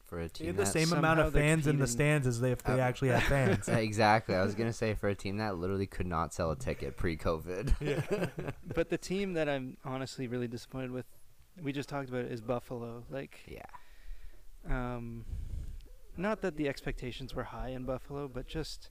for 0.03 0.19
a 0.19 0.25
They 0.25 0.27
team 0.29 0.47
have 0.49 0.57
the 0.57 0.65
same 0.67 0.93
amount 0.93 1.21
of 1.21 1.33
fans 1.33 1.65
in 1.65 1.79
the 1.79 1.87
stands 1.87 2.27
as 2.27 2.39
they 2.39 2.51
if 2.51 2.61
they 2.61 2.73
Uh, 2.73 2.77
actually 2.83 3.09
had 3.09 3.23
fans. 3.23 3.67
exactly. 3.67 4.35
I 4.35 4.43
was 4.43 4.53
gonna 4.53 4.73
say 4.73 4.93
for 4.93 5.09
a 5.09 5.15
team 5.15 5.37
that 5.37 5.57
literally 5.57 5.87
could 5.87 6.05
not 6.05 6.35
sell 6.35 6.51
a 6.51 6.55
ticket 6.55 6.97
pre-COVID. 6.97 7.73
Yeah. 7.81 8.27
but 8.75 8.89
the 8.89 8.99
team 8.99 9.33
that 9.33 9.49
I'm 9.49 9.77
honestly 9.83 10.27
really 10.27 10.47
disappointed 10.47 10.91
with, 10.91 11.07
we 11.61 11.71
just 11.71 11.89
talked 11.89 12.09
about 12.09 12.25
it, 12.25 12.31
is 12.31 12.41
Buffalo. 12.41 13.03
Like, 13.09 13.39
yeah. 13.47 13.65
um, 14.69 15.25
not 16.17 16.41
that 16.41 16.55
the 16.57 16.67
expectations 16.67 17.33
were 17.33 17.43
high 17.45 17.69
in 17.69 17.83
Buffalo, 17.83 18.27
but 18.27 18.47
just 18.47 18.89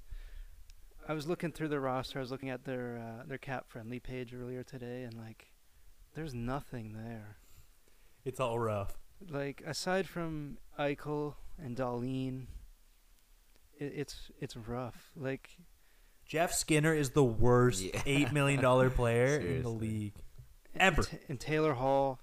I 1.09 1.13
was 1.15 1.27
looking 1.27 1.53
through 1.53 1.69
their 1.69 1.81
roster. 1.81 2.19
I 2.19 2.23
was 2.23 2.31
looking 2.31 2.51
at 2.51 2.65
their 2.65 2.99
uh, 2.99 3.27
their 3.27 3.39
cap 3.39 3.67
friendly 3.69 4.01
page 4.01 4.35
earlier 4.35 4.63
today, 4.63 5.03
and 5.05 5.15
like, 5.15 5.47
there's 6.15 6.35
nothing 6.35 6.93
there. 6.95 7.37
It's 8.25 8.41
all 8.41 8.59
rough. 8.59 8.99
Like 9.29 9.63
aside 9.67 10.09
from 10.09 10.59
Eichel 10.79 11.35
and 11.63 11.77
Dahlin, 11.77 12.47
it, 13.79 13.93
it's 13.97 14.31
it's 14.41 14.57
rough. 14.57 15.11
Like 15.17 15.51
Jeff 16.27 16.53
Skinner 16.53 16.95
is 16.95 17.11
the 17.11 17.25
worst 17.25 17.83
Yeah. 17.83 18.01
eight 18.07 18.33
million 18.33 18.61
dollar 18.63 18.89
player 19.01 19.37
in 19.37 19.63
the 19.63 19.69
Seriously. 19.69 19.89
league. 19.89 20.15
and 20.75 20.83
Ever. 20.83 21.05
And 21.29 21.39
Taylor 21.41 21.75
Hall, 21.75 22.19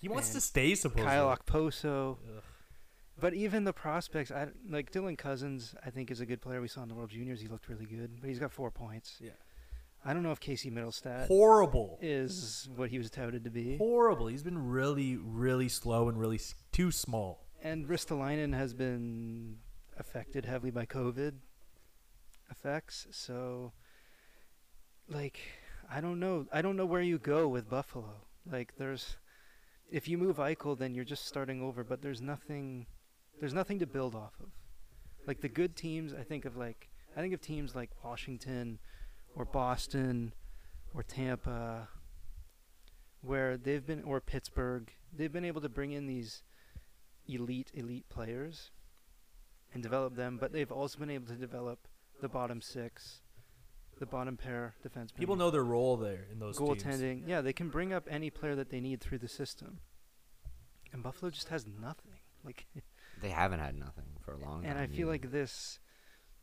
He 0.00 0.08
wants 0.08 0.30
to 0.30 0.40
stay 0.40 0.74
supposedly. 0.74 1.06
Kyle 1.06 1.36
Okposo. 1.36 2.16
Ugh. 2.36 2.42
But 3.20 3.34
even 3.34 3.64
the 3.64 3.72
prospects, 3.74 4.30
I 4.30 4.48
like 4.68 4.90
Dylan 4.92 5.18
Cozens. 5.18 5.74
I 5.84 5.90
think 5.90 6.10
is 6.10 6.20
a 6.20 6.26
good 6.26 6.40
player. 6.40 6.60
We 6.62 6.68
saw 6.68 6.82
in 6.82 6.88
the 6.88 6.94
World 6.94 7.10
Juniors; 7.10 7.40
he 7.40 7.48
looked 7.48 7.68
really 7.68 7.84
good, 7.84 8.12
but 8.20 8.28
he's 8.28 8.38
got 8.38 8.50
four 8.50 8.70
points. 8.70 9.18
Yeah. 9.20 9.32
I 10.02 10.14
don't 10.14 10.22
know 10.22 10.30
if 10.32 10.40
Casey 10.40 10.70
Mittelstadt 10.70 11.26
Horrible. 11.26 11.98
is 12.00 12.70
what 12.74 12.88
he 12.88 12.96
was 12.96 13.10
touted 13.10 13.44
to 13.44 13.50
be. 13.50 13.76
Horrible. 13.76 14.28
He's 14.28 14.42
been 14.42 14.56
really, 14.70 15.18
really 15.18 15.68
slow 15.68 16.08
and 16.08 16.18
really 16.18 16.36
s- 16.38 16.54
too 16.72 16.90
small. 16.90 17.44
And 17.62 17.86
Ristolainen 17.86 18.54
has 18.54 18.72
been 18.72 19.58
affected 19.98 20.46
heavily 20.46 20.70
by 20.70 20.86
COVID 20.86 21.34
effects. 22.50 23.06
So, 23.10 23.72
like, 25.08 25.38
I 25.90 26.00
don't 26.00 26.18
know. 26.18 26.46
I 26.50 26.62
don't 26.62 26.76
know 26.78 26.86
where 26.86 27.02
you 27.02 27.18
go 27.18 27.46
with 27.48 27.68
Buffalo. 27.68 28.22
Like, 28.50 28.76
there's, 28.78 29.18
if 29.90 30.08
you 30.08 30.18
move 30.18 30.36
Eichel, 30.36 30.78
then 30.78 30.94
you're 30.94 31.04
just 31.04 31.26
starting 31.26 31.62
over. 31.62 31.84
But 31.84 32.02
there's 32.02 32.20
nothing, 32.20 32.86
there's 33.38 33.54
nothing 33.54 33.78
to 33.80 33.86
build 33.86 34.14
off 34.14 34.34
of. 34.40 34.50
Like 35.26 35.40
the 35.40 35.48
good 35.48 35.76
teams, 35.76 36.14
I 36.14 36.22
think 36.22 36.44
of 36.44 36.56
like, 36.56 36.88
I 37.16 37.20
think 37.20 37.34
of 37.34 37.40
teams 37.40 37.74
like 37.74 37.90
Washington, 38.04 38.78
or 39.34 39.44
Boston, 39.44 40.32
or 40.94 41.02
Tampa, 41.02 41.88
where 43.22 43.56
they've 43.56 43.84
been, 43.84 44.02
or 44.02 44.20
Pittsburgh. 44.20 44.90
They've 45.16 45.32
been 45.32 45.44
able 45.44 45.60
to 45.60 45.68
bring 45.68 45.92
in 45.92 46.06
these 46.06 46.42
elite, 47.28 47.70
elite 47.74 48.08
players 48.08 48.70
and 49.72 49.82
develop 49.82 50.16
them, 50.16 50.38
but 50.40 50.52
they've 50.52 50.72
also 50.72 50.98
been 50.98 51.10
able 51.10 51.26
to 51.26 51.34
develop 51.34 51.86
the 52.20 52.28
bottom 52.28 52.60
six, 52.60 53.20
the 54.00 54.06
bottom 54.06 54.36
pair 54.36 54.74
defensemen. 54.84 55.14
People 55.16 55.36
know 55.36 55.50
their 55.50 55.62
role 55.64 55.96
there 55.96 56.26
in 56.32 56.38
those 56.40 56.58
teams. 56.58 56.82
goaltending. 56.82 57.22
Yeah, 57.26 57.40
they 57.40 57.52
can 57.52 57.68
bring 57.68 57.92
up 57.92 58.08
any 58.10 58.30
player 58.30 58.56
that 58.56 58.70
they 58.70 58.80
need 58.80 59.00
through 59.00 59.18
the 59.18 59.28
system. 59.28 59.78
And 60.92 61.02
Buffalo 61.02 61.30
just 61.30 61.48
has 61.50 61.64
nothing. 61.66 62.14
Like, 62.44 62.66
They 63.22 63.28
haven't 63.30 63.60
had 63.60 63.74
nothing 63.78 64.06
for 64.24 64.32
a 64.32 64.38
long 64.38 64.62
time. 64.62 64.70
and 64.70 64.78
I 64.80 64.86
feel 64.86 65.00
either. 65.00 65.10
like 65.12 65.30
this 65.30 65.78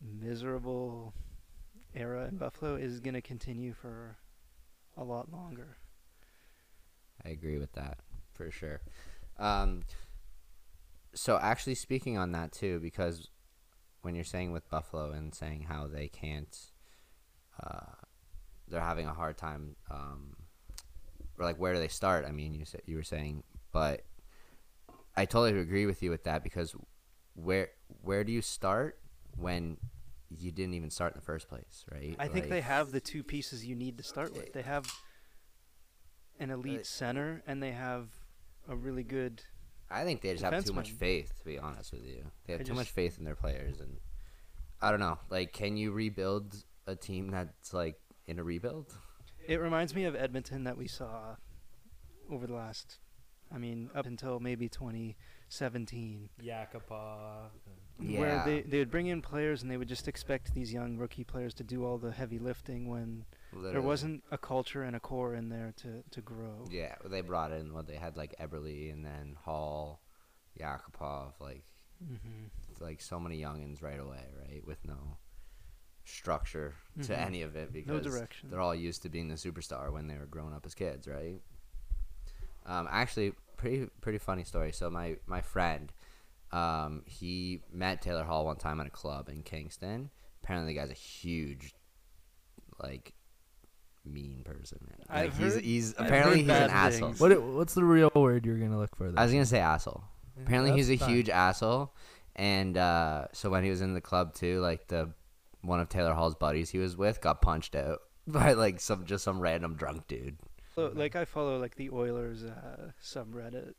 miserable 0.02 1.14
era 1.96 2.28
in 2.28 2.38
Buffalo 2.38 2.76
is 2.76 3.00
gonna 3.00 3.22
continue 3.22 3.74
for 3.74 4.18
a 4.96 5.04
lot 5.04 5.32
longer. 5.32 5.78
I 7.26 7.30
agree 7.30 7.58
with 7.58 7.74
that 7.74 7.98
for 8.32 8.52
sure. 8.52 8.82
Um, 9.40 9.84
so 11.16 11.38
actually, 11.42 11.74
speaking 11.76 12.16
on 12.18 12.32
that 12.34 12.52
too, 12.52 12.80
because 12.80 13.30
when 14.04 14.14
you're 14.14 14.24
saying 14.24 14.52
with 14.52 14.70
Buffalo 14.70 15.12
and 15.12 15.34
saying 15.34 15.64
how 15.64 15.88
they 15.88 16.08
can't, 16.08 16.56
uh, 17.64 17.94
they're 18.68 18.82
having 18.82 19.08
a 19.08 19.14
hard 19.14 19.38
time, 19.38 19.76
um, 19.90 20.36
or 21.38 21.46
like 21.46 21.58
where 21.58 21.74
do 21.74 21.80
they 21.80 21.88
start? 21.88 22.26
I 22.26 22.32
mean, 22.32 22.54
you 22.54 22.66
said 22.66 22.82
you 22.86 22.96
were 22.96 23.04
saying, 23.04 23.44
but 23.72 24.04
I 25.16 25.26
totally 25.26 25.60
agree 25.60 25.86
with 25.86 26.04
you 26.04 26.10
with 26.10 26.24
that 26.24 26.44
because 26.44 26.76
where 27.34 27.70
where 28.02 28.24
do 28.24 28.32
you 28.32 28.42
start 28.42 29.00
when 29.36 29.78
you 30.30 30.52
didn't 30.52 30.74
even 30.74 30.90
start 30.90 31.14
in 31.14 31.20
the 31.20 31.26
first 31.26 31.48
place, 31.48 31.86
right? 31.92 32.16
I 32.20 32.28
think 32.28 32.50
they 32.50 32.62
have 32.62 32.92
the 32.92 33.00
two 33.00 33.24
pieces 33.24 33.66
you 33.66 33.76
need 33.76 33.98
to 33.98 34.04
start 34.04 34.34
with. 34.34 34.54
They 34.54 34.62
have 34.62 34.92
an 36.40 36.52
elite 36.52 36.86
center 36.86 37.42
and 37.48 37.64
they 37.64 37.72
have 37.72 38.10
a 38.68 38.76
really 38.76 39.04
good 39.04 39.42
I 39.90 40.04
think 40.04 40.22
they 40.22 40.34
just 40.34 40.44
have 40.44 40.66
too 40.66 40.74
much 40.74 40.92
faith, 40.92 41.34
to 41.40 41.46
be 41.46 41.58
honest 41.58 41.94
with 41.94 42.06
you. 42.06 42.26
They 42.46 42.54
have 42.54 42.62
I 42.62 42.66
too 42.66 42.74
much 42.74 42.92
faith 42.92 43.18
in 43.18 43.24
their 43.24 43.36
players, 43.36 43.80
and 43.80 43.98
I 44.82 44.92
don't 44.92 45.00
know. 45.00 45.18
Like, 45.30 45.54
can 45.54 45.78
you 45.78 45.92
rebuild 45.92 46.64
a 46.88 46.96
team 46.96 47.30
that's 47.30 47.74
like 47.74 48.00
in 48.26 48.40
a 48.40 48.44
rebuild? 48.44 48.94
It 49.48 49.60
reminds 49.62 49.94
me 49.94 50.06
of 50.06 50.16
Edmonton 50.16 50.64
that 50.64 50.78
we 50.78 50.88
saw 50.88 51.36
over 52.32 52.48
the 52.48 52.54
last, 52.54 52.98
I 53.54 53.58
mean, 53.58 53.90
up 53.96 54.06
until 54.06 54.40
maybe 54.40 54.68
2017, 54.68 56.30
Yakupov. 56.44 57.50
where 58.00 58.42
they 58.46 58.62
they 58.62 58.80
would 58.80 58.92
bring 58.92 59.08
in 59.08 59.22
players 59.22 59.62
and 59.62 59.72
they 59.72 59.78
would 59.78 59.88
just 59.88 60.08
expect 60.08 60.54
these 60.54 60.74
young 60.74 60.98
rookie 60.98 61.24
players 61.24 61.54
to 61.56 61.64
do 61.64 61.86
all 61.86 61.98
the 61.98 62.12
heavy 62.12 62.40
lifting 62.40 62.88
when 62.90 63.26
there 63.54 63.82
wasn't 63.82 64.24
a 64.32 64.38
culture 64.38 64.84
and 64.84 64.96
a 64.96 65.00
core 65.00 65.34
in 65.34 65.50
there 65.50 65.74
to 65.78 66.04
to 66.12 66.22
grow. 66.22 66.66
Yeah, 66.70 66.96
they 67.06 67.22
brought 67.22 67.52
in 67.52 67.74
what 67.74 67.88
they 67.88 67.96
had 67.96 68.18
like 68.18 68.36
Eberle 68.40 68.92
and 68.92 69.06
then 69.06 69.38
Hall, 69.44 70.02
Yakupov, 70.60 71.34
like 71.40 71.64
hmm 72.00 72.48
like 72.80 73.02
so 73.02 73.20
many 73.20 73.42
youngins 73.42 73.82
right 73.82 74.00
away, 74.00 74.26
right? 74.40 74.62
With 74.66 74.86
no 74.86 75.18
structure 76.08 76.74
to 77.04 77.14
Mhm. 77.14 77.18
any 77.26 77.42
of 77.42 77.56
it 77.56 77.70
No 77.70 77.72
because 77.74 78.04
direction. 78.06 78.50
they're 78.50 78.60
all 78.62 78.74
used 78.76 79.02
to 79.04 79.10
being 79.10 79.28
the 79.28 79.36
superstar 79.36 79.92
when 79.92 80.08
they 80.08 80.18
were 80.18 80.26
growing 80.26 80.54
up 80.54 80.66
as 80.66 80.74
kids, 80.74 81.08
right? 81.08 81.42
Um, 82.66 82.88
actually, 82.90 83.34
pretty 83.58 83.88
pretty 84.02 84.18
funny 84.18 84.44
story. 84.44 84.72
So 84.72 84.90
my 84.90 85.18
my 85.26 85.42
friend, 85.42 85.92
um, 86.52 87.04
he 87.06 87.62
met 87.72 88.02
Taylor 88.02 88.24
Hall 88.24 88.46
one 88.46 88.58
time 88.58 88.80
at 88.80 88.88
a 88.88 88.92
club 88.92 89.30
in 89.30 89.44
Kingston. 89.44 90.10
Apparently, 90.44 90.74
the 90.74 90.80
guy's 90.80 90.90
a 90.90 90.94
huge, 90.94 91.74
like, 92.82 93.14
mean 94.06 94.44
person. 94.46 94.80
Man. 94.88 94.98
Like 95.10 95.10
I've 95.10 95.38
he's 95.38 95.54
heard- 95.56 95.64
he's 95.64 95.96
I've 95.96 96.06
apparently 96.08 96.44
heard 96.44 96.50
he's 96.50 96.50
an 96.50 96.68
bad 96.70 96.94
asshole. 96.94 97.14
What 97.14 97.42
what's 97.42 97.74
the 97.74 97.84
real 97.84 98.12
word 98.16 98.46
you're 98.46 98.58
gonna 98.60 98.78
look 98.78 98.96
for? 98.96 99.12
There? 99.12 99.20
I 99.20 99.24
was 99.24 99.32
gonna 99.34 99.46
say 99.46 99.60
asshole. 99.60 100.04
Yeah, 100.38 100.44
Apparently, 100.44 100.72
he's 100.74 100.90
a 100.90 100.98
fine. 100.98 101.10
huge 101.10 101.30
asshole, 101.30 101.94
and 102.36 102.78
uh, 102.78 103.28
so 103.34 103.50
when 103.50 103.64
he 103.64 103.70
was 103.70 103.82
in 103.82 103.94
the 103.94 104.02
club 104.02 104.34
too, 104.34 104.60
like 104.62 104.88
the 104.88 105.12
one 105.68 105.80
of 105.80 105.90
Taylor 105.90 106.14
Hall's 106.14 106.36
buddies 106.36 106.70
he 106.72 106.80
was 106.80 106.96
with 106.98 107.22
got 107.22 107.42
punched 107.42 107.76
out 107.76 108.00
by 108.28 108.54
like 108.54 108.80
some 108.80 109.06
just 109.06 109.24
some 109.24 109.40
random 109.40 109.76
drunk 109.76 110.08
dude. 110.08 110.38
So, 110.76 110.92
like 110.96 111.16
I 111.16 111.26
follow 111.26 111.60
like 111.60 111.76
the 111.76 111.90
Oilers 111.92 112.44
uh, 112.44 112.92
subreddit 113.04 113.74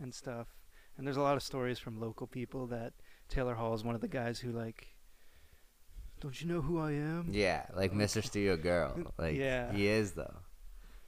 and 0.00 0.14
stuff, 0.14 0.48
and 0.96 1.06
there's 1.06 1.16
a 1.16 1.22
lot 1.22 1.36
of 1.36 1.42
stories 1.42 1.78
from 1.78 2.00
local 2.00 2.26
people 2.26 2.66
that 2.68 2.92
Taylor 3.28 3.54
Hall 3.54 3.74
is 3.74 3.82
one 3.84 3.94
of 3.94 4.00
the 4.00 4.08
guys 4.08 4.38
who 4.40 4.50
like, 4.52 4.88
don't 6.20 6.40
you 6.40 6.48
know 6.48 6.60
who 6.60 6.78
I 6.78 6.92
am? 6.92 7.28
Yeah, 7.32 7.66
like 7.74 7.92
Mr. 7.92 8.24
Studio 8.24 8.56
Girl. 8.56 9.12
Like 9.18 9.36
Yeah. 9.36 9.72
he 9.72 9.86
is 9.86 10.12
though. 10.12 10.34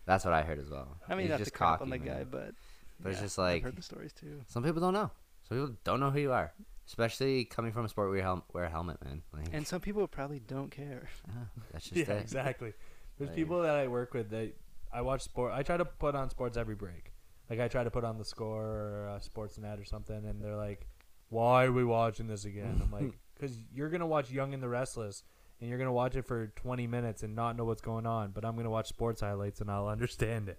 That's 0.04 0.24
what 0.24 0.34
I 0.34 0.42
heard 0.42 0.58
as 0.58 0.68
well. 0.70 0.96
I 1.08 1.14
mean, 1.14 1.22
He's 1.22 1.30
not 1.30 1.38
just 1.38 1.52
to 1.52 1.58
cocky, 1.58 1.82
on 1.82 1.90
the 1.90 1.98
man. 1.98 2.06
guy, 2.06 2.24
but 2.24 2.52
But 3.00 3.12
it's 3.12 3.20
just 3.20 3.38
like- 3.38 3.56
I've 3.56 3.62
heard 3.64 3.76
the 3.76 3.82
stories 3.82 4.12
too. 4.12 4.42
Some 4.46 4.62
people 4.62 4.80
don't 4.80 4.94
know. 4.94 5.10
Some 5.48 5.58
people 5.58 5.76
don't 5.84 6.00
know 6.00 6.10
who 6.10 6.20
you 6.20 6.32
are, 6.32 6.52
especially 6.86 7.44
coming 7.44 7.72
from 7.72 7.84
a 7.84 7.88
sport 7.88 8.08
where 8.08 8.16
you 8.18 8.22
hel- 8.22 8.44
wear 8.52 8.64
a 8.64 8.70
helmet, 8.70 9.02
man. 9.04 9.22
Like, 9.32 9.48
And 9.52 9.66
some 9.66 9.80
people 9.80 10.06
probably 10.06 10.38
don't 10.40 10.70
care. 10.70 11.08
ah, 11.30 11.32
that's 11.72 11.84
just 11.90 12.08
yeah, 12.08 12.14
it. 12.14 12.20
exactly. 12.22 12.72
There's 13.18 13.28
Like- 13.28 13.36
people 13.36 13.62
that 13.62 13.74
I 13.74 13.86
work 13.88 14.14
with 14.14 14.30
that 14.30 14.54
I 14.92 15.00
watch 15.02 15.22
sport. 15.22 15.52
I 15.52 15.62
try 15.62 15.76
to 15.76 15.84
put 15.84 16.14
on 16.14 16.30
sports 16.30 16.56
every 16.56 16.74
break. 16.76 17.12
Like 17.50 17.60
I 17.60 17.68
try 17.68 17.84
to 17.84 17.90
put 17.90 18.04
on 18.04 18.18
the 18.18 18.24
score 18.24 18.64
or 18.64 19.08
uh, 19.14 19.18
Sportsnet 19.20 19.80
or 19.80 19.84
something, 19.84 20.24
and 20.26 20.42
they're 20.42 20.56
like, 20.56 20.86
"Why 21.28 21.66
are 21.66 21.72
we 21.72 21.84
watching 21.84 22.26
this 22.26 22.44
again?" 22.44 22.80
I'm 22.82 22.90
like, 22.90 23.12
"Cause 23.40 23.56
you're 23.72 23.88
gonna 23.88 24.06
watch 24.06 24.30
Young 24.32 24.52
and 24.52 24.60
the 24.62 24.68
Restless, 24.68 25.22
and 25.60 25.68
you're 25.68 25.78
gonna 25.78 25.92
watch 25.92 26.16
it 26.16 26.22
for 26.26 26.48
20 26.56 26.86
minutes 26.88 27.22
and 27.22 27.36
not 27.36 27.56
know 27.56 27.64
what's 27.64 27.82
going 27.82 28.04
on. 28.06 28.32
But 28.32 28.44
I'm 28.44 28.56
gonna 28.56 28.70
watch 28.70 28.88
sports 28.88 29.20
highlights 29.20 29.60
and 29.60 29.70
I'll 29.70 29.86
understand 29.88 30.48
it. 30.48 30.58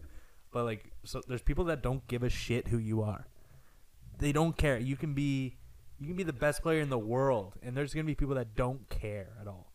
But 0.51 0.63
like, 0.63 0.91
so 1.03 1.21
there's 1.27 1.41
people 1.41 1.65
that 1.65 1.81
don't 1.83 2.07
give 2.07 2.23
a 2.23 2.29
shit 2.29 2.69
who 2.69 2.77
you 2.77 3.01
are. 3.01 3.27
They 4.19 4.31
don't 4.31 4.55
care. 4.55 4.77
You 4.77 4.95
can 4.95 5.13
be, 5.13 5.57
you 5.99 6.07
can 6.07 6.15
be 6.15 6.23
the 6.23 6.33
best 6.33 6.61
player 6.61 6.81
in 6.81 6.89
the 6.89 6.97
world, 6.99 7.55
and 7.61 7.75
there's 7.75 7.93
gonna 7.93 8.03
be 8.05 8.15
people 8.15 8.35
that 8.35 8.55
don't 8.55 8.87
care 8.89 9.35
at 9.41 9.47
all. 9.47 9.73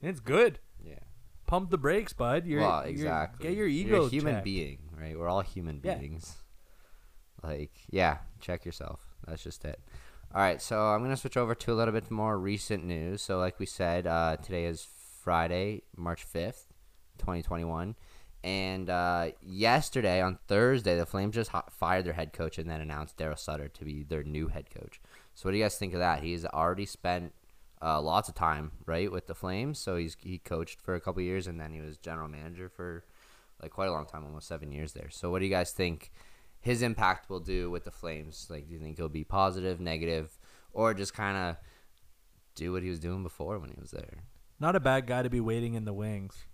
And 0.00 0.10
it's 0.10 0.20
good 0.20 0.60
Yeah. 0.82 1.00
pump 1.46 1.70
the 1.70 1.78
brakes, 1.78 2.12
bud. 2.12 2.46
You're, 2.46 2.60
well, 2.60 2.80
you're- 2.82 2.90
exactly. 2.92 3.48
get 3.48 3.56
your 3.56 3.66
ego. 3.66 3.96
You're 3.96 4.06
a 4.06 4.10
human 4.10 4.34
checked. 4.36 4.44
being, 4.44 4.78
right? 4.98 5.18
We're 5.18 5.28
all 5.28 5.40
human 5.42 5.80
Yeah. 5.82 5.96
beings. 5.98 6.42
Like, 7.42 7.72
yeah, 7.90 8.18
check 8.40 8.64
yourself. 8.64 9.14
That's 9.26 9.42
just 9.42 9.64
it. 9.64 9.80
All 10.34 10.40
right, 10.42 10.60
so 10.60 10.78
I'm 10.88 11.02
gonna 11.02 11.16
switch 11.16 11.36
over 11.36 11.54
to 11.54 11.72
a 11.72 11.74
little 11.74 11.92
bit 11.92 12.10
more 12.10 12.38
recent 12.38 12.84
news. 12.84 13.22
So, 13.22 13.38
like 13.38 13.58
we 13.58 13.66
said, 13.66 14.06
uh, 14.06 14.36
today 14.36 14.66
is 14.66 14.84
Friday, 14.84 15.82
March 15.96 16.24
5th, 16.24 16.66
2021, 17.18 17.96
and 18.44 18.90
uh, 18.90 19.30
yesterday 19.40 20.20
on 20.20 20.38
Thursday, 20.46 20.96
the 20.96 21.06
Flames 21.06 21.34
just 21.34 21.50
fired 21.70 22.04
their 22.04 22.12
head 22.12 22.32
coach 22.32 22.58
and 22.58 22.68
then 22.68 22.80
announced 22.80 23.16
Daryl 23.16 23.38
Sutter 23.38 23.68
to 23.68 23.84
be 23.84 24.02
their 24.02 24.22
new 24.22 24.48
head 24.48 24.68
coach. 24.70 25.00
So, 25.38 25.46
what 25.46 25.52
do 25.52 25.58
you 25.58 25.64
guys 25.64 25.78
think 25.78 25.92
of 25.92 26.00
that? 26.00 26.24
He's 26.24 26.44
already 26.44 26.84
spent 26.84 27.32
uh, 27.80 28.00
lots 28.00 28.28
of 28.28 28.34
time, 28.34 28.72
right, 28.86 29.08
with 29.08 29.28
the 29.28 29.36
Flames. 29.36 29.78
So 29.78 29.94
he's 29.94 30.16
he 30.18 30.38
coached 30.38 30.80
for 30.80 30.96
a 30.96 31.00
couple 31.00 31.22
years, 31.22 31.46
and 31.46 31.60
then 31.60 31.72
he 31.72 31.80
was 31.80 31.96
general 31.96 32.26
manager 32.26 32.68
for 32.68 33.04
like 33.62 33.70
quite 33.70 33.86
a 33.86 33.92
long 33.92 34.04
time, 34.04 34.24
almost 34.24 34.48
seven 34.48 34.72
years 34.72 34.94
there. 34.94 35.10
So 35.10 35.30
what 35.30 35.38
do 35.38 35.44
you 35.44 35.50
guys 35.52 35.70
think 35.70 36.10
his 36.60 36.82
impact 36.82 37.30
will 37.30 37.38
do 37.38 37.70
with 37.70 37.84
the 37.84 37.92
Flames? 37.92 38.48
Like, 38.50 38.66
do 38.66 38.74
you 38.74 38.80
think 38.80 38.96
he'll 38.96 39.08
be 39.08 39.22
positive, 39.22 39.78
negative, 39.78 40.36
or 40.72 40.92
just 40.92 41.14
kind 41.14 41.36
of 41.36 41.56
do 42.56 42.72
what 42.72 42.82
he 42.82 42.90
was 42.90 42.98
doing 42.98 43.22
before 43.22 43.60
when 43.60 43.70
he 43.70 43.80
was 43.80 43.92
there? 43.92 44.24
Not 44.58 44.74
a 44.74 44.80
bad 44.80 45.06
guy 45.06 45.22
to 45.22 45.30
be 45.30 45.38
waiting 45.40 45.74
in 45.74 45.84
the 45.84 45.92
wings. 45.92 46.46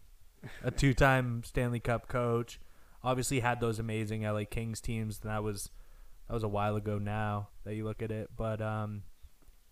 A 0.63 0.71
two-time 0.71 1.43
Stanley 1.43 1.81
Cup 1.81 2.07
coach. 2.07 2.61
Obviously 3.03 3.41
had 3.41 3.61
those 3.61 3.79
amazing 3.79 4.25
LA 4.25 4.45
Kings 4.45 4.83
teams. 4.83 5.21
And 5.23 5.31
that 5.31 5.43
was 5.43 5.71
that 6.27 6.35
was 6.35 6.43
a 6.43 6.49
while 6.49 6.77
ago 6.77 6.99
now 6.99 7.49
that 7.65 7.75
you 7.75 7.85
look 7.85 8.03
at 8.03 8.11
it. 8.11 8.31
But 8.37 8.61
um, 8.61 9.03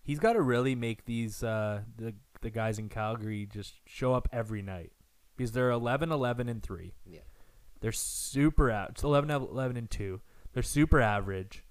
he's 0.03 0.19
got 0.19 0.33
to 0.33 0.41
really 0.41 0.75
make 0.75 1.05
these 1.05 1.43
uh, 1.43 1.81
the 1.97 2.13
the 2.41 2.49
guys 2.49 2.79
in 2.79 2.89
Calgary 2.89 3.45
just 3.45 3.75
show 3.85 4.13
up 4.13 4.27
every 4.31 4.61
night 4.61 4.91
because 5.37 5.53
they're 5.53 5.71
11, 5.71 6.11
11, 6.11 6.49
and 6.49 6.61
three. 6.61 6.93
Yeah. 7.05 7.21
They're 7.79 7.91
super 7.91 8.69
out. 8.69 8.91
It's 8.91 9.03
11, 9.03 9.31
11 9.31 9.77
and 9.77 9.89
2. 9.89 10.21
They're 10.53 10.63
super 10.63 11.01
average. 11.01 11.63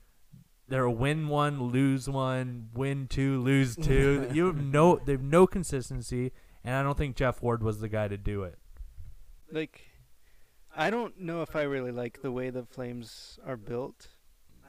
They're 0.68 0.84
a 0.84 0.90
win 0.90 1.28
one, 1.28 1.64
lose 1.64 2.08
one, 2.08 2.70
win 2.74 3.06
two, 3.06 3.40
lose 3.40 3.76
two. 3.76 4.30
you 4.32 4.46
have 4.46 4.56
no 4.56 4.96
they 4.96 5.12
have 5.12 5.22
no 5.22 5.46
consistency 5.46 6.32
and 6.64 6.74
I 6.74 6.82
don't 6.82 6.96
think 6.96 7.16
Geoff 7.16 7.42
Ward 7.42 7.62
was 7.62 7.80
the 7.80 7.88
guy 7.88 8.08
to 8.08 8.16
do 8.16 8.44
it. 8.44 8.58
Like, 9.50 9.82
I 10.74 10.90
don't 10.90 11.20
know 11.20 11.42
if 11.42 11.56
I 11.56 11.62
really 11.62 11.92
like 11.92 12.22
the 12.22 12.32
way 12.32 12.50
the 12.50 12.64
Flames 12.64 13.38
are 13.46 13.56
built. 13.56 14.08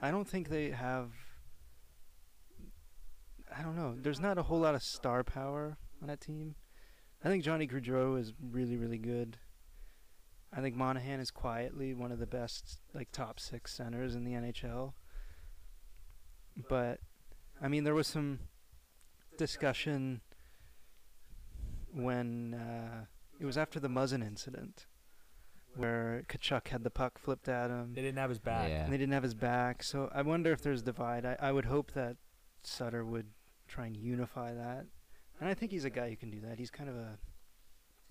I 0.04 0.12
don't 0.12 0.28
think 0.28 0.50
they 0.50 0.72
have. 0.72 1.14
I 3.58 3.62
don't 3.62 3.78
know. 3.78 3.96
There's 3.98 4.20
not 4.20 4.38
a 4.38 4.44
whole 4.44 4.60
lot 4.60 4.76
of 4.76 4.84
star 4.84 5.24
power 5.24 5.78
on 6.02 6.10
that 6.10 6.20
team. 6.20 6.56
I 7.24 7.30
think 7.30 7.42
Johnny 7.42 7.66
Gaudreau 7.66 8.20
is 8.20 8.34
really, 8.52 8.76
really 8.76 8.98
good. 8.98 9.38
I 10.52 10.60
think 10.60 10.76
Monahan 10.76 11.22
is 11.22 11.32
quietly 11.32 11.94
one 11.94 12.12
of 12.12 12.20
the 12.20 12.28
best, 12.28 12.80
like 12.94 13.14
top 13.14 13.40
six 13.40 13.78
centers 13.78 14.14
in 14.14 14.26
the 14.26 14.34
NHL. 14.34 14.92
But, 16.68 17.00
I 17.62 17.70
mean, 17.70 17.86
there 17.86 17.96
was 17.96 18.08
some 18.08 18.40
discussion 19.38 20.20
when 21.94 22.56
uh, 22.56 23.06
it 23.40 23.46
was 23.46 23.58
after 23.58 23.80
the 23.80 23.88
Muzzin 23.88 24.22
incident, 24.22 24.86
where 25.76 26.24
Tkachuk 26.30 26.68
had 26.70 26.84
the 26.84 26.90
puck 26.90 27.18
flipped 27.18 27.48
at 27.50 27.70
him, 27.70 27.94
They 27.94 28.02
didn't 28.02 28.18
have 28.20 28.30
his 28.30 28.40
back. 28.40 28.70
Yeah. 28.70 28.84
and 28.84 28.94
they 28.94 28.98
didn't 28.98 29.14
have 29.14 29.24
his 29.24 29.34
back. 29.34 29.84
So 29.84 30.10
I 30.14 30.22
wonder 30.22 30.52
if 30.52 30.62
there's 30.62 30.82
divide. 30.82 31.26
I, 31.26 31.38
I 31.40 31.52
would 31.52 31.66
hope 31.66 31.92
that 31.94 32.18
Sutter 32.64 33.04
would 33.06 33.28
try 33.68 33.88
and 33.88 33.98
unify 33.98 34.54
that, 34.54 34.86
and 35.40 35.50
I 35.50 35.54
think 35.54 35.72
he's 35.72 35.86
a 35.86 35.90
guy 35.90 36.10
who 36.10 36.16
can 36.16 36.30
do 36.30 36.40
that. 36.42 36.58
He's 36.60 36.70
kind 36.72 36.90
of 36.90 36.96
a 36.96 37.18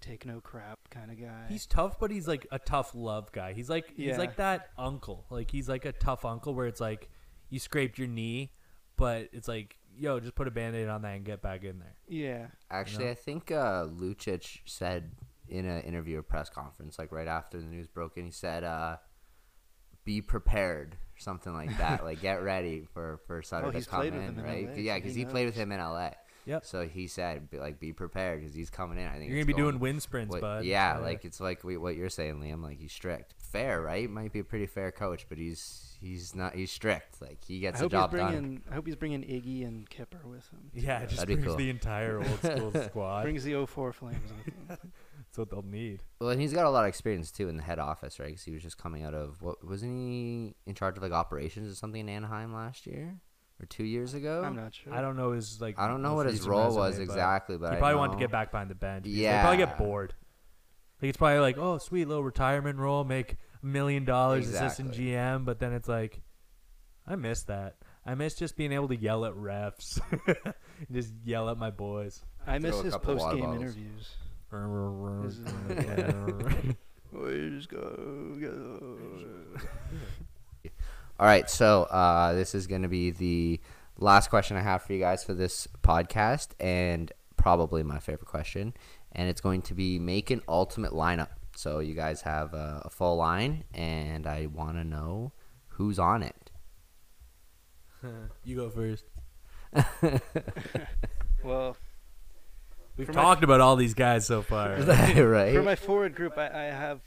take 0.01 0.27
no 0.27 0.41
crap 0.41 0.81
kind 0.91 1.11
of 1.11 1.21
guy. 1.21 1.47
He's 1.49 1.65
tough, 1.67 1.99
but 2.01 2.11
he's 2.11 2.27
like 2.27 2.47
a 2.51 2.59
tough 2.59 2.95
love 2.95 3.31
guy. 3.33 3.53
He's 3.53 3.71
like 3.71 3.93
he's 3.97 4.09
Yeah. 4.09 4.19
like 4.19 4.37
that 4.37 4.71
uncle. 4.77 5.27
Like 5.31 5.51
he's 5.51 5.69
like 5.69 5.85
a 5.85 5.93
tough 5.93 6.25
uncle 6.25 6.55
where 6.55 6.67
it's 6.67 6.81
like 6.81 7.09
you 7.51 7.59
scraped 7.61 7.99
your 7.99 8.09
knee, 8.09 8.51
but 8.97 9.29
it's 9.33 9.47
like 9.49 9.79
yo, 9.97 10.19
just 10.19 10.35
put 10.35 10.49
a 10.49 10.51
band-aid 10.51 10.89
on 10.89 11.03
that 11.03 11.11
and 11.17 11.25
get 11.25 11.43
back 11.43 11.63
in 11.65 11.79
there. 11.79 11.95
yeah, 12.09 12.47
Actually, 12.71 13.05
No. 13.05 13.11
I 13.11 13.15
think 13.15 13.51
uh, 13.53 13.85
Lucic 13.85 14.61
said 14.65 15.13
in 15.53 15.67
an 15.67 15.83
interview 15.83 16.19
or 16.19 16.23
press 16.23 16.49
conference, 16.49 16.99
like 16.99 17.13
right 17.13 17.29
after 17.29 17.59
the 17.61 17.67
news 17.67 17.87
broke, 17.87 18.17
and 18.17 18.27
he 18.27 18.33
said, 18.33 18.65
uh, 18.65 18.97
"Be 20.05 20.21
prepared," 20.21 20.95
or 20.95 21.19
something 21.21 21.53
like 21.53 21.77
that. 21.79 22.05
like 22.05 22.21
get 22.21 22.43
ready 22.43 22.87
for 22.93 23.21
for 23.27 23.43
Sutter 23.43 23.67
Oh, 23.69 23.71
to 23.71 23.85
come 23.87 24.03
in, 24.07 24.15
him 24.15 24.39
in 24.39 24.45
right? 24.45 24.69
LA, 24.71 24.75
yeah, 24.77 24.97
because 24.97 25.15
he 25.15 25.21
he, 25.21 25.27
played 25.27 25.47
with 25.47 25.55
him 25.55 25.71
in 25.73 25.79
LA. 25.79 26.11
Yep. 26.45 26.65
So 26.65 26.85
he 26.85 27.07
said, 27.07 27.51
be, 27.51 27.59
like, 27.61 27.79
be 27.79 27.93
prepared 27.93 28.41
because 28.41 28.53
he's 28.53 28.69
coming 28.69 28.99
in. 28.99 29.07
I 29.07 29.13
think 29.17 29.29
You're 29.31 29.37
gonna 29.39 29.47
be 29.47 29.53
going- 29.53 29.63
doing 29.63 29.79
wind 29.79 30.03
sprints, 30.03 30.33
what- 30.33 30.41
bud. 30.41 30.65
Yeah, 30.65 30.97
So, 30.97 31.03
like 31.03 31.25
it's 31.25 31.39
like 31.41 31.63
we- 31.63 31.77
what 31.77 31.95
you're 31.95 32.09
saying, 32.09 32.41
Liam. 32.41 32.65
Like 32.65 32.79
he's 32.79 32.91
strict, 32.93 33.35
fair, 33.39 33.81
right? 33.81 34.11
Might 34.11 34.33
be 34.33 34.41
a 34.41 34.45
pretty 34.45 34.67
fair 34.67 34.91
coach, 34.91 35.27
but 35.29 35.39
he's 35.39 35.97
he's 36.01 36.35
not. 36.35 36.57
He's 36.57 36.73
strict. 36.73 37.23
Like 37.23 37.45
he 37.45 37.59
I 37.59 37.61
gets 37.61 37.79
the 37.79 37.85
hope 37.85 37.93
he's 37.93 38.21
job 38.21 38.33
done. 38.33 38.63
I 38.69 38.75
hope 38.75 38.87
he's 38.87 38.97
bringing 38.97 39.23
Iggy 39.23 39.65
and 39.65 39.89
Kipper 39.89 40.27
with 40.27 40.49
him. 40.51 40.69
yeah, 40.75 40.99
it 41.03 41.11
just 41.11 41.21
That'd 41.21 41.37
brings 41.37 41.47
cool. 41.47 41.57
the 41.57 41.71
entire 41.71 42.19
old 42.19 42.39
school 42.41 42.73
squad. 42.87 43.23
brings 43.23 43.45
the 43.45 43.55
04 43.65 43.93
Flames 43.93 44.33
with 44.45 44.55
him. 44.81 44.93
That's 45.33 45.39
what 45.39 45.49
they'll 45.51 45.63
need. 45.71 46.03
Well, 46.21 46.29
and 46.29 46.39
he's 46.39 46.53
got 46.53 46.67
a 46.67 46.71
lot 46.71 46.85
of 46.85 46.89
experience 46.91 47.31
too 47.31 47.49
in 47.49 47.57
the 47.57 47.63
head 47.63 47.79
office, 47.79 48.21
right? 48.21 48.27
Because 48.27 48.43
he 48.43 48.53
was 48.53 48.63
just 48.63 48.77
coming 48.77 49.03
out 49.03 49.15
of 49.15 49.41
what 49.41 49.67
wasn't 49.67 49.97
he 49.97 50.55
in 50.67 50.75
charge 50.75 50.99
of 50.99 51.03
like 51.03 51.13
operations 51.13 51.73
or 51.73 51.75
something 51.75 52.03
in 52.03 52.09
Anaheim 52.11 52.53
last 52.53 52.87
year 52.87 53.17
or 53.59 53.65
two 53.65 53.85
years 53.85 54.13
ago? 54.13 54.43
I'm 54.45 54.55
not 54.55 54.75
sure. 54.75 54.93
I 54.93 55.01
don't 55.01 55.17
know 55.17 55.33
his 55.33 55.59
like. 55.59 55.79
I 55.79 55.89
don't 55.89 56.03
know 56.03 56.13
what 56.13 56.27
his 56.27 56.47
role 56.47 56.67
resume, 56.67 56.77
was 56.81 56.97
but 56.97 57.03
exactly, 57.05 57.57
but 57.57 57.71
He 57.71 57.77
I 57.77 57.79
probably 57.79 57.97
wanted 57.97 58.13
to 58.13 58.19
get 58.19 58.31
back 58.31 58.51
behind 58.51 58.69
the 58.69 58.75
bench. 58.75 59.07
Yeah, 59.07 59.37
They 59.37 59.41
probably 59.41 59.61
Yeah. 59.61 59.67
get 59.69 59.79
bored. 59.79 60.15
Like 61.01 61.09
it's 61.09 61.17
probably 61.17 61.39
like, 61.39 61.57
oh, 61.57 61.79
sweet 61.79 62.07
little 62.09 62.25
retirement 62.25 62.79
role, 62.79 63.03
make 63.03 63.37
a 63.63 63.67
million 63.67 64.05
dollars, 64.05 64.51
assistant 64.51 64.93
GM. 64.93 65.47
But 65.47 65.61
then 65.61 65.73
it's 65.73 65.89
like, 65.89 66.21
I 67.07 67.17
miss 67.17 67.45
that. 67.45 67.77
I 68.05 68.17
miss 68.17 68.35
just 68.35 68.55
being 68.55 68.73
able 68.73 68.89
to 68.89 68.97
yell 68.97 69.25
at 69.25 69.33
refs, 69.33 69.99
just 70.93 71.11
yell 71.25 71.49
at 71.49 71.57
my 71.57 71.71
boys. 71.71 72.23
I 72.47 72.59
miss 72.59 72.75
Throw 72.75 72.83
his 72.83 72.97
post 72.99 73.31
game 73.31 73.55
interviews. 73.55 74.11
His, 74.53 75.39
Boys 77.11 77.67
go, 77.71 78.37
go. 78.39 79.07
All 81.19 81.27
right, 81.27 81.49
so 81.49 81.85
uh, 81.85 82.35
this 82.35 82.55
is 82.55 82.67
going 82.67 82.83
to 82.83 82.89
be 82.89 83.13
the 83.13 83.61
last 83.99 84.29
question 84.29 84.59
I 84.59 84.61
have 84.61 84.83
for 84.83 84.93
you 84.93 84.99
guys 84.99 85.25
for 85.25 85.33
this 85.33 85.67
podcast, 85.83 86.49
and 86.61 87.11
probably 87.39 87.83
my 87.83 87.99
favorite 87.99 88.27
question, 88.27 88.75
and 89.13 89.31
it's 89.31 89.41
going 89.41 89.63
to 89.63 89.75
be 89.75 89.99
make 89.99 90.31
an 90.31 90.43
ultimate 90.47 90.93
lineup. 90.93 91.31
So 91.57 91.79
you 91.79 91.95
guys 91.95 92.21
have 92.21 92.53
a, 92.53 92.83
a 92.85 92.91
full 92.91 93.17
line, 93.17 93.65
and 93.73 94.27
I 94.27 94.49
want 94.53 94.77
to 94.77 94.85
know 94.85 95.33
who's 95.69 95.99
on 95.99 96.23
it. 96.23 96.51
you 98.45 98.57
go 98.57 98.69
first. 98.69 99.05
Well, 101.43 101.77
We've 102.97 103.07
For 103.07 103.13
my- 103.13 103.23
talked 103.23 103.45
about 103.45 103.61
all 103.61 103.77
these 103.77 103.95
guys 103.95 104.27
so 104.27 104.43
far. 104.43 104.77
right? 104.77 105.55
for 105.55 105.63
my 105.63 105.77
forward 105.77 106.15
group, 106.15 106.37
I, 106.37 106.47
I 106.49 106.65
have 106.65 107.01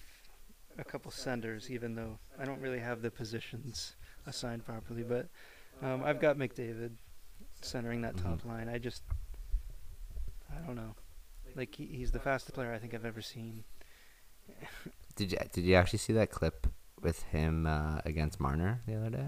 a 0.77 0.83
couple 0.83 1.11
senders, 1.11 1.69
even 1.69 1.95
though 1.95 2.17
I 2.39 2.45
don't 2.45 2.59
really 2.59 2.79
have 2.79 3.01
the 3.01 3.11
positions 3.11 3.95
assigned 4.25 4.65
properly. 4.65 5.03
But 5.03 5.27
um, 5.81 6.03
I've 6.03 6.19
got 6.19 6.37
McDavid 6.37 6.91
centering 7.61 8.01
that 8.01 8.17
top 8.17 8.45
line. 8.45 8.67
I 8.69 8.77
just, 8.77 9.03
I 10.51 10.65
don't 10.65 10.75
know. 10.75 10.95
Like 11.55 11.75
he, 11.75 11.85
he's 11.85 12.11
the 12.11 12.19
fastest 12.19 12.55
player 12.55 12.73
I 12.73 12.77
think 12.77 12.93
I've 12.93 13.05
ever 13.05 13.21
seen. 13.21 13.63
Did 15.15 15.31
you 15.31 15.37
did 15.53 15.63
you 15.63 15.75
actually 15.75 15.99
see 15.99 16.11
that 16.11 16.29
clip 16.29 16.67
with 17.01 17.23
him 17.23 17.65
uh, 17.65 18.01
against 18.03 18.41
Marner 18.41 18.81
the 18.85 18.95
other 18.95 19.09
day? 19.09 19.27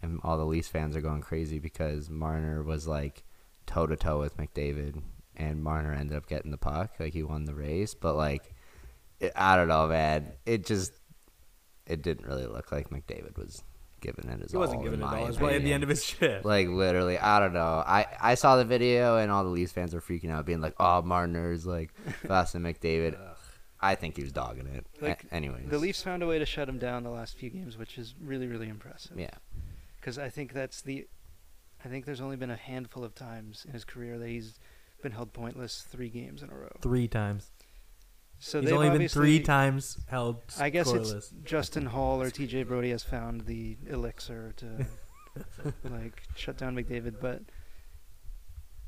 And 0.00 0.18
all 0.24 0.38
the 0.38 0.46
Leafs 0.46 0.68
fans 0.68 0.96
are 0.96 1.02
going 1.02 1.20
crazy 1.20 1.58
because 1.58 2.08
Marner 2.08 2.62
was 2.62 2.88
like 2.88 3.22
toe 3.66 3.86
to 3.86 3.96
toe 3.96 4.18
with 4.18 4.38
McDavid, 4.38 5.02
and 5.36 5.62
Marner 5.62 5.92
ended 5.92 6.16
up 6.16 6.26
getting 6.26 6.50
the 6.50 6.58
puck, 6.58 6.92
like 6.98 7.12
he 7.12 7.22
won 7.22 7.44
the 7.44 7.54
race. 7.54 7.94
But 7.94 8.14
like, 8.14 8.54
it, 9.20 9.32
I 9.36 9.56
don't 9.56 9.68
know, 9.68 9.88
man. 9.88 10.32
It 10.46 10.66
just 10.66 10.92
it 11.86 12.02
didn't 12.02 12.26
really 12.26 12.46
look 12.46 12.70
like 12.72 12.90
McDavid 12.90 13.36
was 13.36 13.62
giving 14.00 14.28
it 14.30 14.40
his 14.40 14.50
he 14.52 14.56
wasn't 14.56 14.78
all. 14.78 14.84
giving 14.84 15.00
it 15.00 15.04
my 15.04 15.16
all. 15.18 15.22
He 15.22 15.26
was 15.28 15.36
playing 15.36 15.64
the 15.64 15.72
end 15.72 15.82
of 15.82 15.88
his 15.88 16.04
shift. 16.04 16.44
Like 16.44 16.68
literally, 16.68 17.18
I 17.18 17.38
don't 17.40 17.52
know. 17.52 17.82
I 17.86 18.06
I 18.20 18.34
saw 18.34 18.56
the 18.56 18.64
video 18.64 19.16
and 19.16 19.30
all 19.30 19.44
the 19.44 19.50
Leafs 19.50 19.72
fans 19.72 19.94
were 19.94 20.00
freaking 20.00 20.30
out, 20.30 20.44
being 20.46 20.60
like, 20.60 20.74
"Oh, 20.80 21.02
Marner's 21.02 21.66
like 21.66 21.92
faster 22.26 22.58
than 22.58 22.72
McDavid." 22.72 23.16
I 23.84 23.96
think 23.96 24.16
he 24.16 24.22
was 24.22 24.30
dogging 24.30 24.68
it. 24.68 24.86
A- 25.00 25.04
Like, 25.04 25.24
anyways, 25.32 25.68
The 25.68 25.76
Leafs 25.78 26.02
found 26.04 26.22
a 26.22 26.26
way 26.28 26.38
to 26.38 26.46
shut 26.46 26.68
him 26.68 26.78
down 26.78 27.02
the 27.02 27.10
last 27.10 27.36
few 27.36 27.50
games, 27.50 27.76
which 27.76 27.98
is 27.98 28.14
really, 28.22 28.46
really 28.46 28.68
impressive. 28.68 29.18
Yeah, 29.18 29.30
Because 30.00 30.18
I 30.20 30.28
think 30.28 30.52
that's 30.52 30.82
the, 30.82 31.08
I 31.84 31.88
think 31.88 32.04
there's 32.04 32.20
only 32.20 32.36
been 32.36 32.52
a 32.52 32.56
handful 32.56 33.02
of 33.02 33.16
times 33.16 33.64
in 33.66 33.72
his 33.72 33.84
career 33.84 34.18
that 34.20 34.28
he's 34.28 34.60
been 35.02 35.12
held 35.12 35.32
pointless 35.32 35.86
three 35.88 36.08
games 36.08 36.42
in 36.42 36.50
a 36.50 36.54
row. 36.54 36.70
three 36.80 37.08
times. 37.08 37.50
So 38.38 38.60
He's 38.60 38.70
they've 38.70 38.78
only 38.78 38.98
been 38.98 39.08
three 39.08 39.40
times 39.40 39.98
held 40.08 40.38
I 40.58 40.70
guess 40.70 40.88
scoreless. 40.90 41.14
it's 41.14 41.34
Justin 41.44 41.86
Hall 41.94 42.20
or 42.20 42.30
TJ 42.30 42.66
Brodie 42.66 42.90
has 42.90 43.02
found 43.04 43.42
the 43.42 43.76
elixir 43.88 44.52
to 44.56 44.86
like 45.84 46.22
shut 46.34 46.56
down 46.56 46.74
McDavid, 46.74 47.20
but 47.20 47.42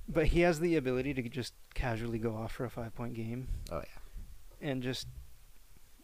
but 0.08 0.26
he 0.26 0.40
has 0.40 0.60
the 0.60 0.76
ability 0.76 1.14
to 1.14 1.22
just 1.28 1.54
casually 1.74 2.18
go 2.18 2.34
off 2.34 2.52
for 2.52 2.64
a 2.64 2.70
five 2.70 2.94
point 2.94 3.14
game 3.14 3.48
oh 3.70 3.78
yeah. 3.78 4.68
and 4.68 4.82
just 4.82 5.06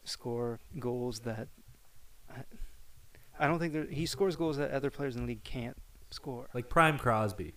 score 0.04 0.58
goals 0.78 1.20
that 1.20 1.48
I, 2.34 2.42
I 3.38 3.46
don't 3.46 3.58
think 3.58 3.72
there, 3.72 3.84
he 3.86 4.06
scores 4.06 4.36
goals 4.36 4.58
that 4.58 4.70
other 4.70 4.90
players 4.90 5.16
in 5.16 5.22
the 5.22 5.26
league 5.26 5.44
can't 5.44 5.76
score. 6.11 6.48
like 6.54 6.68
prime 6.68 6.98
Crosby. 6.98 7.54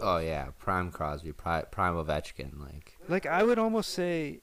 Oh 0.00 0.18
yeah, 0.18 0.48
prime 0.58 0.90
Crosby, 0.90 1.32
prime, 1.32 1.64
prime 1.70 1.94
Ovechkin. 1.94 2.58
Like 2.60 2.96
Like 3.08 3.26
I 3.26 3.42
would 3.42 3.58
almost 3.58 3.90
say, 3.90 4.40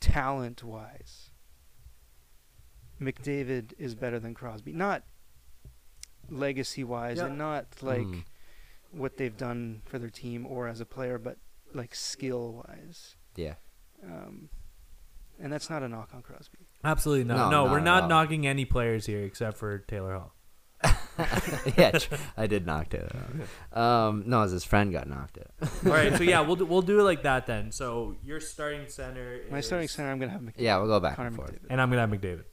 talent 0.00 0.62
wise, 0.62 1.30
McDavid 3.00 3.72
is 3.78 3.94
better 3.94 4.18
than 4.18 4.34
Crosby. 4.34 4.72
Not 4.72 5.02
legacy 6.28 6.84
wise, 6.84 7.16
Yeah. 7.18 7.26
and 7.26 7.38
not 7.38 7.66
like 7.82 8.06
Mm. 8.06 8.24
what 8.92 9.16
they've 9.16 9.36
done 9.36 9.82
for 9.86 9.98
their 9.98 10.10
team 10.10 10.46
or 10.46 10.68
as 10.68 10.80
a 10.80 10.86
player, 10.86 11.18
but 11.18 11.38
like 11.74 11.94
skill 11.94 12.62
wise. 12.66 13.16
yeah, 13.36 13.54
Um, 14.04 14.50
and 15.38 15.52
that's 15.52 15.70
not 15.70 15.82
a 15.82 15.88
knock 15.88 16.10
on 16.14 16.22
Crosby. 16.22 16.58
Absolutely 16.84 17.24
not. 17.24 17.36
No, 17.36 17.50
No, 17.50 17.64
not 17.64 17.72
we're 17.72 17.80
not 17.80 18.08
knocking 18.08 18.46
any 18.46 18.64
players 18.64 19.06
here 19.06 19.22
except 19.24 19.56
for 19.56 19.78
Taylor 19.78 20.14
Hall. 20.18 20.34
yeah. 21.76 21.90
tr- 21.92 22.14
I 22.36 22.46
did 22.46 22.64
knock 22.66 22.94
it. 22.94 23.10
out. 23.74 23.78
Um, 23.78 24.24
no, 24.26 24.42
his 24.42 24.64
friend 24.64 24.90
got 24.92 25.08
knocked 25.08 25.36
it. 25.36 25.50
All 25.84 25.92
right, 25.92 26.16
so 26.16 26.22
yeah, 26.22 26.40
we'll 26.46 26.56
do, 26.56 26.64
we'll 26.64 26.80
do 26.82 27.00
it 27.00 27.02
like 27.02 27.22
that 27.24 27.46
then. 27.46 27.70
So 27.72 28.16
your 28.24 28.40
starting 28.40 28.88
center. 28.88 29.34
Is, 29.44 29.50
My 29.52 29.60
starting 29.60 29.88
center, 29.88 30.10
I'm 30.10 30.18
gonna 30.18 30.32
have 30.32 30.40
McDavid. 30.40 30.54
Yeah, 30.58 30.78
we'll 30.78 30.86
go 30.86 31.00
back 31.00 31.16
Connor 31.16 31.28
and 31.28 31.36
forth. 31.36 31.52
McDavid. 31.52 31.66
and 31.70 31.80
I'm 31.80 31.90
gonna 31.90 32.00
have 32.00 32.10
McDavid. 32.10 32.44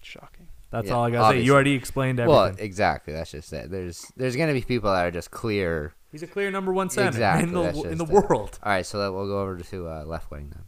Shocking. 0.00 0.48
That's 0.70 0.88
Yeah, 0.88 0.94
all 0.94 1.04
I 1.04 1.10
gotta 1.10 1.36
say. 1.36 1.42
You 1.42 1.52
already 1.52 1.74
explained 1.74 2.18
everything. 2.18 2.34
Well, 2.34 2.54
exactly. 2.58 3.12
That's 3.12 3.30
just 3.30 3.52
it. 3.52 3.70
There's 3.70 4.10
there's 4.16 4.36
gonna 4.36 4.54
be 4.54 4.62
people 4.62 4.90
that 4.90 5.04
are 5.06 5.10
just 5.10 5.30
clear. 5.30 5.92
He's 6.10 6.22
a 6.22 6.26
clear 6.26 6.50
number 6.50 6.72
one 6.72 6.88
center 6.90 7.08
Exactly, 7.08 7.44
in 7.48 7.52
the 7.54 7.82
in 7.90 7.98
the 7.98 8.04
it. 8.06 8.10
world. 8.10 8.58
All 8.62 8.72
right, 8.72 8.84
so 8.84 8.98
that 8.98 9.12
we'll 9.12 9.26
go 9.26 9.40
over 9.40 9.58
to 9.58 9.88
uh, 9.88 10.04
left 10.04 10.30
wing 10.30 10.50
then. 10.54 10.64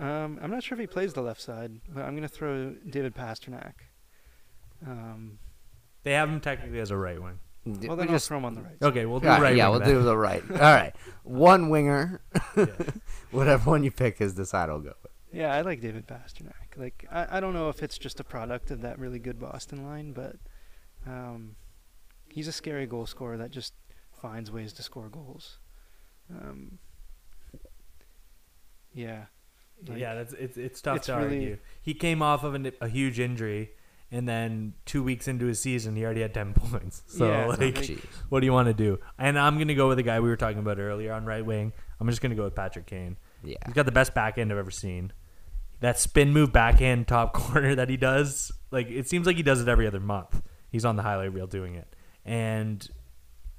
Um, 0.00 0.38
I'm 0.42 0.50
not 0.50 0.62
sure 0.62 0.74
if 0.76 0.80
he 0.80 0.86
plays 0.86 1.12
the 1.14 1.22
left 1.22 1.40
side, 1.40 1.80
but 1.88 2.02
I'm 2.04 2.14
gonna 2.14 2.28
throw 2.28 2.72
David 2.88 3.14
Pastrnak. 3.14 3.74
Um, 4.86 5.38
They 6.02 6.12
have 6.12 6.28
him 6.28 6.40
technically 6.40 6.80
as 6.80 6.90
a 6.90 6.96
right 6.96 7.20
wing. 7.22 7.38
D- 7.64 7.88
well, 7.88 7.96
we 7.96 8.02
then 8.02 8.08
I'll 8.08 8.14
just 8.16 8.28
throw 8.28 8.38
him 8.38 8.44
on 8.44 8.54
the 8.54 8.60
right. 8.62 8.76
Okay, 8.82 9.06
we'll 9.06 9.20
do 9.20 9.28
All 9.28 9.34
right, 9.34 9.42
right 9.42 9.56
yeah, 9.56 9.68
we'll 9.68 9.78
then. 9.80 9.88
do 9.88 10.02
the 10.02 10.16
right. 10.16 10.42
All 10.50 10.56
right, 10.58 10.94
one 11.22 11.70
winger. 11.70 12.20
Yeah. 12.56 12.66
Whatever 13.30 13.70
one 13.70 13.84
you 13.84 13.90
pick 13.90 14.20
is 14.20 14.34
the 14.34 14.44
side 14.44 14.68
I'll 14.68 14.80
go 14.80 14.92
with. 15.02 15.12
Yeah, 15.32 15.54
I 15.54 15.62
like 15.62 15.80
David 15.80 16.06
Pastrnak. 16.06 16.76
Like, 16.76 17.06
I, 17.10 17.38
I 17.38 17.40
don't 17.40 17.54
know 17.54 17.68
if 17.68 17.82
it's 17.82 17.96
just 17.98 18.20
a 18.20 18.24
product 18.24 18.70
of 18.70 18.82
that 18.82 18.98
really 18.98 19.18
good 19.18 19.38
Boston 19.40 19.84
line, 19.84 20.12
but 20.12 20.36
um, 21.06 21.56
he's 22.28 22.46
a 22.48 22.52
scary 22.52 22.86
goal 22.86 23.06
scorer 23.06 23.36
that 23.38 23.50
just 23.50 23.72
finds 24.12 24.50
ways 24.52 24.72
to 24.74 24.82
score 24.82 25.08
goals. 25.08 25.58
Um, 26.30 26.78
yeah. 28.92 29.24
Like, 29.86 29.98
yeah, 29.98 30.14
that's 30.14 30.32
it's 30.32 30.56
it's 30.56 30.80
tough 30.80 30.96
it's 30.98 31.06
to 31.06 31.14
really- 31.16 31.24
argue. 31.36 31.58
He 31.82 31.94
came 31.94 32.22
off 32.22 32.44
of 32.44 32.54
an, 32.54 32.70
a 32.80 32.88
huge 32.88 33.20
injury, 33.20 33.70
and 34.10 34.28
then 34.28 34.74
two 34.86 35.02
weeks 35.02 35.28
into 35.28 35.46
his 35.46 35.60
season, 35.60 35.94
he 35.96 36.04
already 36.04 36.22
had 36.22 36.32
ten 36.32 36.54
points. 36.54 37.02
So 37.06 37.28
Yeah, 37.28 37.46
like, 37.46 37.60
like- 37.76 37.98
what 38.30 38.40
do 38.40 38.46
you 38.46 38.52
want 38.52 38.68
to 38.68 38.74
do? 38.74 38.98
And 39.18 39.38
I'm 39.38 39.58
gonna 39.58 39.74
go 39.74 39.88
with 39.88 39.98
the 39.98 40.02
guy 40.02 40.20
we 40.20 40.28
were 40.28 40.36
talking 40.36 40.58
about 40.60 40.78
earlier 40.78 41.12
on 41.12 41.24
right 41.26 41.44
wing. 41.44 41.72
I'm 42.00 42.08
just 42.08 42.20
gonna 42.22 42.34
go 42.34 42.44
with 42.44 42.54
Patrick 42.54 42.86
Kane. 42.86 43.16
Yeah. 43.42 43.56
He's 43.66 43.74
got 43.74 43.84
the 43.86 43.92
best 43.92 44.14
backhand 44.14 44.50
I've 44.52 44.58
ever 44.58 44.70
seen. 44.70 45.12
That 45.80 45.98
spin 45.98 46.32
move 46.32 46.50
backhand 46.52 47.06
top 47.08 47.32
corner 47.34 47.74
that 47.74 47.90
he 47.90 47.98
does, 47.98 48.50
like 48.70 48.88
it 48.90 49.06
seems 49.08 49.26
like 49.26 49.36
he 49.36 49.42
does 49.42 49.60
it 49.60 49.68
every 49.68 49.86
other 49.86 50.00
month. 50.00 50.40
He's 50.70 50.84
on 50.86 50.96
the 50.96 51.02
highlight 51.02 51.32
reel 51.34 51.46
doing 51.46 51.74
it, 51.74 51.86
and 52.24 52.88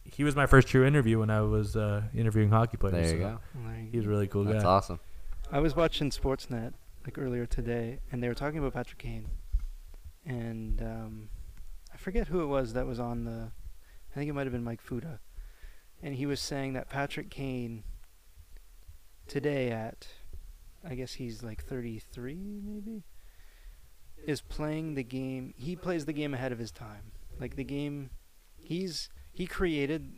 he 0.03 0.23
was 0.23 0.35
my 0.35 0.47
first 0.47 0.67
true 0.67 0.85
interview 0.85 1.19
when 1.19 1.29
I 1.29 1.41
was 1.41 1.75
uh, 1.75 2.01
interviewing 2.15 2.49
hockey 2.49 2.77
players. 2.77 3.07
There 3.11 3.15
you 3.17 3.23
so 3.23 3.29
go. 3.29 3.69
He's 3.91 4.05
a 4.05 4.09
really 4.09 4.27
cool 4.27 4.43
That's 4.45 4.63
guy. 4.63 4.69
awesome. 4.69 4.99
I 5.55 5.59
was 5.59 5.73
watching 5.73 6.09
Sportsnet 6.09 6.73
like 7.05 7.17
earlier 7.17 7.45
today, 7.45 7.99
and 8.11 8.21
they 8.21 8.27
were 8.27 8.33
talking 8.33 8.59
about 8.59 8.73
Patrick 8.73 8.97
Kane, 8.99 9.29
and 10.25 10.81
um, 10.81 11.29
I 11.93 11.95
forget 11.95 12.27
who 12.27 12.41
it 12.41 12.47
was 12.47 12.73
that 12.73 12.85
was 12.85 12.99
on 12.99 13.23
the. 13.23 13.51
I 14.11 14.15
think 14.19 14.29
it 14.29 14.33
might 14.33 14.47
have 14.47 14.51
been 14.51 14.65
Mike 14.65 14.81
Fuda, 14.81 15.21
and 16.03 16.15
he 16.15 16.25
was 16.25 16.41
saying 16.41 16.73
that 16.73 16.89
Patrick 16.89 17.29
Kane. 17.29 17.85
Today 19.29 19.71
at, 19.71 20.07
I 20.85 20.93
guess 20.93 21.13
he's 21.13 21.41
like 21.41 21.63
33 21.63 22.61
maybe. 22.61 23.05
Is 24.27 24.41
playing 24.41 24.95
the 24.95 25.03
game. 25.05 25.53
He 25.55 25.77
plays 25.77 26.03
the 26.03 26.11
game 26.11 26.33
ahead 26.33 26.51
of 26.51 26.59
his 26.59 26.73
time. 26.73 27.13
Like 27.39 27.55
the 27.55 27.63
game, 27.63 28.09
he's 28.57 29.07
he 29.31 29.47
created 29.47 30.15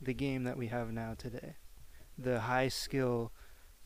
the 0.00 0.14
game 0.14 0.44
that 0.44 0.56
we 0.56 0.68
have 0.68 0.90
now 0.92 1.12
today. 1.12 1.56
The 2.16 2.40
high 2.40 2.68
skill 2.68 3.32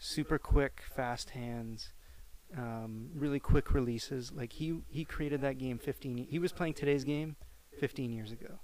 super 0.03 0.36
quick, 0.36 0.82
fast 0.94 1.30
hands, 1.30 1.92
um, 2.57 3.11
really 3.14 3.38
quick 3.38 3.72
releases. 3.72 4.32
Like 4.32 4.53
he 4.53 4.80
he 4.88 5.05
created 5.05 5.40
that 5.42 5.59
game 5.59 5.78
15. 5.78 6.26
He 6.28 6.38
was 6.38 6.53
playing 6.53 6.74
today's 6.74 7.05
game 7.05 7.36
15 7.78 8.12
years 8.12 8.32
ago. 8.32 8.59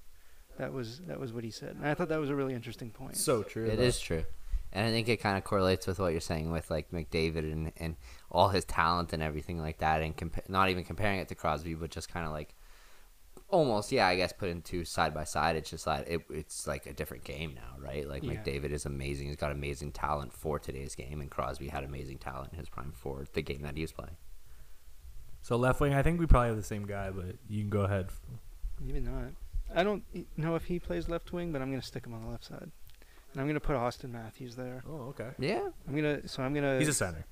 That 0.58 0.72
was 0.72 1.00
that 1.06 1.20
was 1.20 1.32
what 1.32 1.44
he 1.44 1.50
said, 1.50 1.76
and 1.76 1.86
I 1.86 1.94
thought 1.94 2.08
that 2.08 2.18
was 2.18 2.30
a 2.30 2.34
really 2.34 2.54
interesting 2.54 2.90
point. 2.90 3.16
So 3.16 3.42
true. 3.42 3.66
It 3.66 3.76
though. 3.76 3.82
is 3.84 4.00
true. 4.00 4.24
And 4.70 4.86
I 4.86 4.90
think 4.90 5.08
it 5.08 5.16
kind 5.18 5.38
of 5.38 5.44
correlates 5.44 5.86
with 5.86 5.98
what 5.98 6.12
you're 6.12 6.20
saying 6.20 6.50
with 6.50 6.70
like 6.70 6.90
McDavid 6.90 7.50
and, 7.50 7.72
and 7.78 7.96
all 8.30 8.50
his 8.50 8.66
talent 8.66 9.14
and 9.14 9.22
everything 9.22 9.58
like 9.60 9.78
that, 9.78 10.02
and 10.02 10.14
compa- 10.14 10.46
not 10.48 10.68
even 10.68 10.84
comparing 10.84 11.20
it 11.20 11.28
to 11.28 11.34
Crosby, 11.34 11.74
but 11.74 11.90
just 11.90 12.12
kind 12.12 12.26
of 12.26 12.32
like 12.32 12.54
almost, 13.48 13.90
yeah, 13.92 14.06
I 14.06 14.16
guess 14.16 14.32
put 14.32 14.48
into 14.48 14.84
side 14.84 15.14
by 15.14 15.24
side. 15.24 15.56
It's 15.56 15.70
just 15.70 15.86
like 15.86 16.06
it, 16.06 16.22
it's 16.30 16.66
like 16.66 16.86
a 16.86 16.92
different 16.92 17.24
game 17.24 17.54
now, 17.54 17.82
right? 17.84 18.06
Like 18.08 18.22
Yeah. 18.22 18.32
McDavid 18.32 18.70
is 18.70 18.86
amazing; 18.86 19.28
he's 19.28 19.36
got 19.36 19.50
amazing 19.52 19.92
talent 19.92 20.32
for 20.32 20.58
today's 20.58 20.94
game, 20.94 21.20
and 21.20 21.30
Crosby 21.30 21.68
had 21.68 21.84
amazing 21.84 22.18
talent 22.18 22.52
in 22.52 22.58
his 22.58 22.68
prime 22.68 22.92
for 22.92 23.24
the 23.32 23.42
game 23.42 23.62
that 23.62 23.76
he 23.76 23.82
was 23.82 23.92
playing. 23.92 24.16
So 25.42 25.56
left 25.56 25.80
wing, 25.80 25.94
I 25.94 26.02
think 26.02 26.20
we 26.20 26.26
probably 26.26 26.48
have 26.48 26.56
the 26.56 26.62
same 26.62 26.86
guy, 26.86 27.10
but 27.10 27.36
you 27.48 27.62
can 27.62 27.70
go 27.70 27.82
ahead. 27.82 28.08
Maybe 28.80 29.00
not. 29.00 29.32
I 29.74 29.82
don't 29.82 30.02
know 30.36 30.54
if 30.54 30.64
he 30.64 30.78
plays 30.78 31.08
left 31.08 31.32
wing, 31.32 31.52
but 31.52 31.62
I'm 31.62 31.70
gonna 31.70 31.82
stick 31.82 32.06
him 32.06 32.14
on 32.14 32.24
the 32.24 32.30
left 32.30 32.44
side, 32.44 32.70
and 33.32 33.40
I'm 33.40 33.46
gonna 33.46 33.60
put 33.60 33.76
Auston 33.76 34.10
Matthews 34.10 34.56
there. 34.56 34.82
Oh, 34.88 35.08
okay. 35.10 35.30
Yeah, 35.38 35.68
I'm 35.86 35.94
gonna 35.94 36.26
so 36.28 36.42
I'm 36.42 36.54
gonna 36.54 36.78
He's 36.78 36.88
a 36.88 36.94
center. 36.94 37.24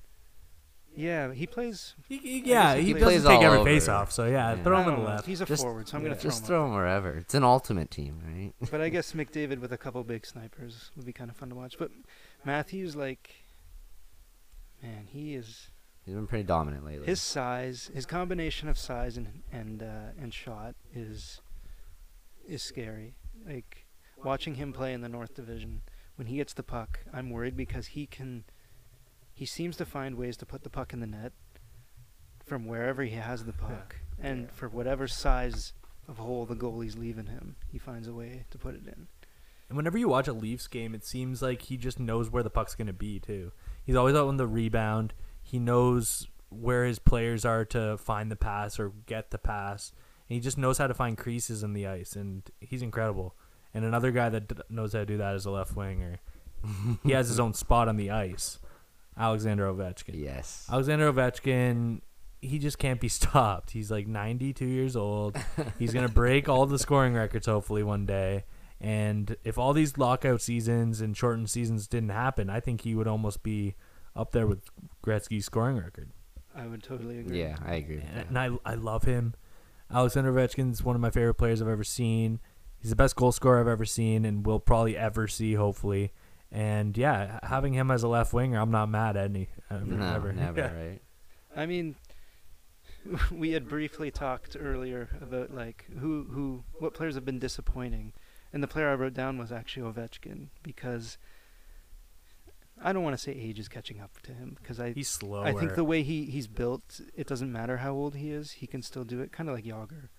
Yeah, 0.97 1.31
he 1.31 1.45
plays. 1.45 1.93
He, 2.09 2.17
he- 2.17 2.39
yeah, 2.43 2.75
he 2.75 2.87
he, 2.87 2.93
plays 2.95 3.21
doesn't 3.23 3.29
take 3.31 3.43
every 3.43 3.59
over. 3.59 3.69
face 3.69 3.87
off. 3.87 4.11
So 4.11 4.25
yeah, 4.25 4.55
Yeah. 4.55 4.63
throw 4.63 4.81
him 4.81 4.89
in 4.89 4.95
the 4.95 5.01
know. 5.03 5.07
left. 5.07 5.27
He's 5.27 5.41
a 5.41 5.45
Just- 5.45 5.61
forward, 5.61 5.87
so 5.87 5.95
I'm 5.97 6.03
Yeah, 6.03 6.09
gonna 6.09 6.19
throw 6.19 6.29
just 6.31 6.41
him. 6.41 6.47
throw 6.47 6.65
him 6.65 6.73
wherever. 6.73 7.11
It's 7.11 7.35
an 7.35 7.43
ultimate 7.43 7.91
team, 7.91 8.19
right? 8.25 8.53
But 8.71 8.81
I 8.81 8.89
guess 8.89 9.11
McDavid 9.19 9.59
with 9.59 9.71
a 9.71 9.77
couple 9.77 10.03
big 10.03 10.25
snipers 10.25 10.89
would 10.95 11.05
be 11.05 11.13
kind 11.13 11.29
of 11.29 11.37
fun 11.37 11.49
to 11.49 11.55
watch. 11.55 11.77
But 11.77 11.91
Matthews, 12.45 12.95
like, 12.95 13.29
man, 14.81 15.05
he 15.07 15.35
is 15.35 15.69
He's 16.05 16.15
been 16.15 16.25
pretty 16.27 16.45
dominant 16.45 16.85
lately. 16.85 17.05
his 17.05 17.21
size, 17.21 17.91
his 17.93 18.05
combination 18.05 18.69
of 18.69 18.77
size 18.77 19.17
and 19.17 19.43
and 19.51 19.83
uh, 19.83 20.11
and 20.19 20.33
shot 20.33 20.75
is 20.95 21.41
is 22.47 22.63
scary. 22.63 23.13
Like 23.45 23.85
watching 24.23 24.55
him 24.55 24.73
play 24.73 24.93
in 24.93 25.01
the 25.01 25.09
North 25.09 25.35
Division, 25.35 25.81
when 26.15 26.27
he 26.27 26.37
gets 26.37 26.53
the 26.53 26.63
puck, 26.63 27.01
I'm 27.13 27.29
worried 27.29 27.55
because 27.57 27.87
he 27.87 28.07
can. 28.07 28.45
He 29.37 29.45
seems 29.45 29.77
to 29.77 29.85
find 29.85 30.15
ways 30.15 30.35
to 30.37 30.45
put 30.47 30.63
the 30.63 30.69
puck 30.69 30.93
in 30.93 30.99
the 30.99 31.05
net 31.07 31.31
from 32.43 32.65
wherever 32.65 33.03
he 33.03 33.15
has 33.15 33.45
the 33.45 33.53
puck, 33.53 33.97
and 34.19 34.43
Yeah. 34.45 34.49
for 34.51 34.67
whatever 34.67 35.07
size 35.07 35.73
of 36.07 36.17
hole 36.17 36.45
the 36.47 36.55
goalie's 36.55 36.97
leaving 36.97 37.27
him, 37.27 37.55
he 37.71 37.77
finds 37.77 38.07
a 38.07 38.13
way 38.13 38.45
to 38.49 38.57
put 38.57 38.73
it 38.73 38.87
in. 38.87 39.07
And 39.69 39.77
whenever 39.77 39.97
you 39.97 40.07
watch 40.07 40.27
a 40.27 40.33
Leafs 40.33 40.67
game, 40.67 40.95
it 40.95 41.03
seems 41.05 41.41
like 41.41 41.63
he 41.63 41.77
just 41.77 41.99
knows 41.99 42.31
where 42.31 42.41
the 42.41 42.49
puck's 42.49 42.73
going 42.73 42.87
to 42.87 42.93
be 42.93 43.19
too. 43.19 43.51
He's 43.83 43.95
always 43.97 44.15
out 44.15 44.27
on 44.27 44.37
the 44.37 44.47
rebound. 44.47 45.13
He 45.43 45.59
knows 45.59 46.27
where 46.49 46.85
his 46.85 46.97
players 46.99 47.43
are 47.45 47.65
to 47.65 47.97
find 47.97 48.31
the 48.31 48.35
pass 48.37 48.79
or 48.79 48.93
get 49.05 49.29
the 49.31 49.37
pass. 49.37 49.91
And 50.29 50.33
he 50.35 50.39
just 50.39 50.57
knows 50.57 50.77
how 50.79 50.87
to 50.87 50.93
find 50.95 51.17
creases 51.17 51.61
in 51.63 51.73
the 51.73 51.85
ice, 51.85 52.15
and 52.15 52.49
he's 52.59 52.81
incredible. 52.81 53.35
And 53.73 53.85
another 53.85 54.11
guy 54.11 54.29
that 54.29 54.47
d- 54.47 54.55
knows 54.69 54.93
how 54.93 54.99
to 54.99 55.05
do 55.05 55.17
that 55.17 55.35
is 55.35 55.45
a 55.45 55.51
left 55.51 55.75
winger. 55.75 56.21
he 57.03 57.11
has 57.11 57.27
his 57.27 57.39
own 57.39 57.53
spot 57.53 57.87
on 57.87 57.97
the 57.97 58.09
ice, 58.09 58.57
Alexander 59.17 59.65
Ovechkin. 59.71 60.13
yes. 60.13 60.67
Alexander 60.71 61.11
Ovechkin, 61.11 62.01
he 62.41 62.59
just 62.59 62.77
can't 62.77 62.99
be 63.01 63.07
stopped. 63.19 63.71
He's 63.71 63.89
like 63.89 64.07
92 64.07 64.65
years 64.65 64.95
old. 64.95 65.37
He's 65.79 65.93
going 65.93 66.07
to 66.07 66.13
break 66.13 66.47
all 66.47 66.65
the 66.65 66.79
scoring 66.79 67.13
records 67.13 67.45
hopefully 67.47 67.83
one 67.83 68.05
day. 68.05 68.45
And 68.79 69.35
if 69.43 69.57
all 69.57 69.73
these 69.73 69.97
lockout 69.97 70.39
seasons 70.41 71.01
and 71.01 71.17
shortened 71.17 71.49
seasons 71.49 71.87
didn't 71.87 72.09
happen, 72.09 72.49
I 72.49 72.59
think 72.59 72.81
he 72.81 72.93
would 72.93 73.07
almost 73.07 73.41
be 73.41 73.73
up 74.15 74.31
there 74.31 74.45
with 74.45 74.61
Gretzky's 75.03 75.45
scoring 75.45 75.77
record. 75.77 76.11
I 76.55 76.67
would 76.67 76.83
totally 76.83 77.19
agree. 77.19 77.39
Yeah, 77.41 77.55
I 77.65 77.75
agree. 77.75 78.01
And, 78.13 78.27
and 78.29 78.37
I, 78.37 78.71
I 78.71 78.75
love 78.75 79.03
him. 79.03 79.33
Alexander 79.91 80.31
Ovechkin's 80.31 80.83
one 80.83 80.95
of 80.95 81.01
my 81.01 81.09
favorite 81.09 81.35
players 81.35 81.61
I've 81.61 81.67
ever 81.67 81.83
seen. 81.83 82.39
He's 82.77 82.91
the 82.91 82.95
best 82.95 83.15
goal 83.15 83.31
scorer 83.31 83.59
I've 83.59 83.67
ever 83.67 83.85
seen 83.85 84.25
and 84.25 84.45
will 84.45 84.59
probably 84.59 84.95
ever 84.97 85.27
see, 85.27 85.53
hopefully. 85.55 86.11
And 86.51 86.97
yeah, 86.97 87.39
having 87.43 87.73
him 87.73 87.91
as 87.91 88.03
a 88.03 88.07
left 88.07 88.31
winger, 88.33 88.59
I'm 88.59 88.71
not 88.71 88.89
mad 88.89 89.17
at 89.17 89.25
any. 89.25 89.49
Ever, 89.69 89.85
no, 89.85 90.15
ever. 90.15 90.33
never, 90.33 90.59
Yeah. 90.61 90.73
right? 90.89 91.01
I 91.55 91.65
mean, 91.65 91.95
we 93.31 93.51
had 93.51 93.67
briefly 93.67 94.11
talked 94.11 94.55
earlier 94.59 95.09
about 95.21 95.53
like 95.53 95.85
who 95.99 96.25
who 96.31 96.63
what 96.79 96.93
players 96.93 97.15
have 97.15 97.25
been 97.25 97.39
disappointing, 97.39 98.13
and 98.53 98.63
the 98.63 98.67
player 98.67 98.89
I 98.89 98.93
wrote 98.95 99.13
down 99.13 99.37
was 99.37 99.51
actually 99.51 99.91
Ovechkin 99.91 100.47
because 100.63 101.17
I 102.81 102.93
don't 102.93 103.03
want 103.03 103.15
to 103.15 103.21
say 103.21 103.31
age 103.33 103.59
is 103.59 103.67
catching 103.67 103.99
up 103.99 104.19
to 104.23 104.31
him 104.33 104.55
because 104.61 104.79
I 104.79 104.91
He's 104.93 105.09
slower. 105.09 105.45
I 105.45 105.53
think 105.53 105.75
the 105.75 105.83
way 105.83 106.03
he 106.03 106.25
he's 106.25 106.47
built, 106.47 107.01
it 107.15 107.27
doesn't 107.27 107.51
matter 107.51 107.77
how 107.77 107.91
old 107.93 108.15
he 108.15 108.31
is, 108.31 108.51
he 108.51 108.67
can 108.67 108.81
still 108.81 109.03
do 109.03 109.19
it, 109.19 109.31
kind 109.31 109.49
of 109.49 109.55
like 109.55 109.65
Jagr. 109.65 110.09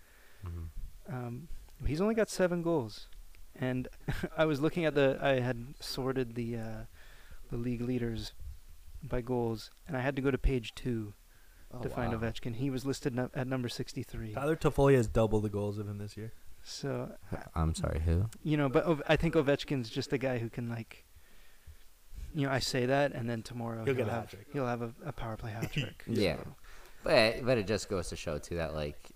Mhm. 0.44 0.68
Um, 1.10 1.48
he's 1.86 2.00
only 2.00 2.14
got 2.14 2.28
seven 2.28 2.62
goals, 2.62 3.08
and 3.58 3.88
I 4.36 4.44
was 4.44 4.60
looking 4.60 4.84
at 4.84 4.94
the 4.94 5.18
I 5.20 5.40
had 5.40 5.74
sorted 5.80 6.34
the 6.34 6.56
uh, 6.56 6.76
the 7.50 7.56
league 7.56 7.80
leaders 7.82 8.32
by 9.02 9.20
goals, 9.20 9.70
and 9.86 9.96
I 9.96 10.00
had 10.00 10.16
to 10.16 10.22
go 10.22 10.30
to 10.30 10.38
page 10.38 10.74
two 10.74 11.14
Oh, 11.70 11.82
to 11.82 11.88
find 11.90 12.12
wow. 12.14 12.18
Ovechkin. 12.18 12.54
He 12.56 12.70
was 12.70 12.86
listed 12.86 13.14
nu- 13.14 13.28
at 13.34 13.46
number 13.46 13.68
63. 13.68 14.32
Tyler 14.32 14.56
Toffoli 14.56 14.94
has 14.94 15.06
double 15.06 15.40
the 15.42 15.50
goals 15.50 15.76
of 15.76 15.86
him 15.86 15.98
this 15.98 16.16
year. 16.16 16.32
So, 16.64 17.12
I'm 17.54 17.74
sorry, 17.74 18.00
who? 18.00 18.24
you 18.42 18.56
know, 18.56 18.70
but 18.70 18.86
Ov- 18.86 19.02
I 19.06 19.16
think 19.16 19.34
Ovechkin's 19.34 19.90
just 19.90 20.10
a 20.14 20.18
guy 20.18 20.38
who 20.38 20.48
can 20.48 20.70
like, 20.70 21.04
you 22.34 22.46
know, 22.46 22.52
I 22.52 22.58
say 22.60 22.86
that, 22.86 23.12
and 23.12 23.28
then 23.28 23.42
tomorrow 23.42 23.84
He'll 23.84 23.94
he'll, 23.94 23.94
get 23.96 24.08
a 24.08 24.10
have 24.12 24.20
hat-trick. 24.22 24.46
he'll 24.54 24.66
have 24.66 24.80
a, 24.80 24.92
a 25.04 25.12
power 25.12 25.36
play 25.36 25.50
hat 25.52 25.70
trick. 25.70 26.04
Yeah. 26.06 26.36
So, 26.36 26.46
But 27.04 27.44
but 27.44 27.58
it 27.58 27.66
just 27.66 27.90
goes 27.90 28.08
to 28.08 28.16
show 28.16 28.38
too 28.38 28.56
that 28.56 28.72
like 28.74 29.10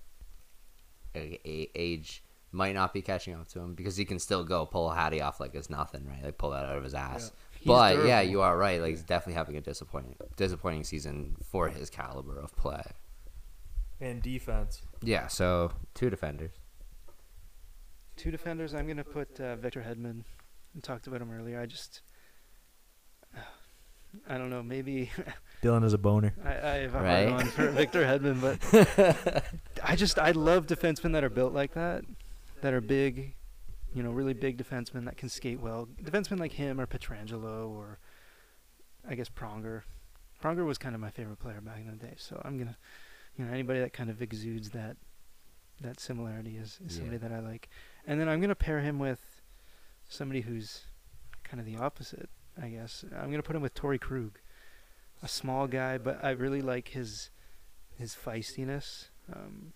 a- 1.14 1.40
a- 1.48 1.70
age 1.74 2.22
might 2.52 2.74
not 2.74 2.92
be 2.92 3.02
catching 3.02 3.34
up 3.34 3.48
to 3.48 3.58
him 3.60 3.74
because 3.74 3.96
he 3.96 4.04
can 4.04 4.18
still 4.18 4.44
go 4.44 4.66
pull 4.66 4.90
a 4.90 4.94
hattie 4.94 5.20
off 5.20 5.40
like 5.40 5.54
it's 5.54 5.70
nothing, 5.70 6.06
right? 6.06 6.22
Like 6.22 6.38
pull 6.38 6.50
that 6.50 6.64
out 6.64 6.76
of 6.76 6.84
his 6.84 6.94
ass. 6.94 7.32
He's 7.58 7.66
But 7.66 8.06
yeah, 8.06 8.20
you 8.20 8.40
are 8.42 8.56
right. 8.56 8.80
Like 8.80 8.90
he's 8.90 9.02
definitely 9.02 9.34
having 9.34 9.56
a 9.56 9.60
disappointing 9.60 10.16
disappointing 10.36 10.84
season 10.84 11.36
for 11.50 11.68
his 11.68 11.88
caliber 11.90 12.38
of 12.38 12.54
play. 12.56 12.82
And 14.00 14.20
defense. 14.22 14.82
Yeah, 15.00 15.28
so 15.28 15.72
two 15.94 16.10
defenders. 16.10 16.50
Two 18.16 18.30
defenders. 18.30 18.74
I'm 18.74 18.86
gonna 18.86 19.04
put 19.04 19.40
uh, 19.40 19.56
Victor 19.56 19.80
Hedman. 19.80 20.24
We 20.74 20.80
talked 20.80 21.06
about 21.06 21.22
him 21.22 21.30
earlier. 21.32 21.60
I 21.60 21.66
just, 21.66 22.02
I 24.28 24.36
don't 24.38 24.50
know. 24.50 24.62
Maybe 24.62 25.10
Dylan 25.62 25.84
is 25.84 25.92
a 25.94 25.98
boner. 25.98 26.34
I, 26.44 26.50
I 26.50 26.74
have 26.80 26.94
a 26.94 27.00
Right. 27.00 27.28
hard 27.28 27.42
on 27.42 27.48
for 27.48 27.70
Victor 27.70 28.04
Hedman, 28.04 28.40
but 28.40 29.44
I 29.84 29.96
just 29.96 30.18
I 30.18 30.32
love 30.32 30.66
defensemen 30.66 31.12
that 31.12 31.24
are 31.24 31.30
built 31.30 31.52
like 31.52 31.74
that, 31.74 32.04
that 32.62 32.72
are 32.72 32.80
big, 32.80 33.34
you 33.94 34.02
know, 34.02 34.10
really 34.10 34.32
big 34.34 34.56
defensemen 34.56 35.04
that 35.04 35.16
can 35.16 35.28
skate 35.28 35.60
well. 35.60 35.86
Defensemen 36.02 36.40
like 36.40 36.52
him 36.52 36.80
or 36.80 36.86
Pietrangelo 36.86 37.68
or 37.68 37.98
I 39.08 39.14
guess 39.14 39.28
Pronger. 39.28 39.82
Pronger 40.42 40.64
was 40.64 40.78
kind 40.78 40.94
of 40.94 41.00
my 41.00 41.10
favorite 41.10 41.38
player 41.38 41.60
back 41.60 41.78
in 41.80 41.86
the 41.90 42.04
day, 42.04 42.14
so 42.16 42.40
I'm 42.44 42.58
gonna, 42.58 42.76
you 43.36 43.44
know, 43.44 43.52
anybody 43.52 43.78
that 43.80 43.92
kind 43.92 44.10
of 44.10 44.22
exudes 44.22 44.70
that 44.70 44.96
that 45.80 45.98
similarity 46.00 46.56
is, 46.56 46.78
is 46.86 46.94
somebody 46.96 47.16
Yeah. 47.16 47.28
that 47.28 47.32
I 47.32 47.40
like. 47.40 47.68
And 48.06 48.20
then 48.20 48.28
I'm 48.28 48.40
gonna 48.40 48.54
pair 48.54 48.80
him 48.80 48.98
with 48.98 49.42
somebody 50.08 50.40
who's 50.42 50.84
kind 51.44 51.58
of 51.60 51.66
the 51.66 51.76
opposite, 51.76 52.30
I 52.60 52.68
guess. 52.68 53.04
I'm 53.16 53.30
gonna 53.30 53.42
put 53.42 53.56
him 53.56 53.62
with 53.62 53.74
Torey 53.74 54.00
Krug, 54.00 54.38
a 55.22 55.28
small 55.28 55.66
guy, 55.66 55.98
but 55.98 56.24
I 56.24 56.30
really 56.30 56.62
like 56.62 56.88
his 56.88 57.30
his 57.98 58.14
feistiness. 58.16 59.08
Um, 59.32 59.72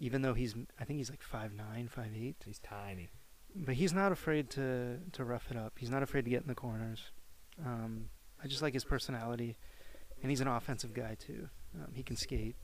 even 0.00 0.22
though 0.22 0.34
he's, 0.34 0.54
I 0.80 0.84
think 0.84 0.98
he's 0.98 1.10
like 1.10 1.22
five 1.22 1.52
nine, 1.54 1.88
five 1.88 2.10
eight, 2.16 2.36
He's 2.44 2.58
tiny. 2.58 3.08
but 3.54 3.74
he's 3.74 3.92
not 3.92 4.12
afraid 4.12 4.50
to 4.50 4.98
to 5.12 5.24
rough 5.24 5.50
it 5.50 5.56
up. 5.56 5.74
He's 5.78 5.90
not 5.90 6.02
afraid 6.02 6.24
to 6.24 6.30
get 6.30 6.42
in 6.42 6.48
the 6.48 6.54
corners. 6.54 7.10
Um, 7.64 8.10
I 8.42 8.46
just 8.46 8.62
like 8.62 8.74
his 8.74 8.84
personality, 8.84 9.56
and 10.22 10.30
he's 10.30 10.40
an 10.40 10.48
offensive 10.48 10.94
guy 10.94 11.16
too. 11.18 11.48
Um, 11.74 11.92
he 11.94 12.02
can 12.02 12.16
skate. 12.16 12.54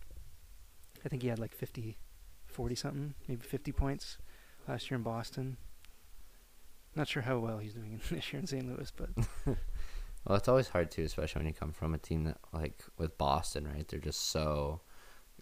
I 1.04 1.08
think 1.08 1.22
he 1.22 1.28
had 1.28 1.38
like 1.38 1.52
50, 1.54 1.98
40 2.46 2.74
something, 2.74 3.14
maybe 3.28 3.42
50 3.42 3.72
points 3.72 4.16
last 4.68 4.90
year 4.90 4.96
in 4.96 5.02
Boston. 5.02 5.56
Not 6.96 7.08
sure 7.08 7.22
how 7.22 7.38
well 7.40 7.58
he's 7.58 7.74
doing 7.74 8.00
this 8.10 8.32
year 8.32 8.40
in 8.40 8.46
St. 8.46 8.66
Louis, 8.66 8.92
but 8.96 9.10
Well, 10.26 10.38
it's 10.38 10.48
always 10.48 10.68
hard 10.68 10.90
too, 10.90 11.02
especially 11.02 11.40
when 11.40 11.48
you 11.48 11.52
come 11.52 11.72
from 11.72 11.92
a 11.92 11.98
team 11.98 12.24
that 12.24 12.38
like 12.52 12.82
with 12.96 13.18
Boston, 13.18 13.66
right? 13.66 13.86
They're 13.86 14.00
just 14.00 14.30
so 14.30 14.80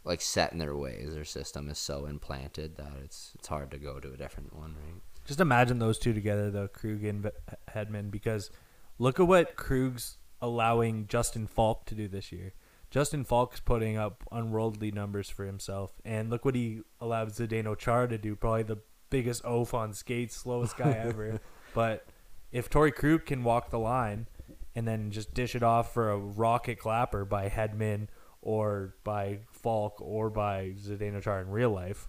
like 0.05 0.21
set 0.21 0.53
in 0.53 0.59
their 0.59 0.77
ways. 0.77 1.15
Their 1.15 1.25
system 1.25 1.69
is 1.69 1.79
so 1.79 2.07
implanted 2.07 2.77
that 2.77 2.93
it's 3.05 3.33
it's 3.37 3.49
hard 3.49 3.71
to 3.71 3.79
go 3.79 4.01
to 4.01 4.13
a 4.13 4.17
different 4.17 4.55
one, 4.55 4.75
right? 4.85 5.01
Just 5.25 5.41
imagine 5.41 5.79
those 5.79 5.99
two 5.99 6.13
together, 6.13 6.51
though, 6.51 6.69
Krug 6.69 7.05
and 7.05 7.31
Hedman, 7.73 8.11
because 8.11 8.51
look 8.99 9.21
at 9.21 9.29
what 9.29 9.57
Krug's 9.57 10.19
allowing 10.41 11.07
Justin 11.07 11.47
Faulk 11.47 11.87
to 11.87 11.95
do 11.95 12.09
this 12.09 12.33
year. 12.33 12.55
Justin 12.91 13.25
Faulk's 13.25 13.61
putting 13.61 13.97
up 13.97 14.25
unworldly 14.33 14.91
numbers 14.91 15.31
for 15.31 15.47
himself, 15.47 15.93
and 16.05 16.29
look 16.29 16.45
what 16.45 16.57
he 16.57 16.83
allowed 17.01 17.31
Zdeno 17.31 17.79
Char 17.79 18.09
to 18.09 18.19
do. 18.19 18.35
Probably 18.35 18.65
the 18.65 18.79
biggest 19.11 19.45
oaf 19.45 19.75
on 19.75 19.93
skates, 19.93 20.37
slowest 20.37 20.77
guy 20.77 20.91
ever. 21.05 21.41
But 21.73 22.07
if 22.51 22.69
Torey 22.69 22.95
Krug 22.95 23.25
can 23.27 23.45
walk 23.45 23.71
the 23.71 23.79
line 23.79 24.27
and 24.75 24.89
then 24.89 25.11
just 25.11 25.35
dish 25.35 25.55
it 25.55 25.63
off 25.63 25.95
for 25.95 26.11
a 26.11 26.19
rocket 26.19 26.79
clapper 26.79 27.25
by 27.25 27.49
Hedman 27.49 28.09
or 28.41 28.95
by 29.05 29.39
Faulk 29.63 30.01
or 30.01 30.31
by 30.31 30.71
Zdeno 30.77 31.23
Char 31.23 31.41
in 31.41 31.49
real 31.51 31.71
life, 31.71 32.09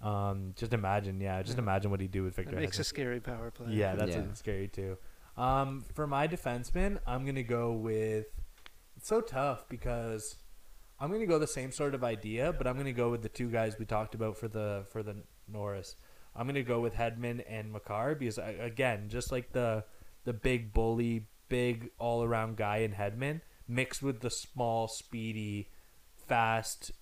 um, 0.00 0.52
just 0.56 0.72
imagine, 0.72 1.20
yeah, 1.20 1.42
just 1.42 1.56
Yeah. 1.56 1.62
imagine 1.62 1.90
what 1.90 2.00
he'd 2.00 2.10
do 2.12 2.22
with 2.24 2.36
that 2.36 2.42
Victor. 2.46 2.60
makes 2.60 2.76
Hedman. 2.76 2.80
a 2.80 2.84
scary 2.84 3.20
power 3.20 3.50
play. 3.50 3.72
Yeah, 3.72 3.94
that's 3.94 4.14
Yeah. 4.14 4.32
scary 4.34 4.68
too. 4.68 4.98
Um, 5.36 5.84
for 5.94 6.06
my 6.06 6.28
defenseman, 6.28 6.98
I'm 7.06 7.24
gonna 7.26 7.42
go 7.42 7.72
with. 7.72 8.26
It's 8.96 9.08
so 9.08 9.20
tough 9.20 9.68
because 9.68 10.36
I'm 11.00 11.10
gonna 11.10 11.26
go 11.26 11.38
the 11.38 11.46
same 11.46 11.72
sort 11.72 11.94
of 11.94 12.04
idea, 12.04 12.52
but 12.52 12.66
I'm 12.66 12.76
gonna 12.76 12.92
go 12.92 13.10
with 13.10 13.22
the 13.22 13.28
two 13.28 13.50
guys 13.50 13.78
we 13.78 13.84
talked 13.84 14.14
about 14.14 14.36
for 14.36 14.46
the 14.48 14.84
for 14.92 15.02
the 15.02 15.16
Norris. 15.48 15.96
I'm 16.36 16.46
gonna 16.46 16.62
go 16.62 16.80
with 16.80 16.94
Hedman 16.94 17.44
and 17.48 17.72
Makar 17.72 18.14
because 18.14 18.38
I, 18.38 18.50
again, 18.50 19.08
just 19.08 19.32
like 19.32 19.52
the 19.52 19.84
the 20.24 20.32
big 20.32 20.72
bully, 20.72 21.26
big 21.48 21.90
all 21.98 22.22
around 22.22 22.56
guy 22.56 22.78
in 22.78 22.92
Hedman, 22.92 23.40
mixed 23.66 24.02
with 24.02 24.20
the 24.20 24.30
small, 24.30 24.86
speedy, 24.88 25.68
fast, 26.26 26.92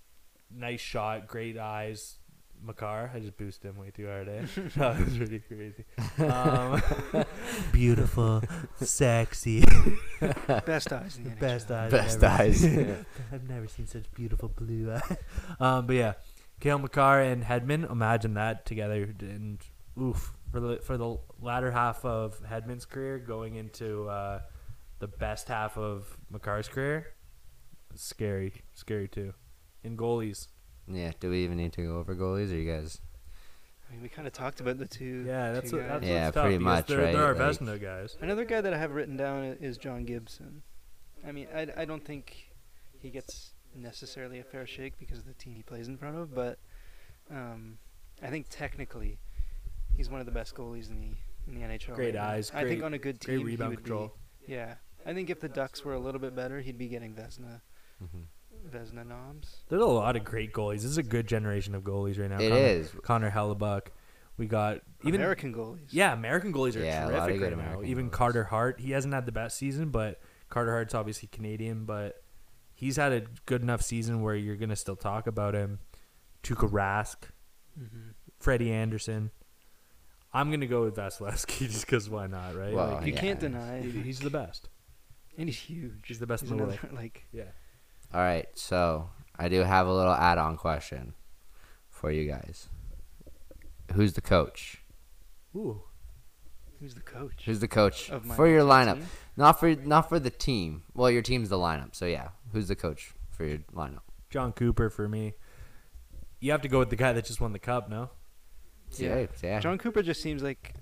nice 0.50 0.80
shot, 0.80 1.26
great 1.26 1.58
eyes. 1.58 2.16
Makar, 2.64 3.10
I 3.12 3.18
just 3.18 3.36
boosted 3.36 3.70
him 3.70 3.76
way 3.76 3.90
too 3.90 4.06
hard. 4.06 4.28
Eh? 4.28 4.42
that 4.76 5.04
was 5.04 5.16
pretty 5.16 5.40
crazy. 5.40 5.84
Um, 6.18 6.80
beautiful, 7.72 8.40
sexy, 8.80 9.64
Best 10.20 10.92
eyes 10.92 11.16
in 11.16 11.24
the 11.24 11.30
NHL. 11.30 11.40
best 11.40 11.70
eyes. 11.72 11.90
Best 11.90 12.16
I've 12.22 12.40
ever 12.40 12.42
eyes. 12.42 12.60
seen. 12.60 13.06
I've 13.32 13.48
never 13.48 13.66
seen 13.66 13.86
such 13.88 14.04
beautiful 14.12 14.48
blue 14.48 14.92
eyes. 14.92 15.16
Um, 15.58 15.86
but 15.86 15.96
yeah, 15.96 16.12
Cale 16.60 16.78
Makar 16.78 17.20
and 17.22 17.42
Hedman. 17.42 17.90
Imagine 17.90 18.34
that 18.34 18.64
together, 18.64 19.12
and 19.18 19.58
oof 20.00 20.32
for 20.52 20.60
the 20.60 20.76
for 20.84 20.96
the 20.96 21.16
latter 21.40 21.72
half 21.72 22.04
of 22.04 22.40
Hedman's 22.48 22.84
career, 22.84 23.18
going 23.18 23.56
into 23.56 24.08
uh, 24.08 24.40
the 25.00 25.08
best 25.08 25.48
half 25.48 25.76
of 25.76 26.16
Makar's 26.30 26.68
career. 26.68 27.08
Scary, 27.96 28.62
scary 28.74 29.08
too. 29.08 29.34
And 29.84 29.98
goalies. 29.98 30.48
Yeah. 30.88 31.12
Do 31.20 31.30
we 31.30 31.44
even 31.44 31.56
need 31.56 31.72
to 31.74 31.82
go 31.82 31.98
over 31.98 32.14
goalies? 32.14 32.50
Or 32.52 32.56
you 32.56 32.70
guys? 32.70 33.00
I 33.88 33.92
mean, 33.94 34.02
we 34.02 34.08
kind 34.08 34.26
of 34.26 34.32
talked 34.32 34.60
about 34.60 34.78
the 34.78 34.86
two. 34.86 35.24
Yeah, 35.26 35.52
that's 35.52 35.70
two 35.70 35.76
what, 35.78 35.88
that's 35.88 36.00
guys. 36.00 36.08
Yeah, 36.10 36.24
what's 36.26 36.36
pretty 36.36 36.58
because 36.58 36.64
much, 36.64 36.86
They're, 36.86 36.98
right? 36.98 37.12
they're 37.12 37.24
our 37.24 37.34
Like- 37.34 37.58
Vezina 37.58 37.80
guys. 37.80 38.16
Another 38.20 38.44
guy 38.44 38.60
that 38.60 38.72
I 38.72 38.78
have 38.78 38.92
written 38.92 39.16
down 39.16 39.44
is 39.60 39.76
John 39.76 40.04
Gibson. 40.04 40.62
I 41.26 41.32
mean, 41.32 41.46
I, 41.54 41.68
I 41.76 41.84
don't 41.84 42.04
think 42.04 42.52
he 42.98 43.10
gets 43.10 43.52
necessarily 43.76 44.38
a 44.38 44.44
fair 44.44 44.66
shake 44.66 44.98
because 44.98 45.18
of 45.18 45.26
the 45.26 45.34
team 45.34 45.54
he 45.54 45.62
plays 45.62 45.88
in 45.88 45.96
front 45.98 46.16
of, 46.16 46.34
but 46.34 46.58
um, 47.30 47.78
I 48.22 48.28
think 48.28 48.46
technically 48.50 49.18
he's 49.96 50.08
one 50.10 50.20
of 50.20 50.26
the 50.26 50.32
best 50.32 50.54
goalies 50.54 50.90
in 50.90 51.00
the 51.00 51.16
in 51.52 51.54
the 51.60 51.66
NHL. 51.66 51.94
Great 51.94 52.14
right 52.14 52.22
now. 52.22 52.28
eyes, 52.30 52.50
I 52.54 52.60
think 52.64 52.80
great- 52.80 52.82
on 52.82 52.94
a 52.94 52.98
good 52.98 53.18
Great 53.20 53.36
team 53.38 53.46
he 53.46 53.52
rebound 53.52 53.70
would 53.70 53.78
control. 53.84 54.14
be. 54.46 54.52
Yeah, 54.54 54.74
I 55.06 55.12
think 55.12 55.28
if 55.30 55.40
the 55.40 55.48
Ducks 55.48 55.84
were 55.84 55.94
a 55.94 55.98
little 56.00 56.20
bit 56.20 56.34
better, 56.34 56.60
he'd 56.60 56.78
be 56.78 56.88
getting 56.88 57.14
Vezina 57.14 57.60
Mhm. 58.02 58.70
Vezina 58.70 59.06
noms. 59.06 59.64
There's 59.68 59.82
a 59.82 59.86
lot 59.86 60.16
of 60.16 60.24
great 60.24 60.52
goalies. 60.52 60.76
This 60.76 60.84
is 60.84 60.98
a 60.98 61.02
good 61.02 61.26
generation 61.26 61.74
of 61.74 61.82
goalies 61.82 62.18
right 62.18 62.30
now. 62.30 62.38
It 62.40 62.48
Connor, 62.50 62.60
is. 62.62 62.90
Connor 63.02 63.30
Hellebuyck. 63.30 63.88
We 64.36 64.46
got 64.46 64.80
even 65.04 65.20
American 65.20 65.52
goalies. 65.54 65.88
yeah, 65.90 66.12
American 66.12 66.52
goalies 66.52 66.74
are 66.76 66.84
Yeah, 66.84 67.04
a 67.04 67.10
lot 67.10 67.14
of 67.14 67.24
terrific 67.24 67.40
good 67.40 67.44
right 67.50 67.56
now. 67.58 67.64
American 67.64 67.90
Even 67.90 68.08
goalies. 68.08 68.12
Carter 68.12 68.44
Hart, 68.44 68.80
he 68.80 68.92
hasn't 68.92 69.12
had 69.12 69.26
the 69.26 69.32
best 69.32 69.58
season, 69.58 69.90
but 69.90 70.20
Carter 70.48 70.70
Hart's 70.72 70.94
obviously 70.94 71.28
Canadian, 71.28 71.84
but 71.84 72.22
he's 72.74 72.96
had 72.96 73.12
a 73.12 73.22
good 73.46 73.62
enough 73.62 73.82
season 73.82 74.22
where 74.22 74.34
you're 74.34 74.56
gonna 74.56 74.76
still 74.76 74.96
talk 74.96 75.26
about 75.26 75.54
him. 75.54 75.80
Tuukka 76.42 76.70
Rask, 76.70 77.16
hmm 77.76 78.10
Freddie 78.40 78.72
Andersen. 78.72 79.30
I'm 80.32 80.50
gonna 80.50 80.66
go 80.66 80.82
with 80.84 80.96
Vasilevskiy 80.96 81.66
just 81.70 81.84
because 81.86 82.08
why 82.08 82.26
not, 82.26 82.56
right? 82.56 82.72
Well, 82.72 82.94
Like, 82.94 83.06
You 83.06 83.12
yeah. 83.12 83.20
can't 83.20 83.40
deny 83.40 83.78
it. 83.78 83.84
he's 83.84 84.20
the 84.20 84.30
best. 84.30 84.68
and 85.36 85.48
he's 85.48 85.58
huge. 85.58 86.06
He's 86.08 86.18
the 86.18 86.26
best 86.26 86.42
He's 86.42 86.50
in 86.52 86.56
the 86.56 86.64
world. 86.64 86.78
Like 86.92 87.26
Yeah. 87.32 87.44
All 88.14 88.20
right. 88.20 88.46
So 88.54 89.08
I 89.38 89.48
do 89.48 89.60
have 89.60 89.86
a 89.86 89.92
little 89.92 90.12
add-on 90.12 90.56
question 90.56 91.14
for 91.88 92.10
you 92.10 92.28
guys. 92.30 92.68
Who's 93.94 94.14
the 94.14 94.20
coach? 94.20 94.78
Ooh. 95.54 95.82
who's 96.80 96.94
the 96.94 97.00
coach 97.00 97.42
Who's 97.44 97.60
the 97.60 97.68
coach 97.68 98.08
of 98.10 98.24
my 98.24 98.34
for 98.34 98.48
your 98.48 98.62
lineup? 98.62 98.94
team? 98.94 99.06
Not 99.36 99.60
for 99.60 99.74
not 99.74 100.08
for 100.08 100.18
the 100.18 100.30
team. 100.30 100.82
Well, 100.94 101.10
your 101.10 101.22
team's 101.22 101.48
the 101.50 101.58
lineup. 101.58 101.94
So 101.94 102.06
yeah, 102.06 102.28
who's 102.52 102.68
the 102.68 102.76
coach 102.76 103.12
for 103.30 103.44
your 103.44 103.58
lineup? 103.74 104.00
Jon 104.30 104.52
Cooper 104.52 104.88
for 104.88 105.08
me. 105.08 105.34
You 106.40 106.52
have 106.52 106.62
to 106.62 106.68
go 106.68 106.78
with 106.78 106.90
the 106.90 106.96
guy 106.96 107.12
that 107.12 107.24
just 107.26 107.40
won 107.40 107.52
the 107.52 107.58
cup, 107.58 107.88
no? 107.88 108.10
Yeah, 108.96 109.26
yeah. 109.42 109.60
Jon 109.60 109.78
Cooper 109.78 110.02
just 110.02 110.20
seems 110.22 110.42
like 110.42 110.74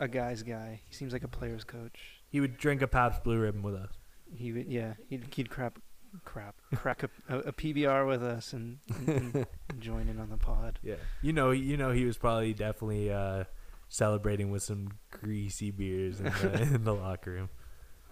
a 0.00 0.08
guy's 0.08 0.42
guy. 0.42 0.80
He 0.86 0.94
seems 0.94 1.12
like 1.12 1.22
a 1.22 1.28
player's 1.28 1.64
coach. 1.64 2.22
He 2.28 2.40
would 2.40 2.56
drink 2.56 2.82
a 2.82 2.88
Pabst 2.88 3.22
Blue 3.22 3.38
Ribbon 3.38 3.62
with 3.62 3.74
us. 3.74 3.92
He 4.34 4.52
would, 4.52 4.66
yeah, 4.66 4.94
he'd, 5.08 5.26
he'd 5.34 5.50
crap, 5.50 5.78
crap, 6.24 6.56
crack 6.74 7.02
a, 7.02 7.10
a, 7.28 7.38
a 7.40 7.52
PBR 7.52 8.06
with 8.06 8.22
us 8.22 8.52
and, 8.52 8.78
and, 9.06 9.46
and 9.68 9.80
join 9.80 10.08
in 10.08 10.18
on 10.18 10.30
the 10.30 10.36
pod. 10.36 10.78
Yeah. 10.82 10.96
You 11.22 11.32
know, 11.32 11.50
you 11.50 11.76
know, 11.76 11.90
he 11.90 12.04
was 12.04 12.18
probably 12.18 12.54
definitely 12.54 13.12
uh, 13.12 13.44
celebrating 13.88 14.50
with 14.50 14.62
some 14.62 14.92
greasy 15.10 15.70
beers 15.70 16.20
in 16.20 16.26
the, 16.26 16.62
in 16.74 16.84
the 16.84 16.94
locker 16.94 17.30
room. 17.30 17.50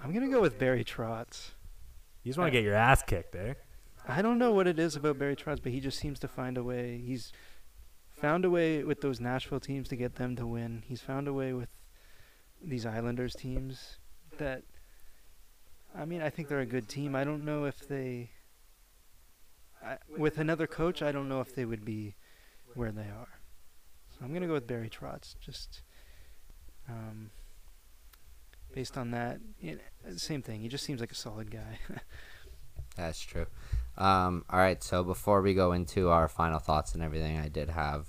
I'm 0.03 0.13
gonna 0.13 0.29
go 0.29 0.41
with 0.41 0.59
Barry 0.59 0.85
Trotz. 0.85 1.51
You 2.23 2.31
just 2.31 2.39
want 2.39 2.49
to 2.49 2.53
get 2.53 2.65
your 2.65 2.75
ass 2.75 3.03
kicked 3.03 3.33
there. 3.33 3.57
I 4.09 4.23
don't 4.23 4.39
know 4.39 4.51
what 4.53 4.67
it 4.67 4.79
is 4.79 4.97
about 4.97 5.19
Barry 5.19 5.37
Trotz, 5.37 5.63
but 5.63 5.73
he 5.73 5.81
just 5.81 5.99
seems 5.99 6.19
to 6.21 6.29
find 6.29 6.57
a 6.57 6.63
way. 6.65 7.03
He's 7.05 7.33
found 8.11 8.45
a 8.45 8.51
way 8.51 8.83
with 8.83 9.03
those 9.03 9.21
Nashville 9.21 9.61
teams 9.61 9.89
to 9.89 9.97
get 9.97 10.17
them 10.17 10.37
to 10.37 10.47
win. 10.47 10.83
He's 10.87 11.01
found 11.01 11.29
a 11.29 11.33
way 11.33 11.53
with 11.53 11.69
these 12.63 12.87
Islanders 12.87 13.35
teams 13.35 13.99
that. 14.39 14.63
I 15.97 16.05
mean, 16.05 16.23
I 16.23 16.31
think 16.31 16.49
they're 16.49 16.61
a 16.61 16.67
good 16.67 16.89
team. 16.89 17.15
I 17.15 17.25
don't 17.25 17.45
know 17.45 17.65
if 17.65 17.87
they. 17.89 18.31
I, 19.85 19.97
with 20.17 20.39
another 20.39 20.67
coach, 20.67 21.03
I 21.03 21.11
don't 21.13 21.29
know 21.29 21.41
if 21.41 21.55
they 21.55 21.65
would 21.65 21.85
be 21.85 22.15
where 22.75 22.93
they 22.93 23.03
are. 23.03 23.41
So 24.11 24.25
I'm 24.25 24.33
gonna 24.33 24.47
go 24.47 24.55
with 24.55 24.67
Barry 24.67 24.91
Trotz. 24.91 25.35
Just. 25.41 25.83
Um, 26.89 27.31
based 28.73 28.97
on 28.97 29.11
that, 29.11 29.41
same 30.17 30.43
thing. 30.43 30.61
He 30.61 30.69
just 30.69 30.85
seems 30.85 31.01
like 31.01 31.13
a 31.13 31.17
solid 31.17 31.51
guy. 31.51 31.79
That's 32.97 33.21
true. 33.21 33.47
Um, 33.97 34.45
all 34.51 34.59
right, 34.59 34.83
so 34.83 35.05
before 35.05 35.43
we 35.43 35.55
go 35.55 35.73
into 35.73 36.09
our 36.09 36.29
final 36.29 36.59
thoughts 36.59 36.95
and 36.95 37.03
everything, 37.03 37.39
I 37.39 37.49
did 37.49 37.71
have 37.71 38.09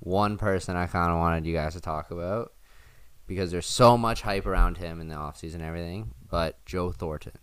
one 0.00 0.38
person 0.38 0.76
I 0.76 0.86
kind 0.86 1.10
of 1.10 1.18
wanted 1.18 1.46
you 1.46 1.54
guys 1.54 1.74
to 1.74 1.80
talk 1.80 2.10
about 2.10 2.52
because 3.26 3.50
there's 3.50 3.66
so 3.66 3.96
much 3.96 4.22
hype 4.22 4.46
around 4.46 4.78
him 4.78 5.00
in 5.00 5.08
the 5.08 5.14
offseason 5.14 5.54
and 5.54 5.62
everything, 5.62 6.14
but 6.28 6.64
Joe 6.64 6.92
Thornton. 6.92 7.38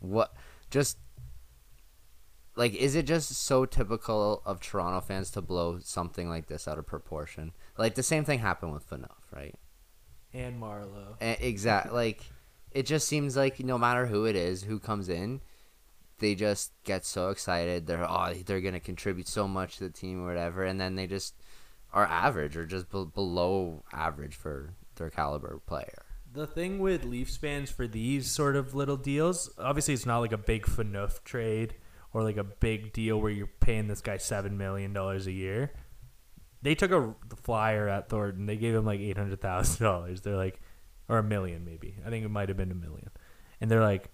What 0.00 0.32
just 0.70 0.98
like 2.56 2.74
is 2.74 2.94
it 2.94 3.06
just 3.06 3.30
so 3.30 3.64
typical 3.66 4.42
of 4.44 4.60
Toronto 4.60 5.00
fans 5.00 5.30
to 5.32 5.42
blow 5.42 5.78
something 5.80 6.28
like 6.28 6.46
this 6.46 6.66
out 6.66 6.78
of 6.78 6.86
proportion? 6.86 7.52
Like 7.76 7.94
the 7.94 8.02
same 8.02 8.24
thing 8.24 8.40
happened 8.40 8.72
with 8.72 8.88
Phaneuf, 8.88 9.32
right? 9.34 9.54
And 10.32 10.60
Marleau. 10.60 11.16
Eh, 11.20 11.36
exactly. 11.40 11.92
Like 11.92 12.22
it 12.70 12.86
just 12.86 13.08
seems 13.08 13.36
like 13.36 13.60
no 13.60 13.78
matter 13.78 14.06
who 14.06 14.24
it 14.24 14.36
is 14.36 14.64
who 14.64 14.78
comes 14.78 15.08
in, 15.08 15.40
they 16.18 16.34
just 16.34 16.72
get 16.84 17.04
so 17.04 17.30
excited. 17.30 17.86
They're 17.86 18.04
oh 18.08 18.34
they're 18.44 18.60
gonna 18.60 18.80
contribute 18.80 19.28
so 19.28 19.46
much 19.46 19.78
to 19.78 19.84
the 19.84 19.90
team 19.90 20.22
or 20.22 20.26
whatever, 20.26 20.64
and 20.64 20.80
then 20.80 20.96
they 20.96 21.06
just 21.06 21.34
are 21.92 22.06
average 22.06 22.56
or 22.56 22.66
just 22.66 22.90
be- 22.90 23.06
below 23.14 23.84
average 23.92 24.34
for 24.34 24.74
their 24.96 25.10
caliber 25.10 25.60
player. 25.66 26.02
The 26.32 26.46
thing 26.46 26.78
with 26.78 27.04
Leafs 27.04 27.36
fans 27.36 27.70
for 27.70 27.86
these 27.86 28.30
sort 28.30 28.56
of 28.56 28.74
little 28.74 28.96
deals, 28.96 29.50
obviously 29.58 29.94
it's 29.94 30.06
not 30.06 30.18
like 30.18 30.32
a 30.32 30.38
big 30.38 30.66
Phaneuf 30.66 31.24
trade 31.24 31.74
or 32.12 32.22
like 32.22 32.36
a 32.36 32.44
big 32.44 32.92
deal 32.92 33.20
where 33.20 33.30
you're 33.30 33.46
paying 33.60 33.88
this 33.88 34.00
guy 34.00 34.18
seven 34.18 34.58
million 34.58 34.92
dollars 34.92 35.26
a 35.26 35.32
year. 35.32 35.72
They 36.60 36.74
took 36.74 36.90
a 36.90 37.14
flyer 37.36 37.88
at 37.88 38.08
Thornton. 38.08 38.46
They 38.46 38.56
gave 38.56 38.74
him 38.74 38.84
like 38.84 39.00
eight 39.00 39.16
hundred 39.16 39.40
thousand 39.40 39.84
dollars. 39.84 40.20
They're 40.20 40.36
like, 40.36 40.60
or 41.08 41.18
a 41.18 41.22
million 41.22 41.64
maybe. 41.64 41.96
I 42.04 42.10
think 42.10 42.24
it 42.24 42.30
might 42.30 42.48
have 42.48 42.58
been 42.58 42.70
a 42.70 42.74
million. 42.74 43.10
And 43.60 43.70
they're 43.70 43.82
like, 43.82 44.10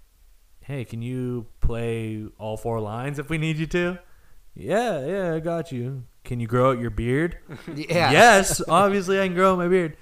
"Hey, 0.61 0.85
can 0.85 1.03
you 1.03 1.47
play 1.61 2.27
all 2.39 2.57
four 2.57 2.81
lines 2.81 3.19
if 3.19 3.29
we 3.29 3.39
need 3.39 3.57
you 3.57 3.67
to?" 3.67 3.99
Yeah, 4.55 5.05
yeah, 5.05 5.35
I 5.35 5.41
got 5.41 5.73
you. 5.73 6.05
Can 6.25 6.41
you 6.41 6.47
grow 6.47 6.71
out 6.71 6.79
your 6.81 6.91
beard? 6.91 7.39
Yeah. 7.75 8.13
Yes, 8.13 8.63
obviously 8.69 9.21
I 9.21 9.27
can 9.27 9.35
grow 9.35 9.57
my 9.57 9.69
beard. 9.69 9.97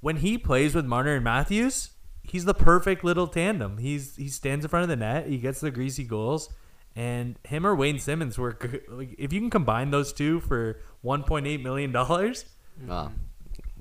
When 0.00 0.16
he 0.16 0.38
plays 0.38 0.74
with 0.74 0.84
Marner 0.84 1.14
and 1.14 1.24
Matthews, 1.24 1.90
he's 2.22 2.44
the 2.44 2.54
perfect 2.54 3.02
little 3.02 3.26
tandem. 3.26 3.78
He's 3.78 4.14
he 4.16 4.28
stands 4.28 4.64
in 4.64 4.68
front 4.68 4.82
of 4.84 4.88
the 4.88 4.96
net, 4.96 5.26
he 5.26 5.38
gets 5.38 5.60
the 5.60 5.70
greasy 5.70 6.04
goals, 6.04 6.50
and 6.94 7.38
him 7.44 7.66
or 7.66 7.74
Wayne 7.74 7.98
Simmonds 7.98 8.38
work. 8.38 8.82
Like, 8.88 9.14
if 9.18 9.32
you 9.32 9.40
can 9.40 9.50
combine 9.50 9.90
those 9.90 10.12
two 10.12 10.40
for 10.40 10.80
1.8 11.04 11.62
million 11.62 11.90
dollars, 11.92 12.44
Well, 12.86 13.12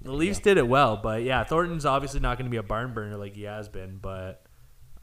the 0.02 0.14
Leafs 0.14 0.40
did 0.40 0.58
it 0.58 0.68
well. 0.68 0.98
But 0.98 1.24
yeah, 1.24 1.44
Thornton's 1.44 1.86
obviously 1.86 2.22
not 2.22 2.38
going 2.38 2.46
to 2.46 2.52
be 2.52 2.58
a 2.58 2.64
barn 2.64 2.94
burner 2.94 3.18
like 3.18 3.36
he 3.36 3.44
has 3.44 3.68
been. 3.70 3.98
But 4.02 4.44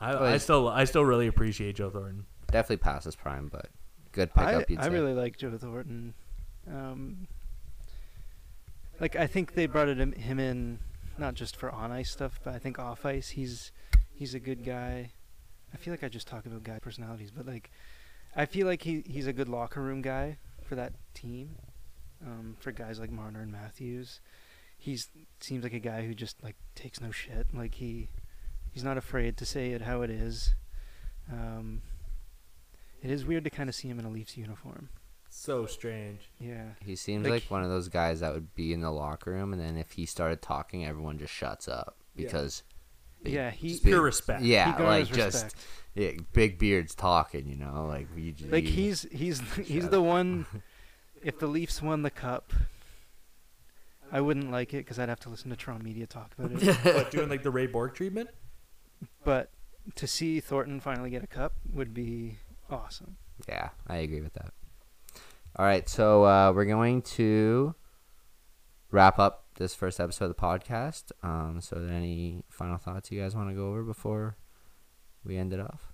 I, 0.00 0.16
I 0.32 0.38
still 0.38 0.68
I 0.68 0.84
still 0.84 1.04
really 1.04 1.26
appreciate 1.28 1.76
Joe 1.76 1.90
Thornton. 1.90 2.24
definitely 2.50 2.78
past 2.78 3.04
his 3.04 3.14
prime, 3.14 3.48
but 3.52 3.68
good 4.12 4.30
I, 4.36 4.62
pickup. 4.62 4.82
I 4.82 4.84
say. 4.84 4.90
really 4.90 5.14
like 5.14 5.36
Joe 5.36 5.56
Thornton. 5.56 6.14
Um, 6.70 7.26
like 9.00 9.16
I 9.16 9.26
think 9.26 9.54
they 9.54 9.66
brought 9.66 9.88
him, 9.88 10.12
him 10.12 10.38
in 10.38 10.78
not 11.18 11.34
just 11.34 11.56
for 11.56 11.70
on 11.70 11.90
ice 11.90 12.10
stuff, 12.10 12.40
but 12.44 12.54
I 12.54 12.58
think 12.58 12.78
off 12.78 13.04
ice 13.04 13.30
he's 13.30 13.72
he's 14.14 14.34
a 14.34 14.40
good 14.40 14.64
guy. 14.64 15.12
I 15.74 15.76
feel 15.76 15.92
like 15.92 16.04
I 16.04 16.08
just 16.08 16.28
talk 16.28 16.46
about 16.46 16.62
guy 16.62 16.78
personalities, 16.78 17.30
but 17.30 17.46
like 17.46 17.70
I 18.36 18.46
feel 18.46 18.66
like 18.66 18.82
he 18.82 19.02
he's 19.06 19.26
a 19.26 19.32
good 19.32 19.48
locker 19.48 19.82
room 19.82 20.02
guy 20.02 20.38
for 20.62 20.74
that 20.76 20.92
team. 21.14 21.56
Um, 22.24 22.56
for 22.60 22.70
guys 22.70 23.00
like 23.00 23.10
Marner 23.10 23.40
and 23.40 23.50
Matthews, 23.50 24.20
he's 24.78 25.08
seems 25.40 25.64
like 25.64 25.72
a 25.72 25.80
guy 25.80 26.06
who 26.06 26.14
just 26.14 26.42
like 26.42 26.56
takes 26.74 27.00
no 27.00 27.10
shit. 27.10 27.46
Like 27.52 27.74
he 27.74 28.08
he's 28.70 28.84
not 28.84 28.96
afraid 28.96 29.36
to 29.38 29.46
say 29.46 29.72
it 29.72 29.82
how 29.82 30.02
it 30.02 30.10
is. 30.10 30.54
Um, 31.30 31.82
it 33.02 33.10
is 33.10 33.24
weird 33.24 33.44
to 33.44 33.50
kind 33.50 33.68
of 33.68 33.74
see 33.74 33.88
him 33.88 33.98
in 33.98 34.04
a 34.04 34.10
Leafs 34.10 34.36
uniform. 34.36 34.88
So 35.28 35.64
strange. 35.66 36.30
Yeah. 36.38 36.70
He 36.84 36.94
seems 36.96 37.24
Like- 37.24 37.32
like 37.44 37.50
one 37.50 37.62
of 37.64 37.70
those 37.70 37.88
guys 37.88 38.20
that 38.20 38.32
would 38.34 38.54
be 38.54 38.72
in 38.72 38.80
the 38.80 38.90
locker 38.90 39.30
room, 39.32 39.52
and 39.52 39.60
then 39.60 39.76
if 39.78 39.92
he 39.92 40.04
started 40.06 40.42
talking, 40.42 40.84
everyone 40.84 41.18
just 41.18 41.32
shuts 41.32 41.68
up 41.68 41.96
Yeah. 42.14 42.26
because. 42.26 42.62
big- 43.22 43.32
Yeah, 43.34 43.50
he- 43.50 43.70
just 43.70 43.84
Pure 43.84 44.02
respect. 44.02 44.42
Yeah, 44.42 44.66
He 44.72 44.78
garners 44.78 45.08
like 45.08 45.16
just 45.16 45.44
respect. 45.44 45.66
yeah, 45.94 46.10
big 46.32 46.58
beards 46.58 46.94
talking. 46.94 47.46
You 47.48 47.56
know, 47.56 47.86
like 47.86 48.08
you, 48.16 48.34
like 48.50 48.64
you- 48.64 48.70
he's 48.70 49.02
he's 49.12 49.40
he's 49.56 49.88
the 49.88 50.00
up. 50.00 50.06
one. 50.06 50.46
If 51.22 51.38
the 51.38 51.46
Leafs 51.46 51.80
won 51.80 52.02
the 52.02 52.10
cup, 52.10 52.52
I 54.10 54.20
wouldn't 54.20 54.50
like 54.50 54.74
it 54.74 54.78
because 54.78 54.98
I'd 54.98 55.08
have 55.08 55.20
to 55.20 55.28
listen 55.30 55.50
to 55.50 55.56
Toronto 55.56 55.84
media 55.84 56.06
talk 56.06 56.32
about 56.36 56.50
it. 56.60 56.76
what, 56.94 57.10
doing 57.12 57.28
like 57.28 57.42
the 57.44 57.50
Ray 57.52 57.66
Bourque 57.66 57.94
treatment? 57.94 58.28
but 59.24 59.50
to 59.94 60.06
see 60.08 60.40
Thornton 60.40 60.80
finally 60.80 61.10
get 61.10 61.22
a 61.24 61.26
cup 61.28 61.54
would 61.72 61.94
be 61.94 62.38
awesome. 62.72 63.16
Yeah, 63.48 63.70
I 63.86 63.96
agree 63.98 64.20
with 64.20 64.34
that. 64.34 64.52
All 65.56 65.64
right, 65.66 65.88
so 65.88 66.24
uh, 66.24 66.52
we're 66.54 66.64
going 66.64 67.02
to 67.02 67.74
wrap 68.90 69.18
up 69.18 69.44
this 69.56 69.74
first 69.74 70.00
episode 70.00 70.26
of 70.26 70.36
the 70.36 70.42
podcast. 70.42 71.12
Um, 71.22 71.60
so, 71.60 71.76
are 71.76 71.80
there 71.80 71.94
any 71.94 72.44
final 72.48 72.78
thoughts 72.78 73.10
you 73.10 73.20
guys 73.20 73.34
want 73.36 73.48
to 73.50 73.54
go 73.54 73.68
over 73.68 73.82
before 73.82 74.36
we 75.24 75.36
end 75.36 75.52
it 75.52 75.60
off? 75.60 75.92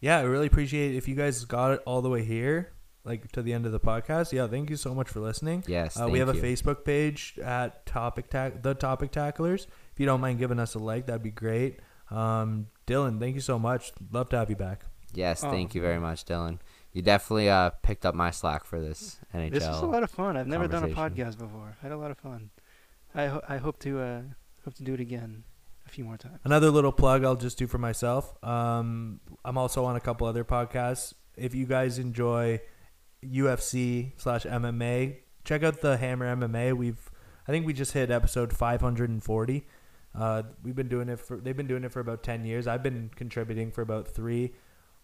Yeah, 0.00 0.18
I 0.18 0.22
really 0.22 0.46
appreciate 0.46 0.94
it. 0.94 0.96
if 0.98 1.08
you 1.08 1.14
guys 1.14 1.44
got 1.44 1.72
it 1.72 1.82
all 1.86 2.02
the 2.02 2.10
way 2.10 2.22
here, 2.24 2.72
like 3.04 3.32
to 3.32 3.42
the 3.42 3.52
end 3.52 3.64
of 3.66 3.72
the 3.72 3.80
podcast. 3.80 4.32
Yeah, 4.32 4.46
thank 4.46 4.68
you 4.70 4.76
so 4.76 4.94
much 4.94 5.08
for 5.08 5.20
listening. 5.20 5.64
Yes, 5.66 5.98
Uh, 5.98 6.08
we 6.08 6.18
have 6.18 6.28
thank 6.28 6.42
a. 6.42 6.46
Facebook 6.46 6.84
page 6.84 7.38
at 7.42 7.86
Topic 7.86 8.28
Tack, 8.30 8.62
the 8.62 8.74
Topic 8.74 9.10
Tacklers. 9.10 9.66
If 9.92 9.98
you 9.98 10.06
don't 10.06 10.20
mind 10.20 10.38
giving 10.38 10.60
us 10.60 10.74
a 10.74 10.78
like, 10.78 11.06
that'd 11.06 11.22
be 11.22 11.30
great. 11.30 11.80
Um, 12.10 12.68
Dylan, 12.86 13.18
thank 13.18 13.34
you 13.34 13.40
so 13.40 13.58
much. 13.58 13.92
Love 14.12 14.28
to 14.30 14.36
have 14.38 14.50
you 14.50 14.56
back. 14.56 14.82
Yes, 15.14 15.42
Oh, 15.44 15.50
thank 15.50 15.74
you 15.74 15.80
very 15.82 15.98
much, 15.98 16.24
Dylan. 16.24 16.58
You 16.92 17.02
definitely 17.02 17.48
uh, 17.50 17.70
picked 17.82 18.04
up 18.06 18.14
my 18.14 18.30
slack 18.30 18.64
for 18.64 18.80
this 18.80 19.18
NHL. 19.34 19.50
This 19.52 19.66
was 19.66 19.80
a 19.82 19.86
lot 19.86 20.02
of 20.02 20.10
fun. 20.10 20.36
I've 20.36 20.46
never 20.46 20.66
done 20.68 20.84
a 20.84 20.88
podcast 20.88 21.38
before. 21.38 21.76
I 21.80 21.82
had 21.82 21.92
a 21.92 21.96
lot 21.96 22.10
of 22.10 22.18
fun. 22.18 22.50
I 23.14 23.26
ho- 23.26 23.42
I 23.48 23.56
hope 23.58 23.78
to 23.80 24.00
uh, 24.00 24.22
hope 24.64 24.74
to 24.74 24.82
do 24.82 24.94
it 24.94 25.00
again 25.00 25.44
a 25.86 25.88
few 25.90 26.04
more 26.04 26.16
times. 26.16 26.38
Another 26.44 26.70
little 26.70 26.92
plug 26.92 27.24
I'll 27.24 27.36
just 27.36 27.58
do 27.58 27.66
for 27.66 27.78
myself. 27.78 28.32
Um, 28.44 29.20
I'm 29.44 29.56
also 29.58 29.84
on 29.84 29.96
a 29.96 30.00
couple 30.00 30.26
other 30.26 30.44
podcasts. 30.44 31.14
If 31.36 31.54
you 31.54 31.66
guys 31.66 31.98
enjoy 31.98 32.60
UFC 33.24 34.12
slash 34.16 34.44
MMA, 34.44 35.16
check 35.44 35.62
out 35.62 35.80
the 35.80 35.96
Hammer 35.96 36.34
MMA. 36.36 36.76
We've 36.76 37.10
I 37.46 37.50
think 37.52 37.66
we 37.66 37.72
just 37.72 37.92
hit 37.92 38.10
episode 38.10 38.52
540. 38.52 39.66
Uh, 40.14 40.42
we've 40.62 40.74
been 40.74 40.88
doing 40.88 41.08
it 41.08 41.20
for 41.20 41.36
they've 41.36 41.56
been 41.56 41.66
doing 41.66 41.84
it 41.84 41.92
for 41.92 42.00
about 42.00 42.22
10 42.22 42.44
years. 42.44 42.66
I've 42.66 42.82
been 42.82 43.10
contributing 43.14 43.70
for 43.70 43.82
about 43.82 44.08
three. 44.08 44.52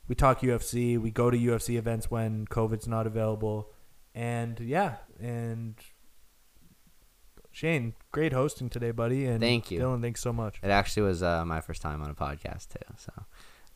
We 0.09 0.15
talk 0.15 0.41
UFC. 0.41 0.99
We 0.99 1.11
go 1.11 1.31
to 1.31 1.37
UFC 1.37 1.77
events 1.77 2.11
when 2.11 2.47
COVID's 2.47 2.87
not 2.87 3.07
available, 3.07 3.71
and 4.15 4.61
yeah, 4.61 4.97
and 5.19 5.77
Shane, 7.55 7.95
great 8.11 8.33
hosting 8.33 8.69
today, 8.69 8.91
buddy. 8.91 9.27
And 9.27 9.41
Thank 9.41 9.71
you. 9.71 9.79
Dylan. 9.81 10.03
Thanks 10.03 10.21
so 10.21 10.33
much. 10.33 10.59
It 10.61 10.71
actually 10.71 11.05
was 11.05 11.23
uh, 11.23 11.45
my 11.45 11.61
first 11.61 11.81
time 11.81 12.03
on 12.03 12.11
a 12.11 12.15
podcast 12.15 12.71
too. 12.71 12.95
So 12.97 13.13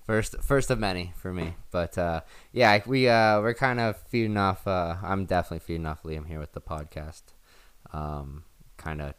first, 0.05 0.43
first 0.43 0.71
of 0.73 0.81
many 0.81 1.13
for 1.15 1.33
me. 1.33 1.55
But 1.71 1.97
uh, 1.97 2.23
yeah, 2.53 2.81
we 2.87 3.09
uh, 3.09 3.41
we're 3.41 3.55
kind 3.55 3.79
of 3.79 3.97
feeding 4.09 4.37
off. 4.37 4.67
Uh, 4.67 4.97
I'm 5.01 5.27
definitely 5.27 5.61
feeding 5.61 5.87
off 5.87 6.03
Liam 6.03 6.27
here 6.27 6.41
with 6.41 6.55
the 6.55 6.61
podcast, 6.61 7.23
um, 7.93 8.43
kind 8.79 9.01
of 9.01 9.15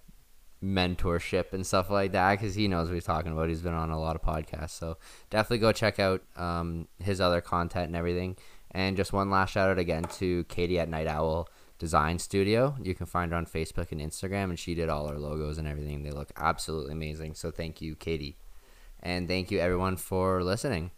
mentorship 0.64 1.54
and 1.54 1.66
stuff 1.66 1.90
like 1.90 2.12
that 2.12 2.32
because 2.32 2.56
he 2.56 2.68
knows 2.68 2.88
what 2.88 2.96
he's 2.96 3.06
talking 3.06 3.32
about. 3.32 3.50
He's 3.50 3.62
been 3.62 3.74
on 3.74 3.92
a 3.92 4.00
lot 4.00 4.16
of 4.16 4.22
podcasts, 4.22 4.72
so 4.72 4.98
definitely 5.30 5.60
go 5.60 5.72
check 5.72 6.00
out 6.00 6.22
um, 6.36 6.88
his 7.00 7.22
other 7.22 7.42
content 7.42 7.88
and 7.88 7.96
everything. 7.96 8.38
And 8.72 8.98
just 8.98 9.14
one 9.14 9.30
last 9.30 9.52
shout 9.52 9.70
out 9.70 9.80
again 9.80 10.04
to 10.04 10.44
Katie 10.46 10.80
at 10.80 10.90
Night 10.90 11.08
Owl 11.08 11.50
Design 11.80 12.20
Studio. 12.20 12.76
You 12.82 12.94
can 12.94 13.06
find 13.08 13.32
her 13.32 13.38
on 13.38 13.46
Facebook 13.46 13.92
and 13.92 14.02
Instagram, 14.02 14.46
and 14.46 14.60
she 14.60 14.76
did 14.76 14.90
all 14.90 15.08
our 15.08 15.18
logos 15.18 15.58
and 15.58 15.68
everything. 15.68 16.04
They 16.04 16.12
look 16.12 16.32
absolutely 16.36 16.92
amazing. 16.92 17.34
So 17.34 17.52
thank 17.52 17.82
you, 17.82 17.96
Katie. 17.96 18.38
And 19.02 19.28
thank 19.28 19.50
you, 19.50 19.60
everyone, 19.60 19.96
for 19.96 20.44
listening. 20.44 20.92